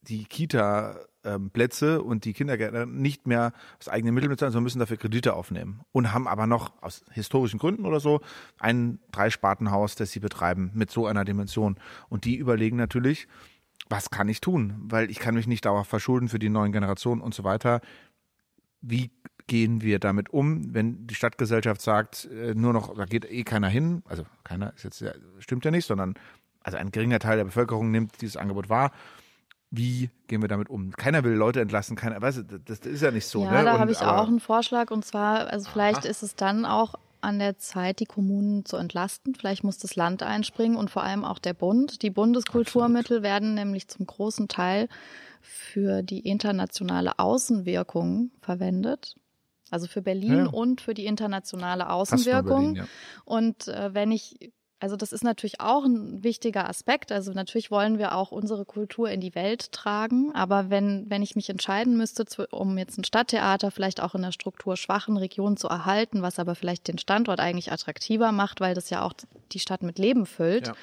[0.00, 4.78] die Kita ähm, Plätze und die Kindergärtner nicht mehr aus eigenen Mitteln bezahlen, sondern müssen
[4.78, 8.20] dafür Kredite aufnehmen und haben aber noch aus historischen Gründen oder so
[8.58, 11.76] ein Dreispartenhaus, das sie betreiben mit so einer Dimension.
[12.08, 13.28] Und die überlegen natürlich,
[13.88, 14.74] was kann ich tun?
[14.80, 17.80] Weil ich kann mich nicht dauerhaft verschulden für die neuen Generationen und so weiter.
[18.80, 19.10] Wie
[19.46, 23.68] gehen wir damit um, wenn die Stadtgesellschaft sagt, äh, nur noch, da geht eh keiner
[23.68, 25.04] hin, also keiner ist jetzt,
[25.40, 26.14] stimmt ja nicht, sondern
[26.62, 28.92] also ein geringer Teil der Bevölkerung nimmt dieses Angebot wahr
[29.72, 30.92] wie gehen wir damit um?
[30.92, 33.42] Keiner will Leute entlassen, keiner, weißt du, das, das ist ja nicht so.
[33.42, 33.64] Ja, ne?
[33.64, 36.08] da habe ich auch einen Vorschlag und zwar, also vielleicht Aha.
[36.08, 39.34] ist es dann auch an der Zeit, die Kommunen zu entlasten.
[39.34, 42.02] Vielleicht muss das Land einspringen und vor allem auch der Bund.
[42.02, 43.22] Die Bundeskulturmittel Absolut.
[43.22, 44.88] werden nämlich zum großen Teil
[45.40, 49.14] für die internationale Außenwirkung verwendet.
[49.70, 50.46] Also für Berlin ja.
[50.46, 52.74] und für die internationale Außenwirkung.
[52.74, 52.84] Berlin, ja.
[53.24, 54.52] Und äh, wenn ich
[54.82, 57.12] also das ist natürlich auch ein wichtiger Aspekt.
[57.12, 60.34] Also natürlich wollen wir auch unsere Kultur in die Welt tragen.
[60.34, 64.32] Aber wenn, wenn ich mich entscheiden müsste, um jetzt ein Stadttheater vielleicht auch in einer
[64.32, 69.02] strukturschwachen Region zu erhalten, was aber vielleicht den Standort eigentlich attraktiver macht, weil das ja
[69.04, 69.12] auch
[69.52, 70.66] die Stadt mit Leben füllt.
[70.66, 70.74] Ja.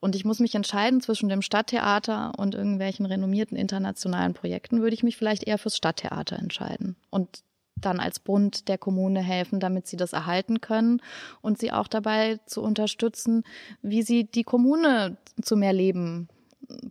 [0.00, 5.02] Und ich muss mich entscheiden zwischen dem Stadttheater und irgendwelchen renommierten internationalen Projekten, würde ich
[5.02, 6.94] mich vielleicht eher fürs Stadttheater entscheiden.
[7.08, 7.42] Und
[7.80, 11.00] dann als Bund der Kommune helfen, damit sie das erhalten können
[11.40, 13.44] und sie auch dabei zu unterstützen,
[13.82, 16.28] wie sie die Kommune zu mehr Leben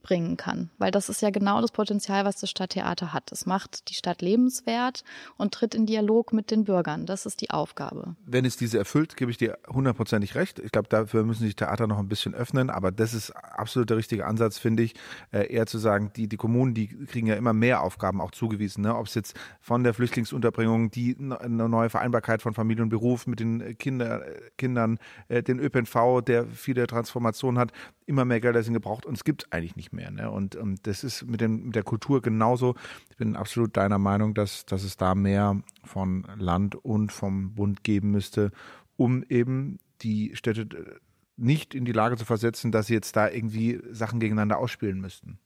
[0.03, 0.69] bringen kann.
[0.77, 3.31] Weil das ist ja genau das Potenzial, was das Stadttheater hat.
[3.31, 5.03] Es macht die Stadt lebenswert
[5.37, 7.05] und tritt in Dialog mit den Bürgern.
[7.05, 8.15] Das ist die Aufgabe.
[8.25, 10.59] Wenn es diese erfüllt, gebe ich dir hundertprozentig recht.
[10.59, 12.69] Ich glaube, dafür müssen sich Theater noch ein bisschen öffnen.
[12.69, 14.95] Aber das ist absolut der richtige Ansatz, finde ich,
[15.31, 18.83] äh, eher zu sagen, die, die Kommunen, die kriegen ja immer mehr Aufgaben auch zugewiesen.
[18.83, 18.95] Ne?
[18.95, 23.39] Ob es jetzt von der Flüchtlingsunterbringung, die eine neue Vereinbarkeit von Familie und Beruf mit
[23.39, 24.23] den Kinder,
[24.57, 27.71] Kindern, äh, den ÖPNV, der viele Transformationen hat,
[28.05, 30.11] immer mehr Gelder sind gebraucht und es gibt eigentlich nicht mehr.
[30.11, 30.29] Ne?
[30.29, 32.75] Und ähm, das ist mit, dem, mit der Kultur genauso.
[33.09, 37.83] Ich bin absolut deiner Meinung, dass, dass es da mehr von Land und vom Bund
[37.83, 38.51] geben müsste,
[38.97, 40.95] um eben die Städte äh,
[41.37, 45.39] nicht in die Lage zu versetzen, dass sie jetzt da irgendwie Sachen gegeneinander ausspielen müssten.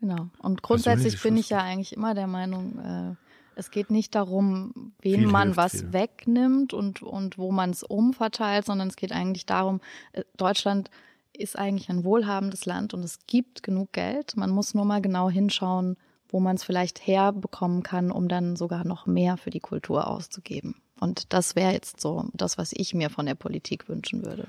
[0.00, 0.28] Genau.
[0.38, 3.14] Und grundsätzlich bin ich ja eigentlich immer der Meinung, äh,
[3.54, 5.92] es geht nicht darum, viel man was viel.
[5.92, 9.80] wegnimmt und, und wo man es umverteilt, sondern es geht eigentlich darum,
[10.12, 10.90] äh, Deutschland
[11.36, 14.36] ist eigentlich ein wohlhabendes Land und es gibt genug Geld.
[14.36, 15.96] Man muss nur mal genau hinschauen,
[16.28, 20.76] wo man es vielleicht herbekommen kann, um dann sogar noch mehr für die Kultur auszugeben.
[21.00, 24.48] Und das wäre jetzt so das, was ich mir von der Politik wünschen würde.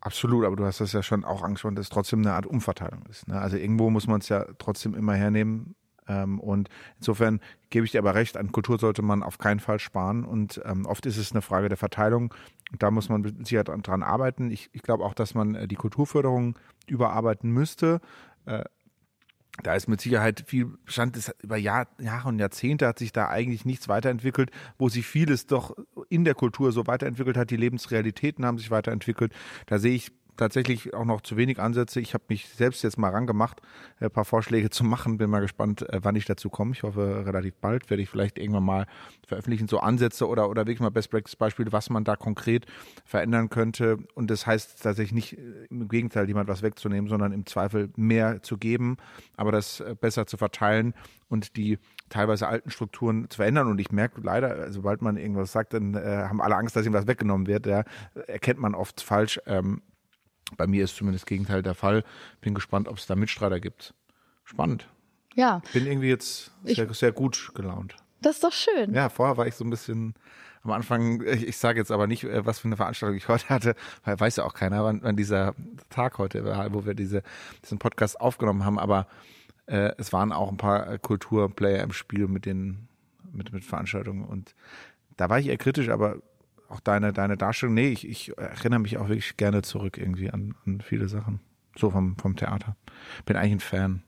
[0.00, 3.06] Absolut, aber du hast das ja schon auch angesprochen, dass es trotzdem eine Art Umverteilung
[3.08, 3.26] ist.
[3.26, 3.40] Ne?
[3.40, 5.76] Also irgendwo muss man es ja trotzdem immer hernehmen.
[6.08, 7.40] Ähm, und insofern
[7.70, 10.24] gebe ich dir aber recht, an Kultur sollte man auf keinen Fall sparen.
[10.24, 12.34] Und ähm, oft ist es eine Frage der Verteilung.
[12.78, 14.50] Da muss man Sicherheit dran arbeiten.
[14.50, 18.00] Ich, ich glaube auch, dass man äh, die Kulturförderung überarbeiten müsste.
[18.46, 18.64] Äh,
[19.62, 23.28] da ist mit Sicherheit viel Bestand, ist über Jahr, Jahre und Jahrzehnte hat sich da
[23.28, 25.76] eigentlich nichts weiterentwickelt, wo sich vieles doch
[26.08, 27.50] in der Kultur so weiterentwickelt hat.
[27.50, 29.32] Die Lebensrealitäten haben sich weiterentwickelt.
[29.66, 32.00] Da sehe ich tatsächlich auch noch zu wenig Ansätze.
[32.00, 33.60] Ich habe mich selbst jetzt mal rangemacht,
[34.00, 35.18] ein paar Vorschläge zu machen.
[35.18, 36.72] Bin mal gespannt, äh, wann ich dazu komme.
[36.72, 38.86] Ich hoffe, relativ bald werde ich vielleicht irgendwann mal
[39.26, 42.66] veröffentlichen, so Ansätze oder, oder wirklich mal Best Practice Beispiele, was man da konkret
[43.04, 43.98] verändern könnte.
[44.14, 48.42] Und das heißt tatsächlich nicht äh, im Gegenteil, jemand was wegzunehmen, sondern im Zweifel mehr
[48.42, 48.96] zu geben,
[49.36, 50.94] aber das äh, besser zu verteilen
[51.28, 51.78] und die
[52.08, 53.68] teilweise alten Strukturen zu verändern.
[53.68, 56.92] Und ich merke leider, sobald man irgendwas sagt, dann äh, haben alle Angst, dass ihm
[56.92, 57.66] was weggenommen wird.
[57.66, 57.84] Ja,
[58.26, 59.40] erkennt man oft falsch.
[59.46, 59.82] Ähm,
[60.56, 62.04] bei mir ist zumindest das Gegenteil der Fall.
[62.40, 63.94] Bin gespannt, ob es da Mitstreiter gibt.
[64.44, 64.88] Spannend.
[65.34, 65.62] Ja.
[65.72, 67.96] Bin irgendwie jetzt sehr, sehr gut gelaunt.
[68.20, 68.94] Das ist doch schön.
[68.94, 70.14] Ja, vorher war ich so ein bisschen
[70.62, 73.48] am Anfang, ich, ich sage jetzt aber nicht, äh, was für eine Veranstaltung ich heute
[73.48, 73.74] hatte,
[74.04, 75.54] weil weiß ja auch keiner, wann, wann dieser
[75.90, 77.22] Tag heute war, wo wir diese,
[77.62, 79.06] diesen Podcast aufgenommen haben, aber
[79.66, 82.88] äh, es waren auch ein paar Kulturplayer im Spiel mit den
[83.32, 84.54] mit, mit Veranstaltungen und
[85.16, 86.18] da war ich eher kritisch, aber
[86.74, 90.54] auch deine, deine Darstellung, nee, ich, ich erinnere mich auch wirklich gerne zurück irgendwie an,
[90.66, 91.40] an viele Sachen.
[91.76, 92.76] So vom, vom Theater.
[93.24, 94.02] Bin eigentlich ein Fan.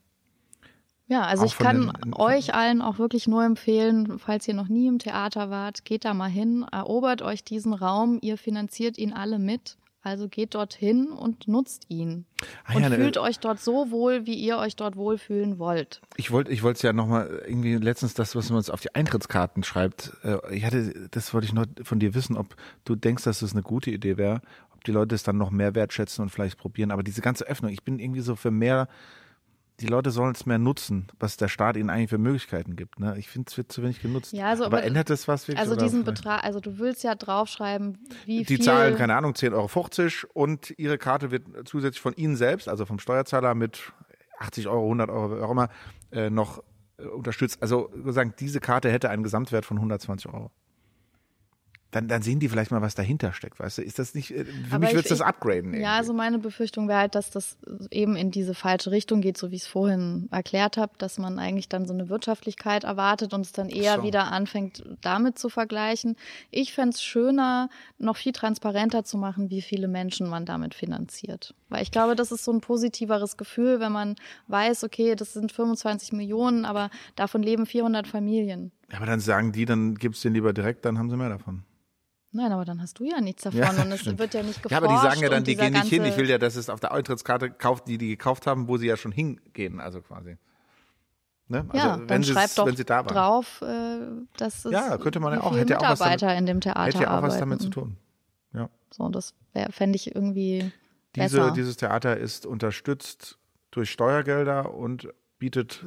[1.09, 4.69] Ja, also auch ich kann den, euch allen auch wirklich nur empfehlen, falls ihr noch
[4.69, 9.13] nie im Theater wart, geht da mal hin, erobert euch diesen Raum, ihr finanziert ihn
[9.13, 9.77] alle mit.
[10.07, 12.27] Also geht dorthin und nutzt ihn.
[12.65, 15.59] Ah, und ja, ne, fühlt ne, euch dort so wohl, wie ihr euch dort wohlfühlen
[15.59, 16.01] wollt.
[16.15, 18.95] Ich wollte ich wollte es ja nochmal irgendwie letztens das, was man uns auf die
[18.95, 20.13] Eintrittskarten schreibt.
[20.23, 22.55] Äh, ich hatte, das wollte ich noch von dir wissen, ob
[22.85, 24.43] du denkst, dass das eine gute Idee wäre,
[24.73, 26.93] ob die Leute es dann noch mehr wertschätzen und vielleicht probieren.
[26.93, 28.87] Aber diese ganze Öffnung, ich bin irgendwie so für mehr
[29.81, 32.99] die Leute sollen es mehr nutzen, was der Staat ihnen eigentlich für Möglichkeiten gibt.
[32.99, 33.17] Ne?
[33.19, 34.33] Ich finde, es wird zu wenig genutzt.
[34.33, 35.61] Ja, also, aber, aber ändert das was wirklich?
[35.61, 38.59] Also diesen Betrag, also du willst ja draufschreiben, wie die viel.
[38.59, 42.87] Die zahlen, keine Ahnung, 10,50 Euro und ihre Karte wird zusätzlich von ihnen selbst, also
[42.87, 43.93] vom Steuerzahler mit
[44.39, 45.69] 80 Euro, 100 Euro, auch immer,
[46.11, 46.63] äh, noch
[46.99, 47.63] äh, unterstützt.
[47.63, 50.51] Also sozusagen, diese Karte hätte einen Gesamtwert von 120 Euro
[51.97, 53.83] dann, dann sehen die vielleicht mal, was dahinter steckt, weißt du?
[53.83, 55.71] Ist das nicht, äh, für Aber mich wird es das upgraden.
[55.71, 55.81] Irgendwie.
[55.81, 57.57] Ja, also meine Befürchtung wäre halt, dass das
[57.91, 61.39] eben in diese falsche Richtung geht, so wie ich es vorhin erklärt habe, dass man
[61.39, 64.03] eigentlich dann so eine Wirtschaftlichkeit erwartet und es dann eher so.
[64.03, 66.17] wieder anfängt, damit zu vergleichen.
[66.51, 71.55] Ich fände es schöner, noch viel transparenter zu machen, wie viele Menschen man damit finanziert.
[71.71, 74.17] Weil ich glaube, das ist so ein positiveres Gefühl, wenn man
[74.49, 78.71] weiß, okay, das sind 25 Millionen, aber davon leben 400 Familien.
[78.91, 81.65] Ja, aber dann sagen die, dann gib's den lieber direkt, dann haben sie mehr davon.
[82.37, 84.19] Nein, aber dann hast du ja nichts davon ja, und es stimmt.
[84.19, 84.73] wird ja nicht geforscht.
[84.73, 86.05] Ja, aber die sagen ja dann, die gehen nicht hin.
[86.05, 88.87] Ich will ja, dass es auf der Eintrittskarte kauft, die die gekauft haben, wo sie
[88.87, 90.37] ja schon hingehen, also quasi.
[91.49, 91.65] Ne?
[91.69, 93.07] Also ja, wenn dann schreibt doch wenn sie da waren.
[93.07, 94.01] drauf, äh,
[94.37, 97.03] dass es ja, könnte man ja auch, hätte Mitarbeiter auch damit, in dem Theater hätte
[97.05, 97.97] ja auch was damit zu tun.
[98.53, 98.69] Ja.
[98.91, 99.35] So, das
[99.71, 100.73] fände ich irgendwie
[101.15, 101.51] Diese, besser.
[101.53, 103.39] Dieses Theater ist unterstützt
[103.71, 105.09] durch Steuergelder und
[105.39, 105.87] bietet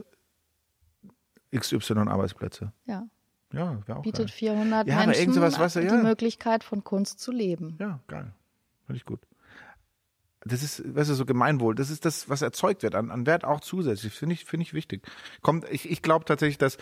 [1.56, 2.72] XY Arbeitsplätze.
[2.86, 3.08] Ja.
[3.52, 4.36] Ja, wäre auch Bietet geil.
[4.36, 5.98] 400 ja, Menschen sowas, du, ja.
[5.98, 7.78] die Möglichkeit von Kunst zu leben.
[7.80, 8.32] Ja, geil.
[8.86, 9.22] Finde ich gut.
[10.46, 11.76] Das ist, weißt du, so Gemeinwohl.
[11.76, 14.14] Das ist das, was erzeugt wird an, an Wert auch zusätzlich.
[14.14, 15.06] Finde ich, finde ich wichtig.
[15.42, 16.78] Kommt, ich, ich glaube tatsächlich, dass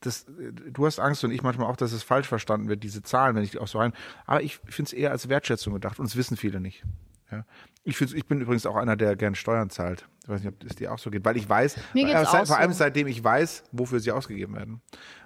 [0.00, 3.36] das, du hast Angst und ich manchmal auch, dass es falsch verstanden wird, diese Zahlen,
[3.36, 3.92] wenn ich die auch so rein.
[4.26, 6.84] Aber ich finde es eher als Wertschätzung gedacht und es wissen viele nicht.
[7.30, 7.44] Ja.
[7.82, 10.08] Ich, ich bin übrigens auch einer, der gern Steuern zahlt.
[10.22, 12.46] Ich weiß nicht, ob es dir auch so geht, weil ich weiß, Mir geht's seit,
[12.46, 12.78] vor allem so.
[12.78, 14.80] seitdem ich weiß, wofür sie ausgegeben werden.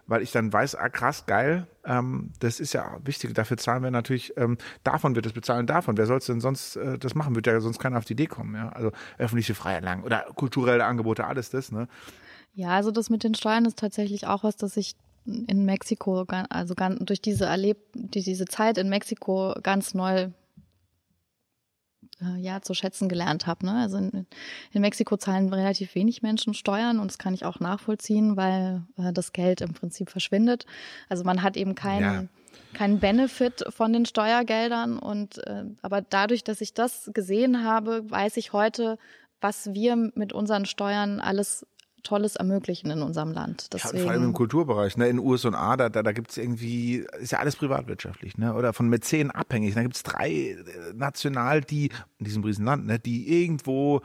[0.09, 3.91] Weil ich dann weiß, ah, krass, geil, ähm, das ist ja wichtig, dafür zahlen wir
[3.91, 5.97] natürlich, ähm, davon wird es bezahlen, davon.
[5.97, 7.35] Wer soll es denn sonst äh, das machen?
[7.37, 8.55] Wird ja sonst keiner auf die Idee kommen.
[8.55, 8.71] Ja?
[8.71, 11.71] Also öffentliche Freiheitlagen oder kulturelle Angebote, alles das.
[11.71, 11.89] Ne?
[12.55, 16.75] Ja, also das mit den Steuern ist tatsächlich auch was, das ich in Mexiko, also
[17.01, 20.31] durch diese erlebt, diese Zeit in Mexiko ganz neu
[22.23, 23.67] äh, ja zu schätzen gelernt habe.
[23.67, 23.75] Ne?
[23.75, 24.27] Also in,
[24.73, 29.13] in, Mexiko zahlen relativ wenig Menschen Steuern und das kann ich auch nachvollziehen, weil äh,
[29.13, 30.67] das Geld im Prinzip verschwindet.
[31.09, 32.25] Also man hat eben keinen ja.
[32.75, 38.37] keinen Benefit von den Steuergeldern und äh, aber dadurch, dass ich das gesehen habe, weiß
[38.37, 38.99] ich heute,
[39.41, 41.67] was wir mit unseren Steuern alles
[42.03, 43.73] Tolles ermöglichen in unserem Land.
[43.73, 45.09] Deswegen, ja, vor allem im Kulturbereich, ne?
[45.09, 48.55] In USA, da, da, da gibt es irgendwie, ist ja alles privatwirtschaftlich, ne?
[48.55, 49.75] Oder von Mäzen abhängig.
[49.75, 50.57] Da gibt es drei äh,
[50.95, 54.01] national, die, in diesem Riesenland, ne, die irgendwo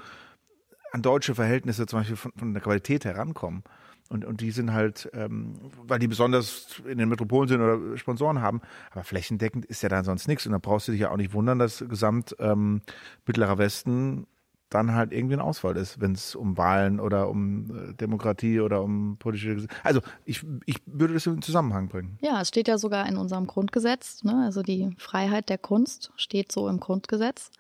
[0.92, 3.64] an deutsche Verhältnisse zum Beispiel von, von der Qualität herankommen.
[4.10, 5.56] Und, und die sind halt, ähm,
[5.88, 8.62] weil die besonders in den Metropolen sind oder Sponsoren haben,
[8.92, 10.46] aber flächendeckend ist ja da sonst nichts.
[10.46, 12.82] Und da brauchst du dich ja auch nicht wundern, dass gesamt ähm,
[13.26, 14.28] Mittlerer Westen
[14.74, 18.82] dann halt irgendwie ein Ausfall ist, wenn es um Wahlen oder um äh, Demokratie oder
[18.82, 19.68] um politische.
[19.84, 22.18] Also ich, ich würde das in Zusammenhang bringen.
[22.22, 24.24] Ja, es steht ja sogar in unserem Grundgesetz.
[24.24, 24.44] Ne?
[24.46, 27.52] Also die Freiheit der Kunst steht so im Grundgesetz.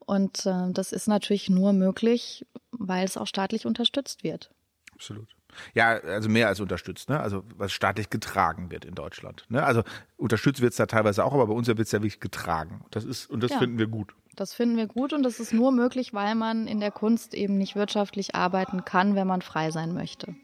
[0.00, 4.50] Und äh, das ist natürlich nur möglich, weil es auch staatlich unterstützt wird.
[4.92, 5.28] Absolut.
[5.74, 7.20] Ja, also mehr als unterstützt, ne?
[7.20, 9.44] Also was staatlich getragen wird in Deutschland.
[9.48, 9.62] Ne?
[9.62, 9.82] Also
[10.16, 12.84] unterstützt wird es da teilweise auch, aber bei uns wird es ja wirklich getragen.
[12.90, 13.58] Das ist, und das ja.
[13.58, 14.14] finden wir gut.
[14.36, 17.56] Das finden wir gut und das ist nur möglich, weil man in der Kunst eben
[17.56, 20.34] nicht wirtschaftlich arbeiten kann, wenn man frei sein möchte.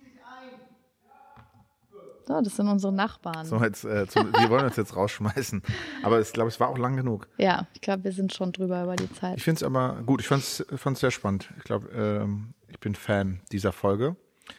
[2.26, 3.44] So, das sind unsere Nachbarn.
[3.44, 5.62] So, jetzt, äh, zum, die wollen uns jetzt rausschmeißen.
[6.04, 7.26] Aber ich glaube, es war auch lang genug.
[7.38, 9.36] Ja, ich glaube, wir sind schon drüber über die Zeit.
[9.36, 10.20] Ich finde es aber gut.
[10.20, 11.50] Ich fand es sehr spannend.
[11.58, 14.14] Ich glaube, ähm, ich bin Fan dieser Folge.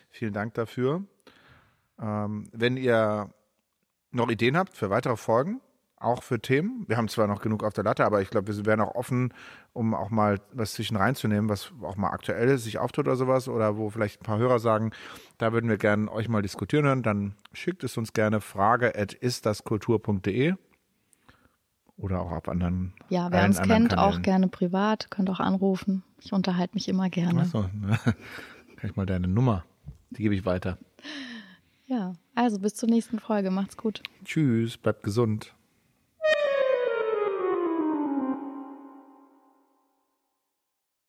[0.10, 1.06] Vielen Dank dafür.
[1.98, 3.30] Ähm, wenn ihr
[4.12, 5.62] noch Ideen habt für weitere Folgen,
[6.04, 6.86] auch für Themen.
[6.88, 9.34] Wir haben zwar noch genug auf der Latte, aber ich glaube, wir wären auch offen,
[9.74, 13.78] um auch mal was zwischen reinzunehmen, was auch mal aktuell sich auftut oder sowas oder
[13.78, 14.92] wo vielleicht ein paar Hörer sagen,
[15.38, 17.04] da würden wir gerne euch mal diskutieren hören.
[17.04, 20.56] Dann schickt es uns gerne frage at istdaskultur.de
[21.98, 22.94] oder auch ab anderen.
[23.10, 24.00] Ja, wer uns kennt, Kanälen.
[24.00, 26.04] auch gerne privat, könnt auch anrufen.
[26.20, 27.42] Ich unterhalte mich immer gerne.
[27.42, 27.64] Achso,
[28.76, 29.64] kann ich mal deine Nummer,
[30.10, 30.78] die gebe ich weiter.
[31.86, 33.52] Ja, also bis zur nächsten Folge.
[33.52, 34.02] Macht's gut.
[34.24, 35.54] Tschüss, bleibt gesund.